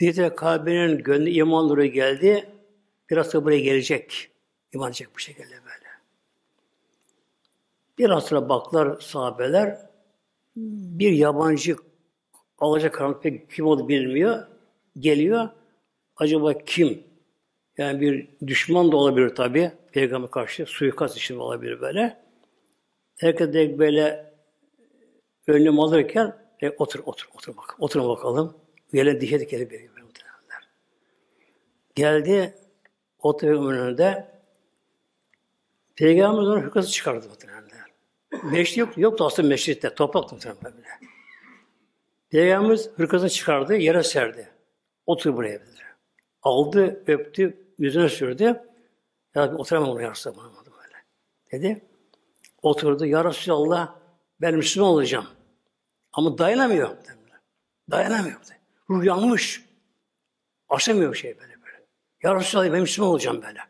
Dedi 0.00 0.34
kalbinin 0.36 0.98
gönlü 0.98 1.30
iman 1.30 1.68
nuru 1.68 1.84
geldi. 1.84 2.50
Biraz 3.10 3.32
da 3.32 3.44
buraya 3.44 3.60
gelecek. 3.60 4.30
İman 4.72 4.88
edecek 4.88 5.08
bu 5.14 5.18
şekilde 5.18 5.50
böyle. 5.50 5.86
Biraz 7.98 8.24
sonra 8.24 8.48
baklar 8.48 9.00
sahabeler 9.00 9.78
bir 10.56 11.12
yabancı 11.12 11.76
alacak 12.58 12.94
karanlık 12.94 13.50
kim 13.50 13.66
olduğunu 13.66 13.88
bilmiyor. 13.88 14.46
Geliyor. 14.98 15.48
Acaba 16.16 16.58
kim? 16.58 17.05
Yani 17.78 18.00
bir 18.00 18.28
düşman 18.46 18.92
da 18.92 18.96
olabilir 18.96 19.34
tabi. 19.34 19.72
Peygamber 19.92 20.30
karşı 20.30 20.66
suikast 20.66 21.16
için 21.16 21.38
olabilir 21.38 21.80
böyle. 21.80 22.16
Herkes 23.18 23.52
de 23.52 23.78
böyle 23.78 24.34
önlem 25.46 25.80
alırken 25.80 26.36
e, 26.60 26.70
otur, 26.70 27.00
otur, 27.06 27.28
otur 27.34 27.56
bak. 27.56 27.76
Oturun 27.78 28.08
bakalım. 28.08 28.56
Gelen 28.92 29.20
dişe 29.20 29.40
dikeli 29.40 29.70
bir. 29.70 29.96
Geldi 31.94 32.54
oturuyor 33.18 33.72
önünde. 33.72 34.26
Peygamber 35.96 36.42
onun 36.42 36.62
hırkası 36.62 36.90
çıkardı 36.90 37.28
muhtemelen. 37.28 37.56
Meşrit 38.52 38.76
yok, 38.78 38.98
yoktu 38.98 39.24
aslında 39.26 39.48
meşritte. 39.48 39.94
Topraktı 39.94 40.34
muhtemelen 40.34 40.62
böyle. 40.64 40.88
Peygamberimiz 42.30 42.90
hırkasını 42.96 43.30
çıkardı, 43.30 43.76
yere 43.76 44.02
serdi. 44.02 44.48
Otur 45.06 45.36
buraya 45.36 45.60
dedi. 45.60 45.80
Aldı, 46.42 47.02
öptü, 47.06 47.65
yüzüne 47.78 48.08
sürdü. 48.08 48.44
Ya 48.44 49.42
Rabbi 49.42 49.56
oturamam 49.56 49.90
oraya 49.90 50.12
bana 50.26 50.52
böyle. 50.66 51.04
Dedi. 51.52 51.84
Oturdu. 52.62 53.06
Ya 53.06 53.24
Resulallah 53.24 53.94
ben 54.40 54.54
Müslüman 54.54 54.90
olacağım. 54.90 55.26
Ama 56.12 56.38
dayanamıyor. 56.38 56.96
Dayanamıyor. 57.90 58.40
Ruh 58.90 59.04
yanmış. 59.04 59.64
Aşamıyor 60.68 61.14
şey 61.14 61.38
böyle 61.38 61.62
böyle. 61.62 61.84
Ya 62.22 62.34
Resulallah 62.34 62.72
ben 62.72 62.80
Müslüman 62.80 63.10
olacağım 63.10 63.42
böyle. 63.42 63.60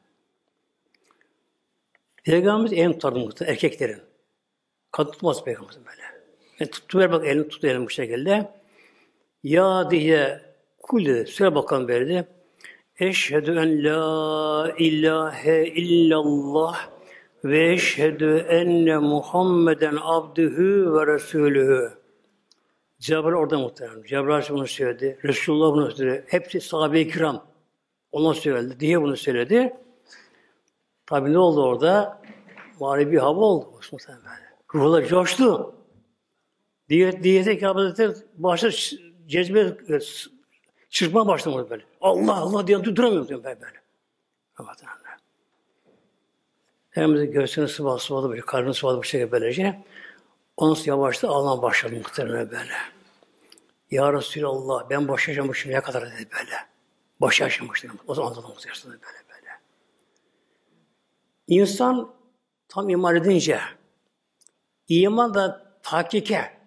Peygamberimiz 2.25 2.73
en 2.73 2.93
tutardı 2.93 3.45
erkeklerin. 3.45 4.03
Kadın 4.93 5.13
tutmaz 5.13 5.45
peygamber 5.45 5.75
böyle. 5.87 6.03
Yani 6.59 6.71
tuttu 6.71 6.99
ver 6.99 7.13
bak 7.13 7.27
elini 7.27 7.49
tuttu 7.49 7.67
elini 7.67 7.87
bu 7.87 7.91
şekilde. 7.91 8.51
Ya 9.43 9.91
diye 9.91 10.41
kul 10.83 11.05
dedi. 11.05 11.31
Söyle 11.31 11.55
bakalım 11.55 11.89
verdi. 11.89 12.29
Eşhedü 12.99 13.51
en 13.51 13.85
la 13.85 14.75
ilahe 14.79 15.67
illallah 15.67 16.89
ve 17.45 17.73
eşhedü 17.73 18.37
enne 18.49 18.99
Muhammeden 18.99 19.99
abdühü 20.03 20.93
ve 20.93 21.07
resulühü. 21.07 21.91
Cebrail 22.99 23.35
orada 23.35 23.59
muhtemelen. 23.59 24.03
Cebrail 24.03 24.45
bunu 24.51 24.67
söyledi. 24.67 25.19
Resulullah 25.25 25.73
bunu 25.73 25.91
söyledi. 25.91 26.25
Hepsi 26.29 26.61
sahabe-i 26.61 27.09
kiram. 27.09 27.47
Ona 28.13 28.35
söyledi. 28.35 28.81
Diye 28.81 29.03
bunu 29.03 29.17
söyledi. 29.17 29.77
Tabi 31.07 31.33
ne 31.33 31.39
oldu 31.39 31.63
orada? 31.63 32.23
Mağribi 32.81 33.13
bir 33.13 33.19
hava 33.19 33.41
oldu. 33.41 33.81
Muhtemelen. 33.93 34.23
Ruhlar 34.75 35.07
coştu. 35.07 35.75
Diyet, 36.89 37.23
diyete 37.23 37.59
kabulete 37.59 38.11
başladı 38.35 38.75
cezbe 39.27 39.77
çırpma 40.97 41.27
başlamadı 41.27 41.71
böyle. 41.71 41.85
Allah 42.01 42.37
Allah 42.37 42.67
diye 42.67 42.85
duramıyorum 42.85 43.29
diyorum 43.29 43.45
ben 43.45 43.61
böyle. 43.61 43.81
Evet, 44.61 44.83
Hem 46.91 47.33
göğsünü 47.33 47.69
sıvalı 47.69 48.01
sıvalı 48.01 48.31
böyle, 48.31 48.41
karnını 48.41 48.75
sıvalı 48.75 49.03
bir 49.03 49.07
şekilde 49.07 49.33
böylece. 49.33 49.85
Ondan 50.57 50.75
sonra 50.75 50.89
yavaşta 50.89 51.29
ağlam 51.29 51.63
başladı 51.63 51.95
muhtemelen 51.95 52.51
böyle. 52.51 52.73
Ya 53.91 54.13
Resulallah 54.13 54.91
ben 54.91 55.09
boş 55.09 55.29
yaşamışım 55.29 55.73
ne 55.73 55.81
kadar 55.81 56.07
dedi 56.07 56.29
böyle. 56.33 56.57
Boş 57.21 57.41
yaşamıştım. 57.41 57.99
O 58.07 58.15
zaman 58.15 58.31
anladım 58.31 58.51
böyle 58.85 58.99
böyle. 59.03 59.51
İnsan 61.49 62.15
tam 62.69 62.89
iman 62.89 63.17
edince 63.17 63.61
İman 64.89 65.35
da 65.35 65.77
tahkike, 65.83 66.59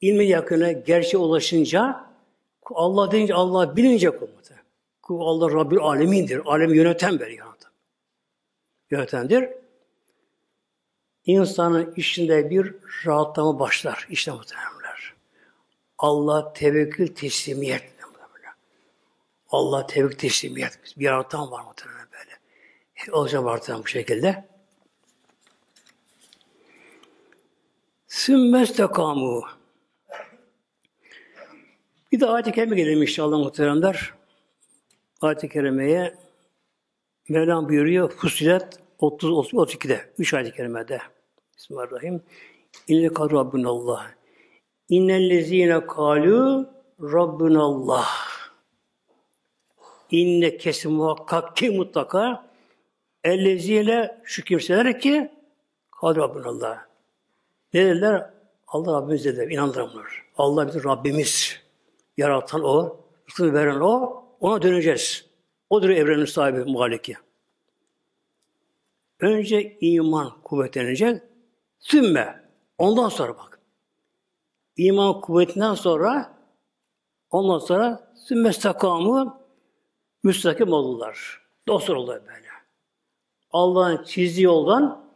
ilmi 0.00 0.26
yakını, 0.26 0.72
gerçeğe 0.72 1.18
ulaşınca 1.18 2.07
Allah 2.74 3.10
deyince 3.10 3.34
Allah 3.34 3.76
bilince 3.76 4.10
kulmudur. 4.10 4.38
Allah 5.08 5.50
Rabbül 5.52 5.78
Alemin'dir. 5.78 6.42
Alemi 6.44 6.76
yöneten 6.76 7.20
bir 7.20 7.26
yarattı. 7.26 7.70
Yönetendir. 8.90 9.48
İnsanın 11.24 11.94
içinde 11.96 12.50
bir 12.50 12.74
rahatlama 13.06 13.58
başlar. 13.58 14.06
İşte 14.10 14.30
muhtemelenler. 14.30 15.14
Allah 15.98 16.52
tevekkül 16.52 17.14
teslimiyet. 17.14 17.98
Allah 19.48 19.86
tevekkül 19.86 20.18
teslimiyet. 20.18 20.78
Bir 20.96 21.04
yaratan 21.04 21.50
var 21.50 21.64
muhtemelen 21.64 22.06
böyle. 22.12 22.38
Olacak 23.12 23.46
artık 23.46 23.78
bu 23.78 23.86
şekilde. 23.86 24.48
Sümmestekamu. 28.08 29.57
Bir 32.18 32.22
de 32.22 32.26
ayet-i 32.26 32.52
kerime 32.52 32.76
gelelim 32.76 33.02
inşallah 33.02 33.38
muhteremler. 33.38 34.14
Ayet-i 35.20 35.48
kerimeye 35.48 36.14
Mevlam 37.28 37.68
buyuruyor 37.68 38.10
Fusilet 38.10 38.66
30 38.98 39.30
32'de 39.30 40.00
3 40.18 40.34
ayet-i 40.34 40.52
kerimede. 40.52 41.00
Bismillahirrahmanirrahim. 41.56 42.22
İnne 42.88 43.08
kad 43.08 43.32
Rabbunallah. 43.32 44.10
İnnellezine 44.88 45.86
kalu 45.86 46.68
Rabbin 47.00 47.54
Allah. 47.54 48.06
İnne 50.10 50.56
kesin 50.56 50.92
muhakkak 50.92 51.56
ki 51.56 51.70
mutlaka 51.70 52.50
elleziyle 53.24 54.20
şu 54.24 54.44
kimseler 54.44 55.00
ki 55.00 55.30
Kal 56.00 56.16
Rabbin 56.16 56.42
Allah. 56.42 56.88
Ne 57.74 57.84
dediler? 57.84 58.30
Allah 58.68 58.92
Rabbimiz 58.92 59.24
dediler. 59.24 59.50
İnandıramlar. 59.50 60.24
Allah 60.36 60.66
bizim 60.66 60.84
Rabbimiz. 60.84 61.67
Yaratan 62.18 62.64
O. 62.64 63.00
Rızkını 63.28 63.54
veren 63.54 63.80
O. 63.80 64.24
Ona 64.40 64.62
döneceğiz. 64.62 65.26
Odur 65.70 65.88
evrenin 65.88 66.24
sahibi, 66.24 66.64
muhaliki. 66.64 67.16
Önce 69.20 69.78
iman 69.80 70.42
kuvvetlenecek. 70.42 71.22
Sümme. 71.78 72.48
Ondan 72.78 73.08
sonra 73.08 73.36
bak. 73.36 73.60
İman 74.76 75.20
kuvvetinden 75.20 75.74
sonra 75.74 76.38
ondan 77.30 77.58
sonra 77.58 78.12
sümme 78.28 78.52
stakamı 78.52 79.40
müstakim 80.22 80.72
oldular. 80.72 81.42
Dostlar 81.68 81.94
oldular 81.94 82.20
böyle. 82.26 82.48
Allah'ın 83.50 84.04
çizdiği 84.04 84.44
yoldan 84.44 85.10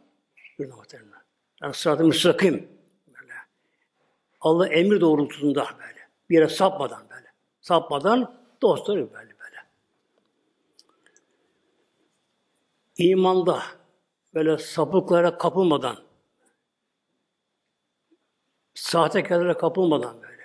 bir 0.59 0.69
muhtemelen. 0.69 1.21
Yani 1.61 1.73
sıratı 1.73 2.03
müstakim. 2.03 2.67
Böyle. 3.07 3.33
Allah 4.41 4.67
emir 4.67 5.01
doğrultusunda 5.01 5.67
böyle. 5.79 5.92
Bir 6.33 6.37
yere 6.37 6.49
sapmadan 6.49 7.09
böyle. 7.09 7.27
Sapmadan 7.61 8.35
dostlar 8.61 8.97
böyle 8.97 9.13
böyle. 9.13 9.57
İmanda 12.97 13.59
böyle 14.33 14.57
sapıklara 14.57 15.37
kapılmadan 15.37 15.97
sahtekarlara 18.73 19.57
kapılmadan 19.57 20.21
böyle 20.21 20.43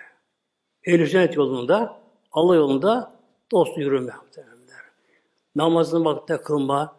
ehl 0.85 1.07
sünnet 1.07 1.37
yolunda 1.37 2.01
Allah 2.33 2.55
yolunda 2.55 3.13
dost 3.53 3.79
yürüme 3.79 4.13
muhtemelenler. 4.25 4.83
Namazını 5.57 6.05
vakitte 6.05 6.37
kılma, 6.37 6.97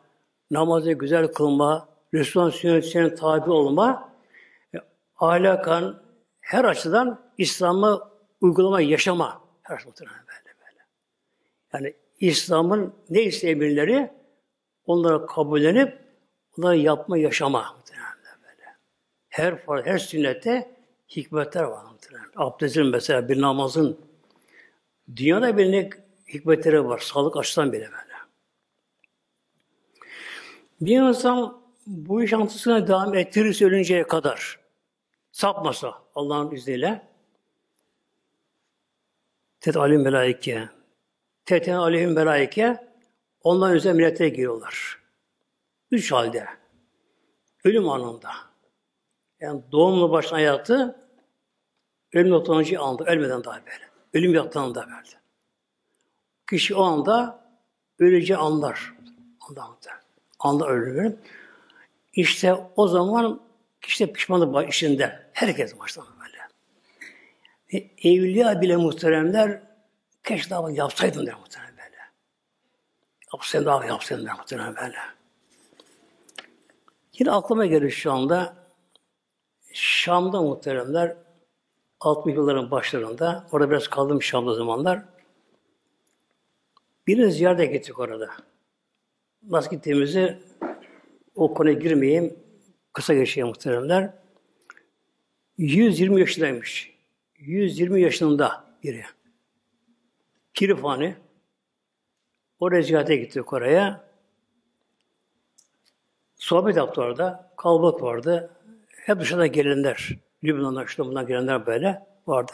namazı 0.52 0.92
güzel 0.92 1.34
kılma, 1.34 1.88
Resulullah 2.14 2.52
sünnetine 2.52 3.16
tabi 3.16 3.52
olma, 3.52 4.14
e, 4.76 4.78
ahlakan 5.18 6.02
her 6.42 6.66
açıdan 6.66 7.22
İslam'ı 7.38 8.09
uygulama, 8.42 8.82
yaşama. 8.82 9.42
Her 9.62 9.76
açıdan 9.76 9.94
böyle 9.98 10.56
böyle. 10.60 10.86
Yani 11.74 11.94
İslam'ın 12.20 12.94
neyse 13.10 13.50
emirleri 13.50 14.12
onları 14.86 15.26
kabullenip 15.26 16.00
onları 16.58 16.78
yapma, 16.78 17.18
yaşama. 17.18 17.76
Böyle. 18.44 18.76
Her 19.30 19.54
her 19.86 19.98
sünnette 19.98 20.76
hikmetler 21.10 21.64
var. 21.64 21.86
Abdestin 22.36 22.86
mesela 22.86 23.30
bir 23.30 23.42
namazın 23.42 24.00
dünyada 25.16 25.58
bir 25.58 25.90
hikmetleri 26.28 26.86
var. 26.86 27.00
Sağlık 27.00 27.38
açısından 27.38 27.74
bile 27.74 27.86
böyle. 27.86 28.10
Bir 30.82 31.02
insan 31.02 31.62
bu 31.88 32.22
yaşantısına 32.22 32.88
devam 32.88 33.16
ettirirse 33.16 33.66
ölünceye 33.66 34.04
kadar 34.08 34.60
sapmasa 35.32 35.94
Allah'ın 36.16 36.52
izniyle 36.52 37.09
Tet 39.60 39.78
alim 39.78 40.02
melaike 40.02 40.70
Teten 41.46 41.76
aleyhim 41.76 42.14
melaike 42.14 42.88
ondan 43.44 43.76
üzerine 43.76 43.98
millete 43.98 44.30
giriyorlar. 44.30 45.00
Üç 45.92 46.12
halde. 46.12 46.46
Ölüm 47.64 47.90
anında. 47.90 48.30
Yani 49.40 49.62
doğumlu 49.72 50.12
başına 50.12 50.38
hayatı 50.38 50.96
ölüm 52.14 52.30
noktalanıcı 52.30 52.82
anda, 52.82 53.04
ölmeden 53.04 53.44
daha 53.44 53.56
böyle. 53.56 53.90
Ölüm 54.14 54.34
yatağında 54.34 54.82
böyle. 54.82 55.20
Kişi 56.50 56.76
o 56.76 56.84
anda 56.84 57.46
öleceği 58.00 58.38
anlar. 58.38 58.94
Anda 59.50 59.64
anda. 59.64 59.90
Anda 60.40 60.68
ölür. 60.68 61.14
İşte 62.14 62.56
o 62.76 62.88
zaman 62.88 63.42
kişi 63.82 64.14
pişmanlık 64.14 64.54
var 64.54 64.68
içinde. 64.68 65.30
Herkes 65.34 65.80
baştan 65.80 66.06
böyle. 67.74 67.86
E, 67.86 68.10
evliya 68.10 68.62
bile 68.62 68.78
muhteremler 68.78 69.62
keşke 70.24 70.50
daha 70.50 70.72
yapsaydın 70.72 71.26
der 71.26 71.36
muhterem 71.36 71.78
böyle. 71.78 71.98
Yapsaydın 73.34 73.66
daha 73.66 73.86
yapsaydın 73.86 74.26
der 74.26 74.34
muhterem 74.34 74.76
böyle. 74.76 74.98
Yine 77.20 77.32
aklıma 77.32 77.66
gelir 77.66 77.90
şu 77.92 78.12
anda 78.12 78.56
Şam'da 79.74 80.42
muhteremler 80.42 81.16
60 82.00 82.36
yılların 82.36 82.72
başlarında 82.72 83.48
orada 83.52 83.70
biraz 83.70 83.88
kaldım 83.88 84.22
Şam'da 84.22 84.54
zamanlar. 84.54 85.04
Birini 87.08 87.32
ziyarete 87.32 87.66
gittik 87.66 88.00
orada. 88.00 88.30
Nasıl 89.44 89.72
gittiğimizi 89.72 90.40
o 91.36 91.54
konuya 91.54 91.74
girmeyeyim. 91.74 92.40
Kısa 92.94 93.14
geçeyim 93.14 93.48
muhteremler. 93.48 94.14
120 95.58 96.20
yaşındaymış. 96.20 96.99
120 97.40 98.02
yaşında 98.02 98.66
biri. 98.84 99.06
Kirifani. 100.54 101.16
Oraya 102.60 102.82
ziyarete 102.82 103.16
gittik 103.16 103.54
oraya. 103.54 104.10
Sohbet 106.36 106.78
yaptı 106.78 107.02
orada. 107.02 107.54
Kalabalık 107.58 108.02
vardı. 108.02 108.56
Hep 108.88 109.20
dışarıdan 109.20 109.52
gelenler. 109.52 110.10
Lübnan'dan, 110.44 110.86
işte 110.86 111.06
bundan 111.06 111.28
gelenler 111.28 111.66
böyle 111.66 112.08
vardı. 112.28 112.54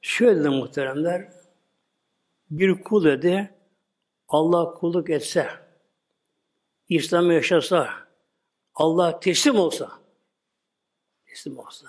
Şöyle 0.00 0.40
dedi 0.40 0.48
muhteremler. 0.48 1.32
Bir 2.50 2.82
kul 2.82 3.04
dedi, 3.04 3.54
Allah 4.28 4.74
kulluk 4.74 5.10
etse, 5.10 5.48
İslam'ı 6.88 7.34
yaşasa, 7.34 7.90
Allah 8.74 9.20
teslim 9.20 9.56
olsa, 9.56 9.92
teslim 11.26 11.58
olsa, 11.58 11.86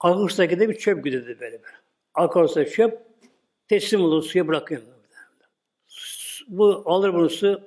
Ağustos'taki 0.00 0.60
de 0.60 0.68
bir 0.68 0.74
çöp 0.78 1.04
güdedi 1.04 1.26
böyle 1.40 1.62
böyle. 1.62 1.76
Ağustos'ta 2.14 2.66
çöp, 2.66 2.98
teslim 3.68 4.00
olur, 4.00 4.22
suya 4.22 4.48
bırakıyor. 4.48 4.82
Bu 6.48 6.82
alır 6.86 7.14
bunu 7.14 7.30
su, 7.30 7.60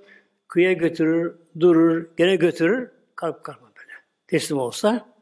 kıyıya 0.47 0.73
götürür, 0.73 1.35
durur, 1.59 2.09
gene 2.17 2.35
götürür, 2.35 2.89
kalp 3.15 3.43
kalp 3.43 3.61
böyle. 3.61 3.91
Teslim 4.27 4.57
olsa. 4.57 5.13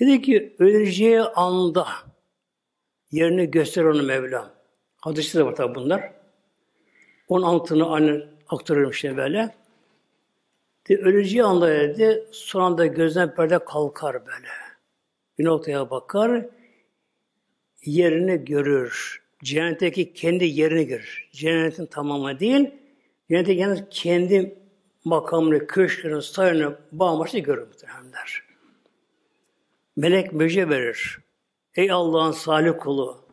Dedi 0.00 0.22
ki, 0.22 0.56
öleceği 0.58 1.20
anda 1.20 1.86
yerini 3.10 3.50
göster 3.50 3.84
onu 3.84 4.02
Mevlam. 4.02 4.50
Hadisde 4.96 5.38
de 5.38 5.44
var 5.44 5.54
tabi 5.54 5.74
bunlar. 5.74 6.12
Onun 7.28 7.42
altını 7.42 7.86
anne 7.86 8.26
aktarıyorum 8.48 8.90
işte 8.90 9.16
böyle. 9.16 9.54
De, 10.88 10.96
öleceği 10.96 11.44
anda 11.44 11.68
dedi, 11.68 12.26
son 12.32 12.60
anda 12.60 12.86
gözden 12.86 13.34
perde 13.34 13.58
kalkar 13.58 14.26
böyle. 14.26 14.67
Bir 15.38 15.44
noktaya 15.44 15.90
bakar, 15.90 16.46
yerini 17.84 18.44
görür. 18.44 19.22
Cennetteki 19.44 20.12
kendi 20.12 20.44
yerini 20.44 20.86
görür. 20.86 21.28
Cennetin 21.32 21.86
tamamı 21.86 22.40
değil, 22.40 22.70
cennetteki 23.30 23.60
yalnız 23.60 23.82
kendi 23.90 24.58
makamını, 25.04 25.66
köşkünü, 25.66 26.22
sayını, 26.22 26.78
bağmaçlı 26.92 27.38
görür 27.38 27.66
muhtemelenler. 27.66 28.42
Melek 29.96 30.32
müjde 30.32 30.68
verir. 30.68 31.18
Ey 31.74 31.90
Allah'ın 31.90 32.32
salih 32.32 32.72
kulu, 32.80 33.28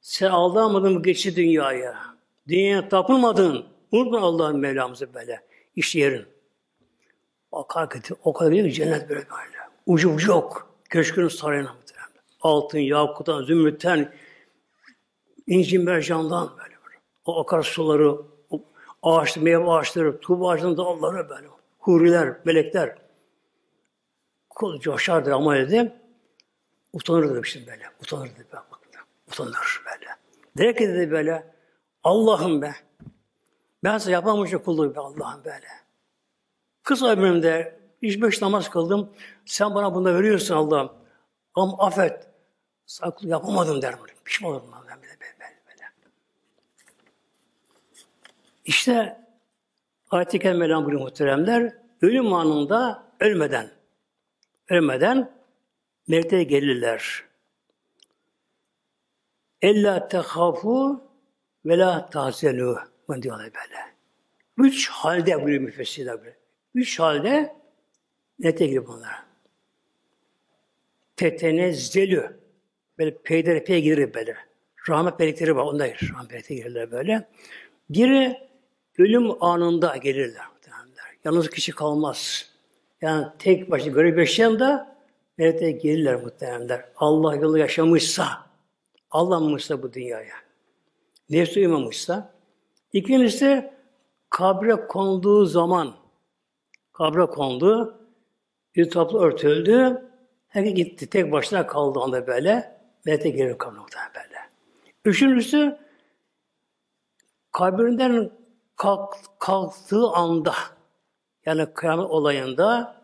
sen 0.00 0.30
aldanmadın 0.30 0.92
mı 0.92 1.02
geçti 1.02 1.36
dünyaya? 1.36 1.96
Dünyaya 2.48 2.88
tapılmadın. 2.88 3.66
Unutma 3.92 4.20
Allah'ın 4.20 4.58
Mevlamızı 4.58 5.14
böyle. 5.14 5.40
İşte 5.76 5.98
yerin. 5.98 6.26
Bakar 7.52 7.90
ki 7.90 8.14
o 8.24 8.32
kadar 8.32 8.52
büyük 8.52 8.74
cennet 8.74 9.08
böyle 9.08 9.20
böyle. 9.20 9.58
Ucu 9.86 10.10
ucu 10.10 10.30
yok. 10.30 10.67
Köşkünün 10.88 11.28
sarayına 11.28 11.72
muhtemelen. 11.74 12.08
Altın, 12.40 12.78
yakutan, 12.78 13.42
zümrütten, 13.42 14.12
inci 15.46 15.78
mercandan 15.78 16.50
böyle. 16.58 16.74
böyle. 16.84 16.96
O 17.24 17.40
akarsuları, 17.40 18.16
o 18.50 18.64
ağaçlı 19.02 19.42
meyve 19.42 19.64
ağaçları, 19.70 20.20
tuğba 20.20 20.50
ağaçlarının 20.50 20.76
dalları 20.76 21.28
böyle. 21.28 21.46
Huriler, 21.78 22.36
melekler. 22.44 22.98
Kul 24.50 24.80
coşardı 24.80 25.34
ama 25.34 25.56
dedi. 25.56 25.92
Utanırdı 26.92 27.34
demiştim 27.34 27.66
böyle. 27.66 27.84
Utanırdı. 28.02 28.46
Bak, 28.52 28.66
utanır 29.28 29.82
böyle. 29.86 30.06
Der 30.58 30.76
ki 30.76 30.88
dedi 30.88 31.10
böyle. 31.10 31.54
Allah'ım 32.04 32.62
be. 32.62 32.74
Ben 33.84 33.98
size 33.98 34.12
yapamamışım 34.12 34.62
kulluğu 34.62 34.94
be 34.94 35.00
Allah'ım 35.00 35.44
böyle. 35.44 35.66
Kısa 36.82 37.08
ömrümde 37.08 37.77
üç 38.02 38.22
beş 38.22 38.42
namaz 38.42 38.70
kıldım. 38.70 39.10
Sen 39.46 39.74
bana 39.74 39.94
bunu 39.94 40.14
veriyorsun 40.14 40.54
Allah'ım. 40.54 40.92
Ama 41.54 41.78
affet. 41.78 42.28
Saklı 42.86 43.28
yapamadım 43.28 43.82
der 43.82 44.00
böyle. 44.00 44.12
Pişman 44.24 44.52
olurum 44.52 44.70
ben 44.72 45.02
böyle, 45.02 45.12
böyle, 45.20 45.54
böyle. 45.68 45.84
İşte 48.64 49.24
ayet-i 50.10 50.38
kerimeler 50.38 50.76
muhteremler 50.76 51.76
ölüm 52.02 52.32
anında 52.32 53.02
ölmeden 53.20 53.70
ölmeden 54.68 55.32
mevte 56.08 56.42
gelirler. 56.42 57.24
Ella 59.62 60.08
tehafu 60.08 61.02
ve 61.64 61.78
la 61.78 62.10
tahzenu. 62.10 62.78
Bunu 63.08 63.22
diyorlar 63.22 63.44
böyle. 63.44 63.94
Üç 64.56 64.88
halde 64.88 65.36
buyuruyor 65.36 65.62
müfessirler 65.62 66.20
böyle. 66.20 66.36
Üç 66.74 67.00
halde 67.00 67.56
nete 68.38 68.66
gibi 68.66 68.86
bunlar. 68.86 69.22
Tetenezzelü. 71.16 72.38
Böyle 72.98 73.16
peyderpeye 73.18 73.80
girer 73.80 74.14
böyle. 74.14 74.36
Rahmet 74.88 75.18
melekleri 75.18 75.56
var. 75.56 75.62
Onlar 75.62 76.00
rahmet 76.14 76.30
melekleri 76.30 76.58
gelirler 76.58 76.90
böyle. 76.90 77.28
Biri 77.90 78.48
ölüm 78.98 79.42
anında 79.42 79.96
gelirler. 79.96 80.44
Yalnız 81.24 81.50
kişi 81.50 81.72
kalmaz. 81.72 82.50
Yani 83.00 83.26
tek 83.38 83.70
başına 83.70 83.92
görev 83.92 84.18
yaşayan 84.18 84.60
da 84.60 84.96
melekler 85.38 85.68
gelirler 85.68 86.22
muhtemelenler. 86.22 86.84
Allah 86.96 87.36
yolu 87.36 87.58
yaşamışsa, 87.58 88.46
Allah'mışsa 89.10 89.82
bu 89.82 89.92
dünyaya. 89.92 90.34
Nefsi 91.30 91.60
uymamışsa. 91.60 92.32
İkincisi 92.92 93.70
kabre 94.30 94.86
konduğu 94.86 95.46
zaman 95.46 95.96
kabre 96.92 97.26
kondu, 97.26 97.97
toplu 98.84 99.20
örtüldü, 99.20 100.02
herkes 100.48 100.74
gitti. 100.74 101.10
Tek 101.10 101.32
başına 101.32 101.66
kaldı 101.66 102.00
anda 102.00 102.26
böyle. 102.26 102.78
Melekler 103.06 103.30
gelir 103.30 103.58
kabre 103.58 103.76
böyle. 104.14 104.38
Üçüncüsü 105.04 105.78
kabrinden 107.52 108.30
kalk, 108.76 109.14
kalktığı 109.38 110.08
anda 110.08 110.54
yani 111.46 111.66
kıyamet 111.74 112.10
olayında 112.10 112.96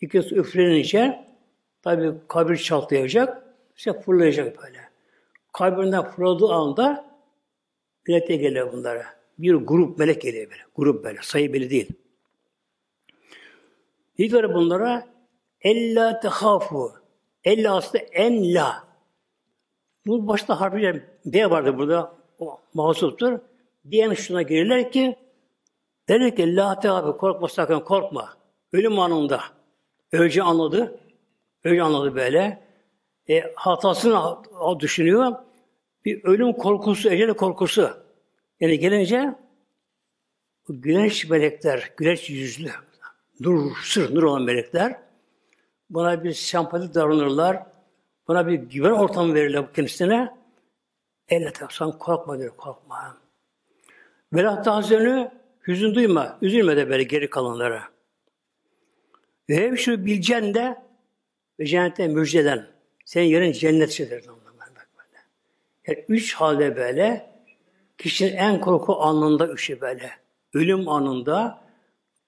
ikisi 0.00 0.34
üflenince 0.34 1.24
tabi 1.82 2.12
kabir 2.28 2.56
çatlayacak 2.56 3.42
işte 3.76 4.00
fırlayacak 4.00 4.62
böyle. 4.62 4.78
Kabrinden 5.52 6.10
fırladığı 6.10 6.52
anda 6.52 7.04
melekler 8.08 8.34
geliyor 8.34 8.72
bunlara. 8.72 9.04
Bir 9.38 9.54
grup 9.54 9.98
melek 9.98 10.22
geliyor 10.22 10.50
böyle. 10.50 10.62
Grup 10.76 11.04
böyle. 11.04 11.18
Sayı 11.22 11.52
belli 11.52 11.70
değil. 11.70 11.88
Ne 14.18 14.30
diyor 14.30 14.54
bunlara? 14.54 15.11
Ella 15.62 16.20
tehafu. 16.20 16.92
Ella 17.44 17.76
aslında 17.76 18.04
en 18.04 18.54
la. 18.54 18.84
Bu 20.06 20.28
başta 20.28 20.60
harfiyle 20.60 21.08
B 21.24 21.50
vardı 21.50 21.78
burada. 21.78 22.14
O 22.38 22.60
mahsustur. 22.74 23.38
Diyen 23.90 24.14
şuna 24.14 24.42
gelirler 24.42 24.92
ki 24.92 25.16
der 26.08 26.36
ki 26.36 26.56
La 26.56 26.80
abi 26.84 27.18
korkma 27.18 27.48
sakın 27.48 27.80
korkma. 27.80 28.36
Ölüm 28.72 28.98
anında. 28.98 29.40
Önce 30.12 30.42
anladı. 30.42 31.00
Önce 31.64 31.82
anladı 31.82 32.14
böyle. 32.14 32.62
E, 33.28 33.52
hatasını 33.54 34.36
düşünüyor. 34.80 35.32
Bir 36.04 36.24
ölüm 36.24 36.52
korkusu, 36.52 37.10
ecel 37.10 37.34
korkusu. 37.34 37.90
Yani 38.60 38.78
gelince 38.78 39.34
güneş 40.68 41.28
melekler, 41.28 41.92
güneş 41.96 42.30
yüzlü, 42.30 42.70
nur, 43.40 43.76
sır, 43.82 44.14
nur 44.14 44.22
olan 44.22 44.42
melekler 44.42 45.00
buna 45.94 46.24
bir 46.24 46.32
sempati 46.32 46.94
davranırlar. 46.94 47.66
Buna 48.28 48.46
bir 48.46 48.54
güven 48.54 48.90
ortamı 48.90 49.34
verirler 49.34 49.72
kendisine. 49.72 50.34
Elle 51.28 51.52
sen 51.70 51.92
korkma 51.92 52.38
diyor, 52.38 52.56
korkma. 52.56 53.16
Velat 54.32 54.64
tahzönü 54.64 55.30
hüzün 55.66 55.94
duyma, 55.94 56.38
üzülme 56.42 56.76
de 56.76 56.88
böyle 56.90 57.02
geri 57.02 57.30
kalanlara. 57.30 57.82
Ve 59.48 59.56
hem 59.56 59.78
şu 59.78 60.06
bilcen 60.06 60.54
de 60.54 60.82
ve 61.60 61.66
cennette 61.66 62.08
müjdeden. 62.08 62.66
Senin 63.04 63.26
yerin 63.26 63.52
cennetçidir. 63.52 64.24
Yani 65.86 66.04
üç 66.08 66.34
halde 66.34 66.76
böyle 66.76 67.32
kişinin 67.98 68.36
en 68.36 68.60
korku 68.60 69.02
anında 69.02 69.48
üçü 69.48 69.80
böyle. 69.80 70.10
Ölüm 70.54 70.88
anında, 70.88 71.64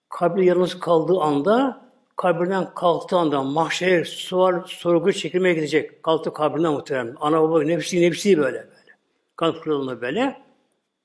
kabri 0.08 0.46
yalnız 0.46 0.78
kaldığı 0.80 1.20
anda, 1.20 1.83
kabrinden 2.16 2.74
kalktığı 2.74 3.16
anda 3.16 3.42
mahşere 3.42 4.04
sual, 4.04 4.62
sorgu 4.66 5.12
çekilmeye 5.12 5.54
gidecek. 5.54 6.02
Kalktı 6.02 6.32
kabrinden 6.32 6.72
muhtemelen. 6.72 7.16
Ana 7.20 7.42
baba 7.42 7.62
nefsi 7.62 8.02
nefsi 8.02 8.38
böyle 8.38 8.56
böyle. 8.56 8.68
Kalp 9.36 9.62
kırılığında 9.62 10.00
böyle. 10.00 10.42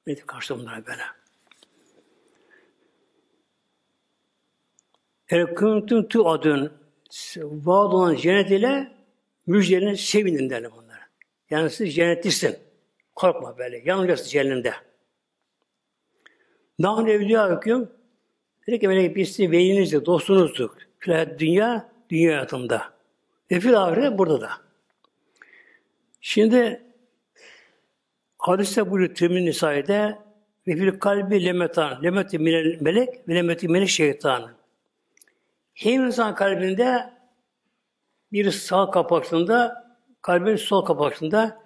Neydi 0.07 0.21
karşı 0.21 0.59
bunlara 0.59 0.85
böyle. 0.85 1.01
El 5.29 5.55
kuntum 5.55 6.07
tu 6.07 6.29
adın 6.29 6.73
vaad 7.37 7.91
olan 7.93 8.15
cennet 8.15 8.51
ile 8.51 8.91
müjdenin 9.47 9.93
sevinin 9.93 10.49
derler 10.49 10.71
bunlara. 10.71 11.07
Yani 11.49 11.69
siz 11.69 11.95
cennetlisin. 11.95 12.57
Korkma 13.15 13.57
böyle. 13.57 13.81
Yanılacaksın 13.85 14.29
cehennemde. 14.29 14.73
Nahnu 16.79 17.09
evliya 17.09 17.55
hüküm 17.55 17.91
dedi 18.67 18.79
ki 18.79 18.87
melek 18.87 19.15
biz 19.15 19.29
sizin 19.29 19.51
velinizdik, 19.51 20.05
dostunuzduk. 20.05 20.88
Fil 20.99 21.39
dünya, 21.39 21.89
dünya 22.09 22.31
hayatında. 22.31 22.93
Ve 23.51 23.59
fil 23.59 23.83
ahiret 23.83 24.17
burada 24.17 24.41
da. 24.41 24.49
Şimdi 26.21 26.83
hadiste 28.37 28.91
buyuruyor 28.91 29.15
Tümün 29.15 29.45
Nisa'da 29.45 30.19
ve 30.67 30.75
fil 30.75 30.99
kalbi 30.99 31.45
lemetan, 31.45 32.03
lemeti 32.03 32.39
melek 32.39 33.27
ve 33.27 33.35
lemeti 33.35 33.67
minel 33.67 33.87
şeytan. 33.87 34.51
Hem 35.73 36.05
insan 36.05 36.35
kalbinde 36.35 37.13
bir 38.31 38.51
sağ 38.51 38.91
kapakçında, 38.91 39.87
kalbin 40.21 40.55
sol 40.55 40.85
kapakçında 40.85 41.61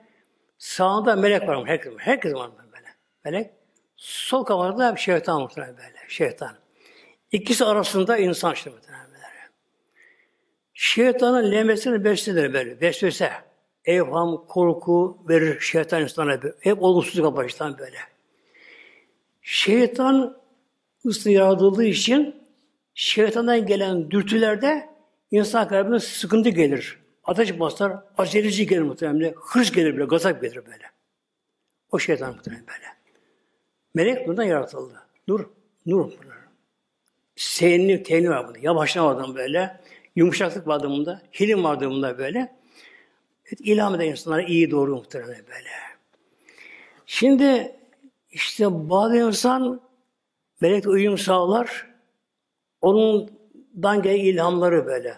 sağında 0.58 1.16
melek 1.16 1.48
var 1.48 1.56
mı? 1.56 1.64
Herkes, 1.66 1.94
herkes 1.98 2.34
var 2.34 2.48
mı 2.48 2.54
böyle? 2.74 2.88
Melek. 3.26 3.52
Sol 3.96 4.44
kapakta 4.44 4.96
bir 4.96 5.02
şeytan 5.02 5.42
muhtemelen 5.42 5.78
böyle. 5.78 5.98
Şeytan. 6.08 6.56
İkisi 7.32 7.66
arasında 7.66 8.18
insan 8.18 8.54
işte. 8.54 8.72
Şeytanın 10.84 11.52
lemesini 11.52 12.04
beslenir 12.04 12.54
böyle. 12.54 12.82
Vesvese. 12.82 13.32
Evham, 13.86 14.48
korku 14.48 15.26
verir 15.30 15.60
şeytan 15.60 16.02
insana. 16.02 16.40
Hep 16.60 16.84
olumsuzluk 16.84 17.26
kapakçıdan 17.26 17.78
böyle. 17.78 17.98
Şeytan 19.42 20.38
ısı 21.06 21.32
yaratıldığı 21.32 21.84
için 21.84 22.36
şeytandan 22.94 23.66
gelen 23.66 24.12
dürtülerde 24.12 24.90
insan 25.32 25.68
kalbine 25.68 26.00
sıkıntı 26.00 26.50
gelir. 26.50 27.00
Ateş 27.24 27.60
basar, 27.60 27.94
aceleci 28.18 28.68
gelir 28.68 28.82
muhtemelen. 28.82 29.34
Hırs 29.34 29.72
gelir 29.72 29.94
böyle, 29.94 30.06
gazap 30.06 30.42
gelir 30.42 30.66
böyle. 30.66 30.86
O 31.92 32.00
şeytan 32.00 32.36
muhtemelen 32.36 32.66
böyle. 32.68 32.88
Melek 33.94 34.28
bundan 34.28 34.44
yaratıldı. 34.44 35.02
Nur, 35.28 35.46
nur. 35.86 36.12
Seynli, 37.36 38.04
teyni 38.04 38.30
var 38.30 38.48
bunda. 38.48 38.60
Yavaşlama 38.62 39.16
vardı 39.16 39.36
böyle. 39.36 39.83
Yumuşaklık 40.16 40.68
vardı 40.68 40.90
bunda. 40.90 41.22
Hilim 41.40 41.64
vardı 41.64 41.90
bunda 41.90 42.18
böyle. 42.18 42.40
Evet, 43.46 43.60
ilham 43.60 43.96
eden 43.96 44.06
insanlara 44.06 44.42
iyi 44.42 44.72
doğru 44.72 44.96
muhtemelen 44.96 45.46
böyle. 45.48 45.70
Şimdi 47.06 47.76
işte 48.32 48.66
bazı 48.90 49.18
insan 49.18 49.82
melek 50.62 50.88
uyum 50.88 51.18
sağlar. 51.18 51.88
Onundan 52.82 54.02
gelen 54.02 54.20
ilhamları 54.20 54.86
böyle. 54.86 55.18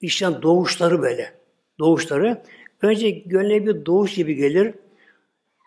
İşten 0.00 0.42
doğuşları 0.42 1.02
böyle. 1.02 1.32
Doğuşları. 1.78 2.42
Önce 2.82 3.10
gönlüne 3.10 3.66
bir 3.66 3.86
doğuş 3.86 4.14
gibi 4.14 4.34
gelir. 4.34 4.74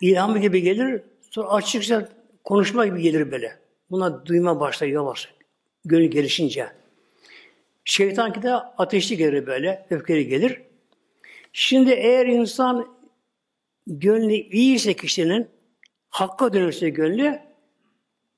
ilham 0.01 0.41
gibi 0.41 0.61
gelir. 0.61 1.01
Sonra 1.29 1.49
açıkça 1.49 2.09
konuşma 2.43 2.85
gibi 2.85 3.01
gelir 3.01 3.31
böyle. 3.31 3.59
Buna 3.91 4.25
duyma 4.25 4.59
başlar 4.59 4.87
yavaş. 4.87 5.33
Gönül 5.85 6.05
gelişince. 6.05 6.69
Şeytan 7.85 8.33
ki 8.33 8.41
de 8.41 8.53
ateşli 8.53 9.17
gelir 9.17 9.45
böyle. 9.45 9.87
Öfkeli 9.89 10.27
gelir. 10.27 10.61
Şimdi 11.53 11.91
eğer 11.91 12.25
insan 12.25 12.87
gönlü 13.87 14.33
iyiyse 14.33 14.93
kişinin 14.93 15.49
hakka 16.09 16.53
dönürse 16.53 16.89
gönlü 16.89 17.39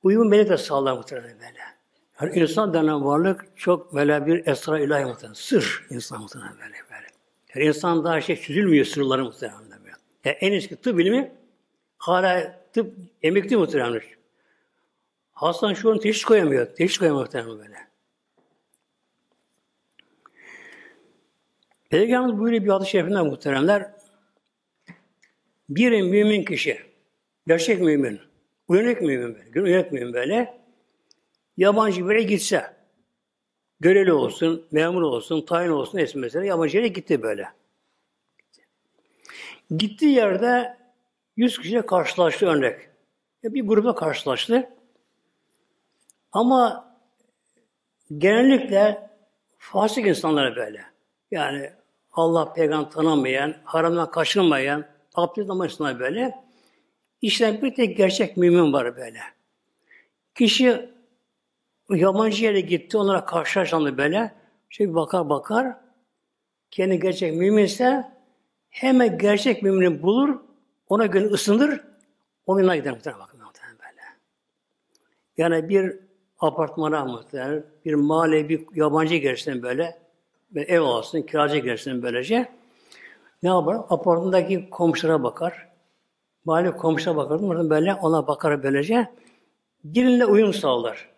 uyum 0.04 0.30
melek 0.30 0.50
de 0.50 0.58
sağlar 0.58 0.94
muhtemelen 0.98 1.40
böyle. 1.40 1.60
Yani 2.22 2.40
insan 2.40 2.74
denen 2.74 3.06
varlık 3.06 3.46
çok 3.56 3.96
böyle 3.96 4.26
bir 4.26 4.48
esra 4.48 4.80
ilahi 4.80 5.06
muhtemelen. 5.06 5.34
Sır 5.34 5.86
insan 5.90 6.22
muhtemelen 6.22 6.54
böyle 6.54 6.76
böyle. 6.92 7.08
Yani 7.56 7.68
insan 7.68 8.04
daha 8.04 8.22
şey 8.22 8.36
çözülmüyor 8.36 8.86
sırları 8.86 9.24
muhtemelen 9.24 9.70
böyle. 9.70 9.96
Yani 10.26 10.38
en 10.40 10.52
eski 10.52 10.76
tıp 10.76 10.98
bilimi 10.98 11.32
hala 11.98 12.60
tıp 12.74 12.94
emekli 13.24 13.58
muhtemelen. 13.58 14.02
Hasan 15.32 15.74
şu 15.74 15.92
an 15.92 16.00
teşhis 16.00 16.26
koyamıyor. 16.26 16.66
Teşhis 16.66 16.98
koyamıyor 16.98 17.26
muhtemelen 17.26 17.60
böyle. 17.60 17.91
Peygamberimiz 21.92 22.40
buyuruyor 22.40 22.64
bir 22.64 22.70
adı 22.70 22.86
şerifinden 22.86 23.26
muhteremler. 23.26 23.92
Bir 25.70 26.02
mümin 26.02 26.46
kişi, 26.46 26.82
gerçek 27.48 27.82
mümin, 27.82 28.20
uyanık 28.68 29.02
mümin 29.02 29.36
böyle, 29.36 29.62
uyanık 29.62 29.92
mümin 29.92 30.14
böyle, 30.14 30.62
yabancı 31.58 32.10
bir 32.10 32.16
yere 32.16 32.24
gitse, 32.24 32.76
göreli 33.80 34.14
olsun, 34.14 34.68
memur 34.72 35.02
olsun, 35.02 35.46
tayin 35.46 35.70
olsun, 35.70 35.98
neyse 35.98 36.20
mesela 36.20 36.46
yabancı 36.46 36.78
yere 36.78 36.88
gitti 36.88 37.22
böyle. 37.22 37.50
Gittiği 39.78 40.16
yerde 40.16 40.78
Yüz 41.38 41.58
kişiyle 41.58 41.86
karşılaştı 41.86 42.46
örnek. 42.46 42.90
Bir 43.44 43.68
grupla 43.68 43.96
karşılaştı. 43.96 44.70
Ama 46.32 46.92
genellikle 48.18 49.10
fasık 49.58 50.08
insanlara 50.08 50.56
böyle. 50.56 50.86
Yani 51.32 51.72
Allah 52.14 52.54
peygamber 52.54 52.90
tanımayan, 52.92 53.56
haramdan 53.64 54.12
kaçınmayan, 54.12 54.86
abdest 55.16 55.48
namazına 55.48 56.00
böyle. 56.00 56.36
İşte 57.22 57.62
bir 57.62 57.76
tek 57.76 57.98
gerçek 57.98 58.38
mümin 58.38 58.74
var 58.74 58.98
böyle. 58.98 59.20
Kişi 60.36 60.90
yabancı 61.90 62.46
yere 62.46 62.62
gitti, 62.62 62.98
onlara 62.98 63.26
karşılaşandı 63.26 63.98
böyle. 63.98 64.32
Çünkü 64.70 64.96
bakar 64.96 65.30
bakar, 65.30 65.76
kendi 66.72 67.00
gerçek 67.00 67.36
müminse 67.36 68.12
hemen 68.70 69.18
gerçek 69.18 69.64
mümini 69.64 70.02
bulur, 70.02 70.40
ona 70.90 71.06
göre 71.06 71.26
ısınır, 71.26 71.82
onunla 72.46 72.76
gider 72.76 72.94
muhtemelen 72.94 73.22
bakın 73.22 73.40
muhtemelen 73.42 73.78
böyle. 73.80 74.02
Yani 75.38 75.70
bir 75.70 76.00
apartmana 76.40 77.06
muhtemelen, 77.06 77.64
bir 77.86 77.94
mahalle, 77.94 78.50
bir 78.50 78.66
yabancı 78.76 79.16
gelsin 79.16 79.64
böyle, 79.64 80.01
ve 80.56 80.62
ev 80.62 80.82
alsın, 80.82 81.22
kiracı 81.22 81.58
gelsin 81.58 82.04
böylece. 82.04 82.52
Ne 83.44 83.50
yapar? 83.50 83.76
Apartmandaki 83.76 84.70
komşulara 84.70 85.24
bakar. 85.24 85.68
Mahalle 86.46 86.72
komşulara 86.72 87.18
bakar. 87.18 87.70
Böyle 87.70 87.94
ona 87.94 88.28
bakar 88.28 88.64
böylece. 88.64 89.12
Birine 89.84 90.26
uyum 90.26 90.54
sağlar. 90.54 91.10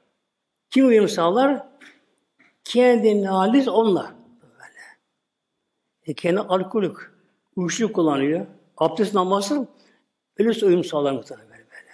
Kim 0.70 0.88
uyum 0.88 1.10
sağlar? 1.10 1.68
Kendi 2.64 3.26
halis 3.26 3.68
onunla. 3.68 4.16
Böyle. 4.42 4.80
E 6.06 6.14
kendi 6.14 6.40
alkolik, 6.40 6.96
uyuşturucu 7.56 7.94
kullanıyor. 7.94 8.46
Abdest 8.78 9.14
namazı 9.14 9.68
öyleyse 10.38 10.66
uyum 10.66 10.84
sağlar 10.84 11.12
muhtemelen 11.12 11.50
böyle. 11.50 11.64
böyle. 11.64 11.92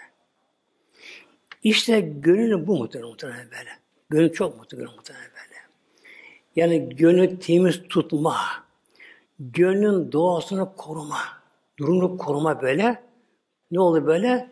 İşte 1.63 1.99
gönül 1.99 2.67
bu 2.67 2.77
muhtemelen 2.77 3.09
muhtemelen 3.09 3.51
böyle. 3.51 3.69
Gönül 4.09 4.33
çok 4.33 4.57
muhtemelen 4.57 4.95
muhtemelen 4.95 5.29
böyle. 5.29 5.38
Yani 6.55 6.95
gönül 6.95 7.39
temiz 7.39 7.81
tutma, 7.89 8.37
gönlün 9.39 10.11
doğasını 10.11 10.75
koruma, 10.75 11.19
durumunu 11.79 12.17
koruma 12.17 12.61
böyle. 12.61 13.03
Ne 13.71 13.79
oluyor 13.79 14.05
böyle? 14.05 14.49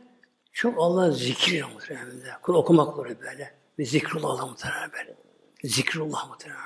Çok 0.54 0.76
Allah 0.78 1.12
zikir 1.12 1.66
muhtemelen. 1.74 2.42
Kur 2.42 2.54
okumak 2.54 3.00
oluyor 3.00 3.16
böyle. 3.20 3.54
Ve 3.80 3.86
zikrullah 3.86 4.50
muhtemelen 4.50 4.92
böyle. 4.94 5.16
Zikrullah 5.64 6.30
muhtemelen. 6.30 6.62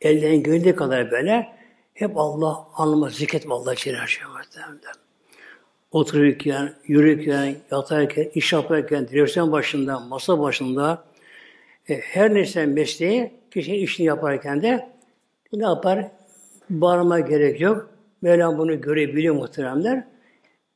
Elden 0.00 0.42
gönlü 0.42 0.76
kadar 0.76 1.10
böyle 1.10 1.56
hep 1.94 2.16
Allah 2.16 2.66
anlama, 2.74 3.10
zikretme 3.10 3.54
Allah 3.54 3.76
Celle 3.76 3.98
muhtemelen. 3.98 4.80
Otururken, 5.90 6.74
yürürken, 6.86 7.56
yatarken, 7.70 8.30
iş 8.34 8.52
yaparken, 8.52 9.08
direksiyon 9.08 9.52
başında, 9.52 10.00
masa 10.00 10.40
başında, 10.40 11.04
e, 11.88 11.94
her 11.94 12.34
neyse 12.34 12.66
mesleği, 12.66 13.39
kişi 13.50 13.76
işini 13.76 14.06
yaparken 14.06 14.62
de 14.62 14.90
ne 15.52 15.64
yapar? 15.64 16.10
Bağırma 16.70 17.20
gerek 17.20 17.60
yok. 17.60 17.90
Mevlam 18.22 18.58
bunu 18.58 18.80
görebiliyor 18.80 19.34
muhteremler. 19.34 20.08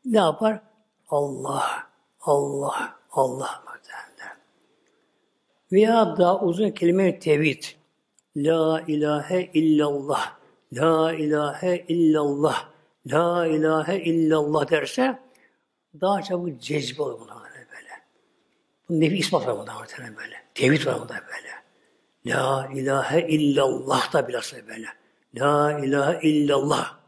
Ne 0.04 0.18
yapar? 0.18 0.60
Allah, 1.08 1.88
Allah, 2.20 2.96
Allah 3.10 3.64
muhteremler. 3.66 4.36
Veya 5.72 6.16
daha 6.18 6.40
uzun 6.40 6.70
kelime 6.70 7.18
tevhid. 7.18 7.62
La 8.36 8.84
ilahe 8.86 9.50
illallah. 9.54 10.36
La 10.72 11.12
ilahe 11.12 11.84
illallah. 11.88 12.68
La 13.06 13.46
ilahe 13.46 13.98
illallah 13.98 14.70
derse 14.70 15.18
daha 16.00 16.22
çabuk 16.22 16.60
cezbe 16.60 17.02
olur 17.02 17.20
bunlar 17.20 17.36
böyle. 17.54 17.90
Bu 18.88 19.00
nefi 19.00 19.16
ispat 19.16 19.46
var 19.46 19.58
bunlar 19.58 19.76
böyle. 20.16 20.36
Tevhid 20.54 20.86
var 20.86 20.94
bunlar 20.94 21.22
böyle. 21.26 21.63
La 22.26 22.70
ilahe 22.74 23.28
illallah 23.28 24.12
da 24.12 24.28
bilhassa 24.28 24.56
böyle. 24.68 24.86
La 25.34 25.78
ilahe 25.78 26.28
illallah. 26.28 26.98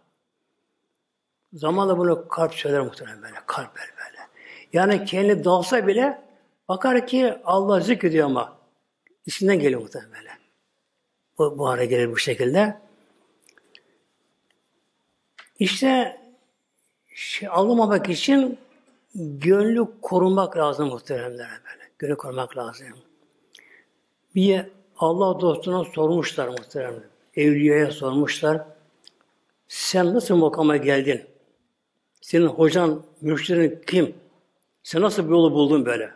Zamanla 1.53 1.99
bunu 1.99 2.29
kalp 2.29 2.55
söyler 2.55 2.81
muhtemelen 2.81 3.23
böyle. 3.23 3.37
Kalp 3.47 3.77
böyle. 3.77 3.97
Yani 4.73 5.05
kendi 5.05 5.45
dalsa 5.45 5.87
bile 5.87 6.23
bakar 6.69 7.07
ki 7.07 7.35
Allah 7.45 7.81
zikrediyor 7.81 8.27
ama 8.27 8.59
içinden 9.27 9.59
geliyor 9.59 9.81
muhtemelen 9.81 10.13
böyle. 10.13 10.31
Bu, 11.39 11.59
bu 11.59 11.69
hale 11.69 11.87
gelir 11.87 12.13
bu 12.13 12.19
şekilde. 12.19 12.81
İşte 15.59 16.21
şey, 17.15 17.49
alamamak 17.49 18.09
için 18.09 18.59
gönlü 19.15 20.01
korumak 20.03 20.57
lazım 20.57 20.89
muhteremler 20.89 21.49
böyle. 21.49 21.91
Gönlü 21.99 22.17
korumak 22.17 22.57
lazım. 22.57 22.87
Bir 24.35 24.67
Allah 24.99 25.41
dostuna 25.41 25.85
sormuşlar 25.85 26.49
muhteremler. 26.49 27.03
Evliyaya 27.35 27.91
sormuşlar. 27.91 28.67
Sen 29.69 30.15
nasıl 30.15 30.37
makama 30.37 30.77
geldin? 30.77 31.23
Senin 32.21 32.47
hocan, 32.47 33.03
mürşidin 33.21 33.83
kim? 33.87 34.15
Sen 34.83 35.03
nasıl 35.03 35.25
bir 35.25 35.31
yolu 35.31 35.53
buldun 35.53 35.87
böyle? 35.87 36.11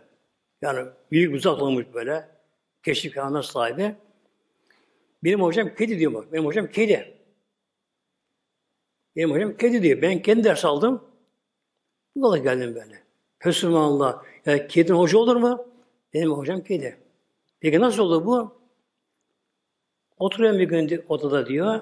Yani 0.63 0.89
büyük 1.11 1.35
uzak 1.35 1.63
olmuş 1.63 1.87
böyle. 1.95 2.29
Keşif 2.83 3.15
kanına 3.15 3.43
sahibi. 3.43 3.95
Benim 5.25 5.43
hocam 5.43 5.75
kedi 5.75 5.99
diyor. 5.99 6.27
Benim 6.33 6.45
hocam 6.45 6.67
kedi. 6.67 7.15
Benim 9.17 9.31
hocam 9.31 9.57
kedi 9.57 9.83
diyor. 9.83 10.03
Ben 10.03 10.23
kendi 10.23 10.45
ders 10.45 10.65
aldım. 10.65 11.05
Bu 12.17 12.23
kadar 12.23 12.43
geldim 12.43 12.75
böyle. 12.75 13.03
Fesubhanallah. 13.39 14.23
Ya 14.47 14.67
kedinin 14.67 14.99
hoca 14.99 15.19
olur 15.19 15.37
mu? 15.37 15.67
Benim 16.15 16.31
hocam 16.31 16.61
kedi. 16.61 16.97
Peki 17.61 17.81
nasıl 17.81 18.03
oldu 18.03 18.27
bu? 18.27 18.60
Oturuyorum 20.21 20.59
bir 20.59 20.65
gün 20.65 21.05
odada 21.09 21.47
diyor. 21.47 21.81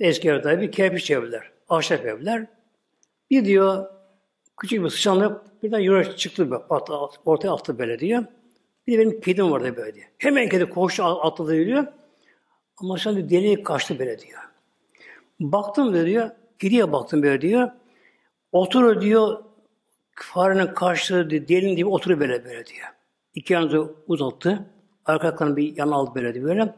Eski 0.00 0.28
evde 0.28 0.60
bir 0.60 0.72
kerpiç 0.72 1.10
evler. 1.10 1.50
Ahşap 1.68 2.06
evler. 2.06 2.46
Bir 3.30 3.44
diyor 3.44 3.86
küçük 4.60 4.84
bir 4.84 4.90
sıçanlık 4.90 5.62
birden 5.62 5.78
yürü 5.78 6.16
çıktı 6.16 6.62
ortaya 7.24 7.52
attı 7.52 7.78
böyle 7.78 7.98
diyor. 7.98 8.24
Bir 8.86 8.92
de 8.92 8.98
benim 8.98 9.20
kedim 9.20 9.50
vardı 9.50 9.76
böyle 9.76 9.94
diyor. 9.94 10.06
Hemen 10.18 10.48
kedi 10.48 10.64
koştu 10.64 11.04
atladı 11.04 11.66
diyor. 11.66 11.86
Ama 12.76 12.98
şimdi 12.98 13.30
deliği 13.30 13.62
kaçtı 13.62 13.98
böyle 13.98 14.18
diyor. 14.18 14.40
Baktım 15.40 15.94
da 15.94 16.06
diyor, 16.06 16.30
kediye 16.58 16.92
baktım 16.92 17.22
böyle 17.22 17.40
diyor. 17.40 17.70
Oturur 18.52 19.00
diyor, 19.00 19.44
farenin 20.12 20.66
karşılığı 20.66 21.30
delin 21.30 21.76
gibi 21.76 21.88
oturuyor 21.88 22.20
böyle 22.20 22.44
böyle 22.44 22.66
diyor. 22.66 22.86
İki 23.34 23.52
yanını 23.52 23.90
uzattı. 24.06 24.66
Arkadan 25.04 25.56
bir 25.56 25.76
yana 25.76 25.94
aldı 25.94 26.10
böyle 26.14 26.34
diyor 26.34 26.46
böyle. 26.48 26.74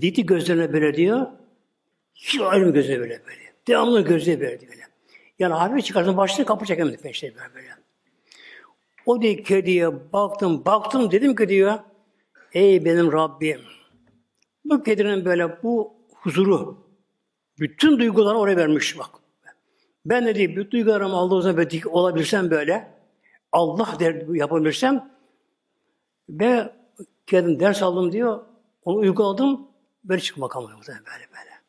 Diti 0.00 0.26
gözlerine 0.26 0.72
böyle 0.72 0.94
diyor. 0.94 1.26
Hiç 2.14 2.40
ayrım 2.40 2.72
gözüne 2.72 2.98
böyle 2.98 3.22
böyle. 3.26 3.52
Devamlı 3.68 4.00
gözüne 4.00 4.40
böyle 4.40 4.60
diyor. 4.60 4.72
Böyle. 4.72 4.82
Yani 5.38 5.54
hafif 5.54 5.84
çıkarsın 5.84 6.16
başını 6.16 6.46
kapı 6.46 6.66
çekemedi 6.66 6.96
peşte 6.96 7.34
böyle 7.34 7.54
böyle. 7.54 7.68
O 9.06 9.22
diye 9.22 9.42
kediye 9.42 10.12
baktım 10.12 10.64
baktım 10.64 11.10
dedim 11.10 11.36
ki 11.36 11.48
diyor. 11.48 11.78
Ey 12.52 12.84
benim 12.84 13.12
Rabbim. 13.12 13.60
Bu 14.64 14.82
kedinin 14.82 15.24
böyle 15.24 15.62
bu 15.62 15.94
huzuru, 16.14 16.78
bütün 17.58 17.98
duyguları 17.98 18.38
oraya 18.38 18.56
vermiş 18.56 18.98
bak. 18.98 19.10
Ben 20.04 20.26
de 20.26 20.34
değil, 20.34 20.56
bütün 20.56 20.70
duygularımı 20.70 21.14
aldığım 21.14 21.42
zaman 21.42 21.56
böyle 21.56 21.88
olabilsem 21.88 22.50
böyle, 22.50 22.92
Allah 23.52 23.96
der 24.00 24.34
yapabilirsem 24.34 25.10
ve 26.28 26.72
kendim 27.26 27.60
ders 27.60 27.82
aldım 27.82 28.12
diyor, 28.12 28.44
onu 28.84 28.96
uyguladım, 28.96 29.67
böyle 30.04 30.20
çıkma 30.20 30.46
makamı 30.46 30.68
böyle 30.68 31.00
böyle. 31.08 31.60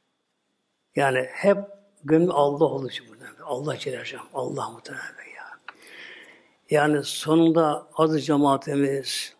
Yani 0.96 1.28
hep 1.32 1.58
gönlüm 2.04 2.32
Allah 2.32 2.66
olduğu 2.66 2.90
için 2.90 3.06
burada. 3.10 3.26
Allah 3.46 3.76
için 3.76 3.96
Allah 4.34 4.70
muhtemelen 4.70 5.04
ya. 5.36 5.60
Yani 6.70 7.04
sonunda 7.04 7.88
adı 7.96 8.20
cemaatimiz, 8.20 9.36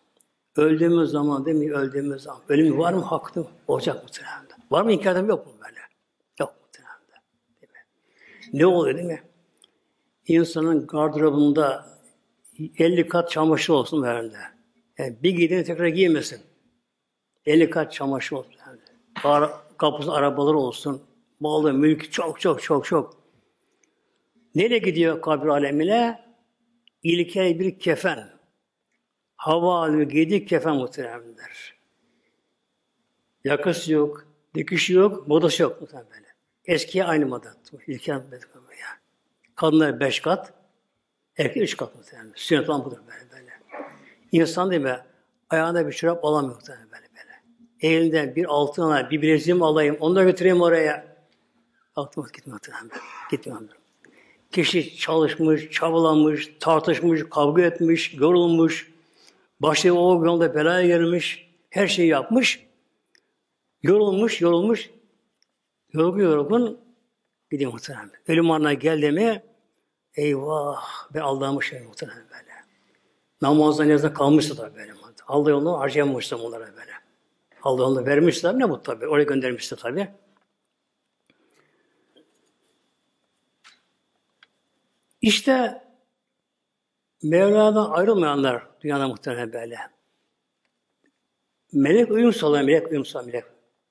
öldüğümüz 0.56 1.10
zaman 1.10 1.44
değil 1.44 1.56
mi? 1.56 1.72
Öldüğümüz 1.72 2.22
zaman. 2.22 2.42
Ölüm 2.48 2.78
var 2.78 2.92
mı? 2.92 3.00
Hakkı 3.00 3.46
olacak 3.68 4.02
muhtemelen. 4.02 4.46
Var 4.70 4.82
mı? 4.82 4.92
İnkar 4.92 5.24
yok 5.24 5.46
mu 5.46 5.52
böyle? 5.64 5.80
Yok 6.40 6.54
muhtemelen. 6.62 7.22
Değil 7.60 7.72
mi? 7.72 7.78
Ne 8.58 8.66
oluyor 8.66 8.96
değil 8.96 9.06
mi? 9.06 9.22
İnsanın 10.26 10.86
gardırobunda 10.86 11.86
50 12.78 13.08
kat 13.08 13.30
çamaşır 13.30 13.72
olsun 13.72 14.02
verinde. 14.02 14.38
Yani 14.98 15.16
bir 15.22 15.30
giydiğini 15.30 15.64
tekrar 15.64 15.86
giymesin. 15.86 16.40
50 17.46 17.70
kat 17.70 17.92
çamaşır 17.92 18.36
olsun. 18.36 18.59
Ara, 19.24 19.62
kapısı 19.78 20.12
arabaları 20.12 20.56
olsun. 20.56 21.02
Malı, 21.40 21.72
mülk 21.72 22.12
çok 22.12 22.40
çok 22.40 22.62
çok 22.62 22.84
çok. 22.84 23.16
Nereye 24.54 24.78
gidiyor 24.78 25.22
kabir 25.22 25.48
alemine? 25.48 26.24
İlkel 27.02 27.58
bir 27.58 27.78
kefen. 27.78 28.30
Hava 29.36 29.86
alıyor, 29.86 30.02
giydiği 30.02 30.46
kefen 30.46 30.76
muhteremler. 30.76 31.74
Yakası 33.44 33.92
yok, 33.92 34.26
dikişi 34.54 34.92
yok, 34.92 35.28
modası 35.28 35.62
yok 35.62 35.80
muhtemelen 35.80 36.10
böyle. 36.10 36.26
Eskiye 36.64 37.04
aynı 37.04 37.26
moda. 37.26 37.54
İlkel 37.86 38.12
ya. 38.12 38.98
Kadınlar 39.54 40.00
beş 40.00 40.20
kat, 40.20 40.52
Erkek 41.38 41.62
üç 41.62 41.76
kat 41.76 41.94
muhtemelen. 41.94 42.32
Sünnet 42.36 42.68
olan 42.68 42.84
budur 42.84 42.98
böyle 43.06 43.30
böyle. 43.32 43.50
İnsan 44.32 44.70
değil 44.70 44.82
mi? 44.82 45.00
Ayağında 45.50 45.86
bir 45.86 45.92
çorap 45.92 46.24
alamıyor 46.24 46.54
muhtemelen 46.54 46.90
böyle. 47.82 47.94
Elinden 47.96 48.36
bir 48.36 48.44
altın 48.44 48.82
alayım, 48.82 49.10
bir 49.10 49.22
bileziğimi 49.22 49.64
alayım, 49.64 49.96
onu 50.00 50.14
da 50.14 50.24
götüreyim 50.24 50.60
oraya. 50.60 51.16
Aklıma 51.96 52.28
gitmiyor 52.28 52.54
muhtemelen. 52.54 52.90
Gitmiyor. 53.30 53.60
Kişi 54.52 54.96
çalışmış, 54.96 55.70
çabalamış, 55.70 56.52
tartışmış, 56.60 57.22
kavga 57.30 57.62
etmiş, 57.62 58.14
yorulmuş, 58.14 58.92
başı 59.60 59.94
o 59.94 60.24
yolda 60.24 60.54
belaya 60.54 60.86
gelmiş, 60.86 61.50
her 61.70 61.86
şeyi 61.86 62.08
yapmış, 62.08 62.66
yorulmuş, 63.82 64.40
yorulmuş, 64.40 64.90
yorgun 65.92 66.20
yorgun 66.20 66.80
gidiyor 67.50 67.72
muhtemelen. 67.72 68.10
Ölüm 68.28 68.50
anına 68.50 68.72
geldi 68.72 69.12
mi, 69.12 69.42
eyvah, 70.14 70.84
ben 71.14 71.20
aldanmışım 71.20 71.84
muhtemelen 71.84 72.24
böyle. 72.30 72.50
Namazdan 73.42 73.84
yazda 73.84 74.12
kalmıştı 74.12 74.56
tabii 74.56 74.76
böyle. 74.76 74.92
Allah 75.28 75.50
yolunu 75.50 75.80
harcayamamıştım 75.80 76.40
onlara 76.40 76.66
böyle. 76.76 76.89
Allah 77.62 77.82
yolunu 77.82 78.06
vermişler 78.06 78.58
ne 78.58 78.70
bu 78.70 78.82
tabii. 78.82 79.08
Oraya 79.08 79.24
göndermişti 79.24 79.76
tabii. 79.76 80.08
İşte 85.22 85.82
Mevla'dan 87.22 87.90
ayrılmayanlar 87.90 88.66
dünyada 88.80 89.08
muhtemelen 89.08 89.52
böyle. 89.52 89.76
Melek 91.72 92.10
uyum 92.10 92.32
sağlayan, 92.32 92.66
melek 92.66 92.90
uyum 92.90 93.04
sağlayan, 93.04 93.26
melek 93.26 93.44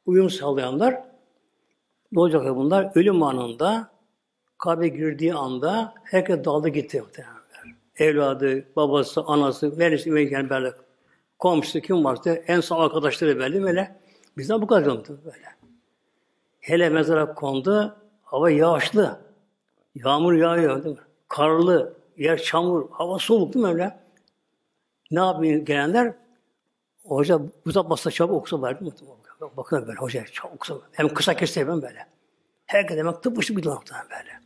uyum 0.05 0.30
sağlayanlar 0.30 1.03
ne 2.11 2.20
olacak 2.20 2.55
bunlar? 2.55 2.91
Ölüm 2.95 3.24
anında 3.24 3.91
kabre 4.57 4.88
girdiği 4.88 5.34
anda 5.34 5.93
herkes 6.03 6.45
daldı 6.45 6.70
gitti 6.70 7.01
muhtemelen. 7.01 7.39
Evladı, 7.95 8.65
babası, 8.76 9.22
anası, 9.22 9.80
neresi, 9.80 10.09
yani 10.09 10.49
böyle 10.49 10.74
komşusu 11.39 11.79
kim 11.79 12.05
varsa 12.05 12.31
en 12.31 12.59
son 12.59 12.81
arkadaşları 12.81 13.39
belli 13.39 13.63
böyle. 13.63 13.99
Bizden 14.37 14.61
bu 14.61 14.67
kadar 14.67 14.85
oldu 14.85 15.21
böyle. 15.25 15.55
Hele 16.59 16.89
mezara 16.89 17.33
kondu, 17.33 17.97
hava 18.23 18.49
yağışlı. 18.49 19.19
Yağmur 19.95 20.33
yağıyor 20.33 20.83
değil 20.83 20.95
mi? 20.95 21.01
karlı, 21.29 21.93
yer 22.17 22.41
çamur, 22.41 22.89
hava 22.91 23.19
soğuk 23.19 23.53
değil 23.53 23.65
mi 23.65 23.71
öyle? 23.71 23.99
Ne 25.11 25.19
yapıyor 25.19 25.61
gelenler? 25.61 26.13
Hoca 27.03 27.39
uzatmazsa 27.65 28.11
çabuk 28.11 28.35
okusa 28.35 28.61
verdi 28.61 28.83
mi? 28.83 28.91
Bakın 29.57 29.87
böyle 29.87 29.99
hoca 29.99 30.25
çabuk 30.25 30.55
okusa. 30.55 30.75
Hem 30.91 31.13
kısa 31.13 31.35
kesse 31.35 31.67
ben 31.67 31.81
böyle. 31.81 32.07
Herkes 32.65 32.97
demek 32.97 33.23
tıpışıp 33.23 33.57
bir 33.57 33.65
noktadan 33.65 34.09
böyle. 34.09 34.39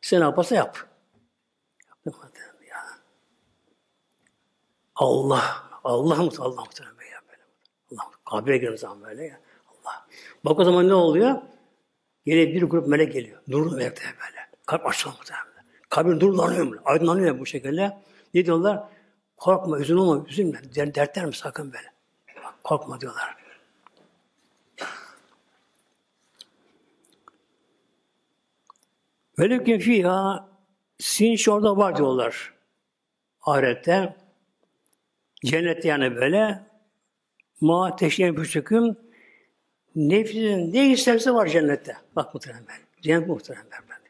Sen 0.00 0.20
ne 0.20 0.24
yaparsa 0.24 0.54
yap. 0.54 0.78
Yaptım 1.88 2.14
ya. 2.68 2.78
Allah, 4.94 5.69
Allah 5.84 6.22
mı 6.22 6.30
Allah 6.38 6.60
muhtemelen 6.60 6.96
böyle. 6.98 7.42
Allah 7.92 8.10
kabre 8.30 8.58
giren 8.58 8.76
zaman 8.76 9.02
böyle 9.02 9.24
ya. 9.24 9.40
Allah. 9.68 10.06
Bak 10.44 10.58
o 10.58 10.64
zaman 10.64 10.88
ne 10.88 10.94
oluyor? 10.94 11.42
Yine 12.26 12.54
bir 12.54 12.62
grup 12.62 12.86
melek 12.86 13.12
geliyor. 13.12 13.42
Nurlu 13.48 13.76
melekler 13.76 14.14
böyle. 14.20 14.48
Kalp 14.66 14.86
açılıyor 14.86 15.18
muhtemelen. 15.18 15.46
Kabir 15.88 16.26
nurlanıyor, 16.26 16.80
aydınlanıyor 16.84 17.38
bu 17.38 17.46
şekilde. 17.46 17.98
Ne 18.34 18.46
diyorlar? 18.46 18.84
Korkma, 19.36 19.78
üzün 19.78 19.96
olma, 19.96 20.24
üzülme. 20.28 20.60
Der, 20.74 20.94
dertler 20.94 21.24
mi 21.24 21.34
sakın 21.34 21.72
böyle? 21.72 21.92
Korkma 22.64 23.00
diyorlar. 23.00 23.36
Velekün 29.38 29.78
fîhâ 29.78 30.48
sinç 30.98 31.48
orada 31.48 31.76
var 31.76 31.96
diyorlar. 31.96 32.54
Ahirette. 33.42 34.16
Cennette 35.44 35.88
yani 35.88 36.16
böyle. 36.16 36.70
Ma 37.60 37.96
teşeyen 37.96 38.34
püçüküm 38.34 38.96
nefsin 39.96 40.72
ne 40.72 40.92
isterse 40.92 41.30
var 41.30 41.46
cennette. 41.46 41.96
Bak 42.16 42.34
muhtemelen 42.34 42.64
ben. 42.68 43.02
Cennet 43.02 43.28
muhtemelen 43.28 43.66
ben. 43.70 44.00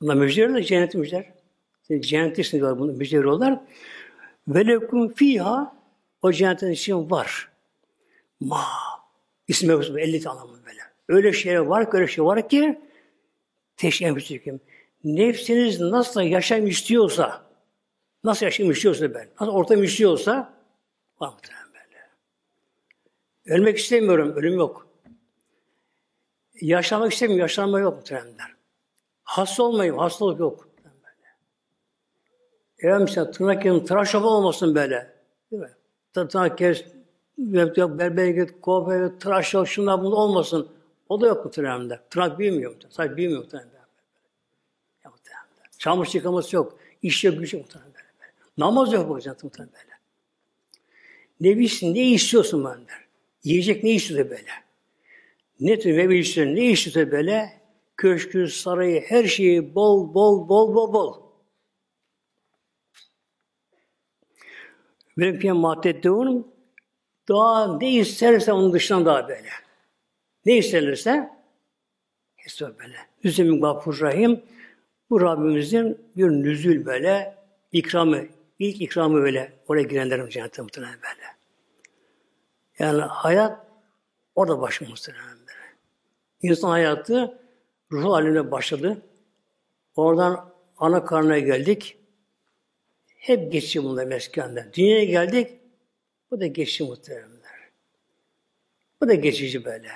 Bunlar 0.00 0.14
müjdeler 0.14 0.62
cennet 0.62 0.94
müjdeler. 0.94 1.32
Cennet 2.00 2.38
için 2.38 2.58
diyorlar 2.58 2.78
bunu 2.78 2.92
müjde 2.92 3.18
veriyorlar. 3.18 3.60
Ve 4.48 4.66
lekum 4.66 5.14
fiha 5.14 5.76
o 6.22 6.32
cennetin 6.32 6.70
için 6.70 7.10
var. 7.10 7.50
Ma 8.40 8.64
ismi 9.48 9.68
mevzusu 9.68 9.98
50 9.98 10.20
tane 10.20 10.40
anlamı 10.40 10.58
böyle. 10.66 10.80
Öyle 11.08 11.32
şeyler 11.32 11.58
var 11.58 11.90
ki 11.90 11.96
öyle 11.96 12.06
şey 12.06 12.24
var 12.24 12.48
ki 12.48 12.78
müstükim. 14.12 14.60
Nefsiniz 15.04 15.80
nasıl 15.80 16.22
yaşam 16.22 16.66
istiyorsa 16.66 17.47
nasıl 18.24 18.46
yaşam 18.46 18.70
istiyorsa 18.70 19.14
ben, 19.14 19.28
nasıl 19.40 19.52
ortam 19.52 19.82
istiyorsa 19.82 20.54
var 21.20 21.32
muhtemelen 21.32 21.66
böyle. 21.72 22.08
Ölmek 23.46 23.78
istemiyorum, 23.78 24.32
ölüm 24.36 24.54
yok. 24.54 24.88
Yaşamak 26.60 27.12
istemiyorum, 27.12 27.40
yaşlanma 27.40 27.80
yok 27.80 27.96
muhtemelen. 27.96 28.50
Hasta 29.24 29.62
olmayayım, 29.62 29.98
hastalık 29.98 30.40
yok. 30.40 30.68
Böyle. 32.82 32.98
mesela 32.98 33.30
tırnak 33.30 33.64
yerim, 33.64 33.84
tıraş 33.84 34.14
yapma 34.14 34.30
olmasın 34.30 34.74
böyle. 34.74 35.14
Değil 35.50 35.62
mi? 35.62 35.70
Tırnak 36.12 36.58
kes, 36.58 36.84
berbere 37.38 38.32
git, 38.32 38.60
kuaföre 38.60 39.08
git, 39.08 39.20
tıraş 39.20 39.54
yap, 39.54 39.66
şunlar 39.66 40.00
bunlar 40.00 40.16
olmasın. 40.16 40.68
O 41.08 41.20
da 41.20 41.26
yok 41.26 41.44
mu 41.44 41.50
tırnağımda? 41.50 42.00
Tırnak? 42.10 42.38
Sadece 42.90 43.16
bilmiyor 43.16 43.42
mu 43.42 43.48
tırnağımda? 43.48 43.78
Çamaşır 45.78 46.14
yıkaması 46.14 46.56
yok. 46.56 46.78
İş 47.02 47.24
yok, 47.24 47.38
güç 47.38 47.54
yok 47.54 47.68
böyle. 47.68 47.87
Namaz 48.58 48.92
yok 48.92 49.10
bakacağız 49.10 49.44
muhtemelen 49.44 49.74
böyle. 49.74 49.98
Ne 51.40 51.58
bilsin, 51.58 51.94
ne 51.94 52.10
istiyorsun 52.10 52.64
benden? 52.64 52.98
Yiyecek 53.44 53.84
ne 53.84 53.90
istiyor 53.90 54.30
böyle? 54.30 54.50
Ne 55.60 55.78
tür 55.78 55.96
meyve 55.96 56.18
istiyorsun, 56.18 56.56
ne 56.56 56.64
istiyor 56.64 57.10
böyle? 57.10 57.58
köşkü, 57.98 58.48
sarayı, 58.48 59.00
her 59.00 59.24
şeyi 59.24 59.74
bol, 59.74 60.14
bol, 60.14 60.48
bol, 60.48 60.74
bol, 60.74 60.92
bol. 60.92 61.22
Benim 65.18 65.40
ki 65.40 65.52
maddette 65.52 66.10
onun 66.10 66.54
daha 67.28 67.78
ne 67.78 67.94
isterse 67.94 68.52
onun 68.52 68.72
dışından 68.72 69.06
daha 69.06 69.28
böyle. 69.28 69.48
Ne 70.46 70.56
isterlerse 70.56 71.30
istiyor 72.46 72.78
böyle. 72.78 72.96
Hüseyin 73.24 73.60
Gafur 73.60 74.00
Rahim 74.00 74.42
bu 75.10 75.20
Rabbimizin 75.20 75.98
bir 76.16 76.28
nüzül 76.28 76.86
böyle 76.86 77.34
ikramı, 77.72 78.24
ilk 78.58 78.80
ikramı 78.80 79.14
böyle 79.14 79.52
oraya 79.68 79.82
girenlerin 79.82 80.28
cennete 80.28 80.62
muhtemelen 80.62 80.94
böyle. 80.94 81.26
Yani 82.78 83.00
hayat 83.02 83.66
orada 84.34 84.60
başlıyor 84.60 84.90
muhtemelen 84.90 85.38
böyle. 85.38 85.58
İnsan 86.42 86.68
hayatı 86.68 87.38
ruh 87.92 88.12
haline 88.12 88.50
başladı. 88.50 89.02
Oradan 89.96 90.54
ana 90.78 91.04
karnına 91.04 91.38
geldik. 91.38 91.98
Hep 93.06 93.52
geçici 93.52 93.84
bunlar 93.84 94.04
meskenden. 94.04 94.72
Dünyaya 94.72 95.04
geldik. 95.04 95.58
Bu 96.30 96.40
da 96.40 96.46
geçici 96.46 96.84
muhteremler. 96.84 97.70
Bu 99.00 99.08
da 99.08 99.14
geçici 99.14 99.64
böyle. 99.64 99.88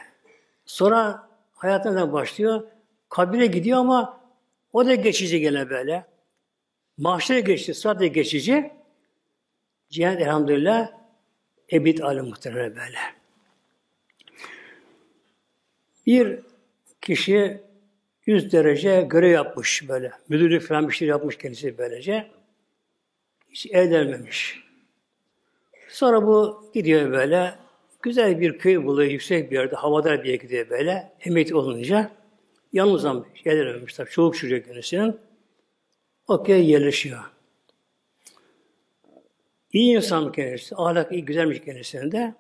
Sonra 0.67 1.29
hayatına 1.53 2.13
başlıyor. 2.13 2.63
Kabire 3.09 3.47
gidiyor 3.47 3.79
ama 3.79 4.21
o 4.73 4.87
da 4.87 4.95
geçici 4.95 5.41
gene 5.41 5.71
böyle. 5.71 6.12
Mahşere 7.03 7.41
geçti, 7.41 7.75
sadece 7.75 8.09
geçici. 8.09 8.71
Cennet 9.91 10.21
elhamdülillah 10.21 10.91
ebid 11.73 11.99
alem 11.99 12.27
muhtemelen 12.27 12.77
böyle. 12.77 12.99
Bir 16.07 16.41
kişi 17.01 17.61
100 18.27 18.53
derece 18.53 19.07
görev 19.11 19.31
yapmış 19.31 19.89
böyle. 19.89 20.13
Müdürlük 20.29 20.63
falan 20.63 20.89
bir 20.89 20.95
şey 20.95 21.09
yapmış 21.09 21.39
kendisi 21.39 21.79
böylece. 21.79 22.31
Hiç 23.51 23.67
evlenmemiş. 23.67 24.65
Sonra 25.89 26.27
bu 26.27 26.71
gidiyor 26.75 27.13
böyle. 27.13 27.55
Güzel 28.03 28.41
bir 28.41 28.59
köy 28.59 28.85
buluyor, 28.85 29.11
yüksek 29.11 29.51
bir 29.51 29.57
yerde, 29.57 29.77
havadar 29.77 30.23
bir 30.23 30.29
yere 30.29 30.37
gidiyor 30.37 30.71
böyle. 30.71 31.13
Emekli 31.21 31.55
olunca 31.55 32.11
yalnızdan 32.73 33.27
evlenmemiş 33.45 33.95
tabii. 33.95 34.11
Çoluk 34.11 34.37
çocuğu 34.37 34.63
kendisinin. 34.63 35.32
Köye 36.27 36.63
yerleşiyor. 36.63 37.21
İyi 39.73 39.97
insan 39.97 40.33
kendisi, 40.33 40.77
ahlak 40.77 41.13
iyi, 41.13 41.25
güzelmiş 41.25 41.61
kendisinde. 41.61 42.35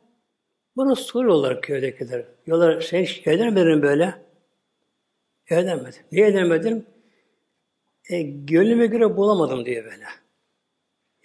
Bunu 0.76 0.96
soruyorlar 0.96 1.60
köydekiler. 1.60 2.24
Diyorlar, 2.46 2.80
sen 2.80 3.02
hiç 3.02 3.26
evlenmedin 3.26 3.82
böyle. 3.82 4.14
Edemedim. 5.50 6.02
Niye 6.12 6.26
edemedim? 6.26 6.86
E, 8.10 8.22
gönlüme 8.22 8.86
göre 8.86 9.16
bulamadım 9.16 9.64
diye 9.66 9.84
böyle. 9.84 10.04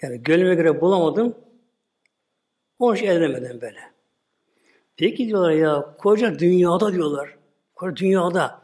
Yani 0.01 0.23
gönlüme 0.23 0.55
göre 0.55 0.81
bulamadım. 0.81 1.35
Onun 2.79 2.95
için 2.95 3.07
edemedim 3.07 3.61
böyle. 3.61 3.79
Peki 4.97 5.27
diyorlar 5.27 5.51
ya 5.51 5.95
koca 5.97 6.39
dünyada 6.39 6.93
diyorlar. 6.93 7.37
Koca 7.75 7.95
dünyada. 7.95 8.61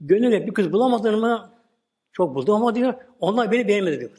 Gönlüne 0.00 0.46
bir 0.46 0.54
kız 0.54 0.72
bulamadın 0.72 1.20
mı 1.20 1.49
Çok 2.12 2.34
buldum 2.34 2.54
ama 2.54 2.74
diyor 2.74 2.94
onlar 3.20 3.52
beni 3.52 3.68
beğenmedi 3.68 4.00
diyor. 4.00 4.10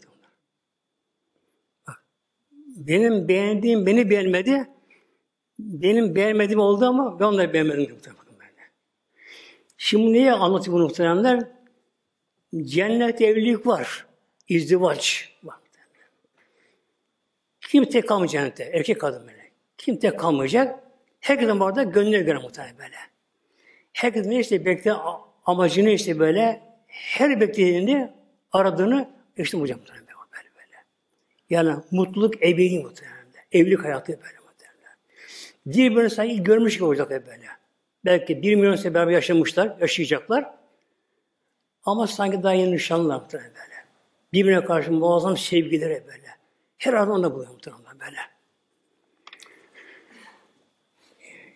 Benim 2.75 3.27
beğendiğim 3.27 3.85
beni 3.85 4.09
beğenmedi. 4.09 4.69
Benim 5.59 6.15
beğenmediğim 6.15 6.59
oldu 6.59 6.85
ama 6.85 7.19
ben 7.19 7.25
onları 7.25 7.53
beğenmedim 7.53 7.85
diyor. 7.85 8.15
Şimdi 9.77 10.13
niye 10.13 10.31
anlatıyor 10.31 10.77
bu 10.77 10.81
muhteremler? 10.81 11.47
Cennet 12.61 13.21
evlilik 13.21 13.67
var. 13.67 14.05
İzdivaç 14.47 15.31
var. 15.43 15.55
Kim 17.61 17.85
tek 17.85 18.07
kalmayacak 18.07 18.41
cennette? 18.41 18.77
Erkek 18.77 19.01
kadın 19.01 19.27
böyle. 19.27 19.51
Kim 19.77 19.99
tek 19.99 20.19
kalmayacak? 20.19 20.79
Herkesin 21.19 21.59
bu 21.59 21.65
arada 21.65 21.83
gönlüne 21.83 22.19
göre 22.19 22.37
muhtemelen 22.37 22.77
böyle. 22.77 22.95
Herkesin 23.93 24.31
işte 24.31 24.65
bekle 24.65 24.93
amacını 25.45 25.89
işte 25.89 26.19
böyle 26.19 26.70
her 26.91 27.41
beklediğini 27.41 28.11
aradığını 28.51 29.09
işte 29.37 29.57
hocam 29.57 29.79
böyle 29.79 29.99
böyle. 29.99 30.77
Yani 31.49 31.75
mutluluk 31.91 32.43
ebedi 32.43 32.79
muhtemelen. 32.79 33.17
Evlilik 33.51 33.83
hayatı 33.83 34.07
böyle 34.07 34.37
muhtemelen. 34.45 34.97
Birbirini 35.65 36.09
sanki 36.09 36.43
görmüş 36.43 36.73
gibi 36.73 36.85
olacak 36.85 37.09
böyle. 37.09 37.45
Belki 38.05 38.41
bir 38.41 38.55
milyon 38.55 38.75
sene 38.75 38.93
beraber 38.93 39.11
yaşamışlar, 39.11 39.77
yaşayacaklar. 39.81 40.45
Ama 41.85 42.07
sanki 42.07 42.43
daha 42.43 42.53
yeni 42.53 42.71
nişanlılar 42.71 43.21
muhtemelen 43.21 43.51
böyle. 43.51 43.85
Birbirine 44.33 44.65
karşı 44.65 44.91
muazzam 44.91 45.37
sevgileri 45.37 46.03
böyle. 46.07 46.27
Her 46.77 46.93
an 46.93 47.09
onda 47.09 47.33
buluyor 47.33 47.51
muhtemelen 47.51 47.99
böyle. 47.99 48.17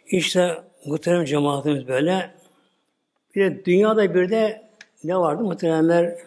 İşte 0.08 0.64
muhterem 0.86 1.26
cemaatimiz 1.26 1.88
böyle. 1.88 2.36
Bir 3.36 3.42
de 3.42 3.66
dünyada 3.66 4.16
bir 4.16 4.30
de 4.30 4.65
ne 5.04 5.18
vardı 5.18 5.44
muhteremler? 5.44 6.18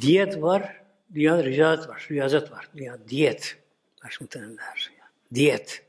Diyet 0.00 0.42
var. 0.42 0.82
Dünyada 1.14 1.44
riyazet 1.44 1.88
var. 1.88 2.06
Riyazet 2.10 2.52
var. 2.52 2.68
Dünya 2.76 2.98
diyet. 3.08 3.56
Baş 4.04 4.20
muhteremler. 4.20 4.90
Diyet. 5.34 5.82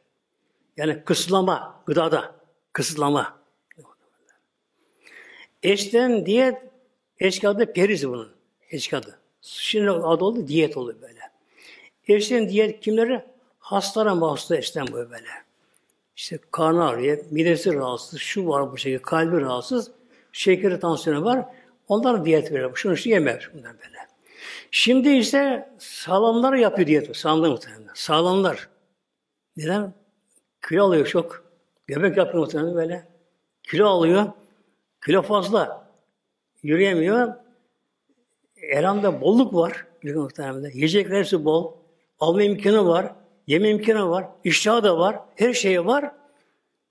Yani 0.77 1.03
kısıtlama 1.05 1.83
gıdada. 1.85 2.35
Kısıtlama. 2.73 3.37
Eşten 5.63 6.25
diyet 6.25 6.57
eski 7.19 7.49
adı 7.49 7.73
periz 7.73 8.07
bunun. 8.07 8.31
Adı. 8.93 9.19
Şimdi 9.41 9.91
adı 9.91 10.23
oldu 10.23 10.47
diyet 10.47 10.77
oluyor 10.77 11.01
böyle. 11.01 11.19
Eşten 12.07 12.49
diyet 12.49 12.79
kimleri? 12.79 13.25
Hastalara 13.59 14.15
mahsus 14.15 14.51
eşten 14.51 14.87
böyle 14.93 15.11
böyle. 15.11 15.27
İşte 16.15 16.39
karnı 16.51 16.87
ağrıyor, 16.87 17.17
midesi 17.31 17.73
rahatsız, 17.73 18.19
şu 18.19 18.47
var 18.47 18.71
bu 18.71 18.77
şekilde, 18.77 19.01
kalbi 19.01 19.41
rahatsız, 19.41 19.91
şekeri, 20.31 20.79
tansiyonu 20.79 21.25
var. 21.25 21.45
Onlar 21.87 22.25
diyet 22.25 22.51
veriyor. 22.51 22.71
Şunu 22.75 22.97
şu 22.97 23.09
yeme. 23.09 23.39
Bunlar 23.53 23.73
böyle. 23.73 23.97
Şimdi 24.71 25.09
ise 25.09 25.69
sağlamlar 25.77 26.53
yapıyor 26.53 26.87
diyet. 26.87 27.17
Sağlamlar 27.17 27.49
muhtemelen. 27.49 27.89
Sağlamlar. 27.93 28.69
Neden? 29.57 29.93
Kilo 30.69 30.83
alıyor 30.83 31.05
çok. 31.05 31.43
Göbek 31.87 32.17
yapıyor 32.17 32.43
muhtemelen 32.43 32.75
böyle. 32.75 33.07
Kilo 33.63 33.87
alıyor. 33.87 34.25
Kilo 35.05 35.21
fazla. 35.21 35.87
Yürüyemiyor. 36.63 37.33
Elhamda 38.61 39.21
bolluk 39.21 39.53
var. 39.53 39.85
Muhtemelen. 40.03 40.69
Yiyecekler 40.69 41.17
hepsi 41.17 41.45
bol. 41.45 41.73
Alma 42.19 42.43
imkanı 42.43 42.87
var. 42.87 43.15
Yeme 43.47 43.69
imkanı 43.69 44.09
var. 44.09 44.27
iştahı 44.43 44.83
da 44.83 44.99
var. 44.99 45.19
Her 45.35 45.53
şey 45.53 45.85
var. 45.85 46.11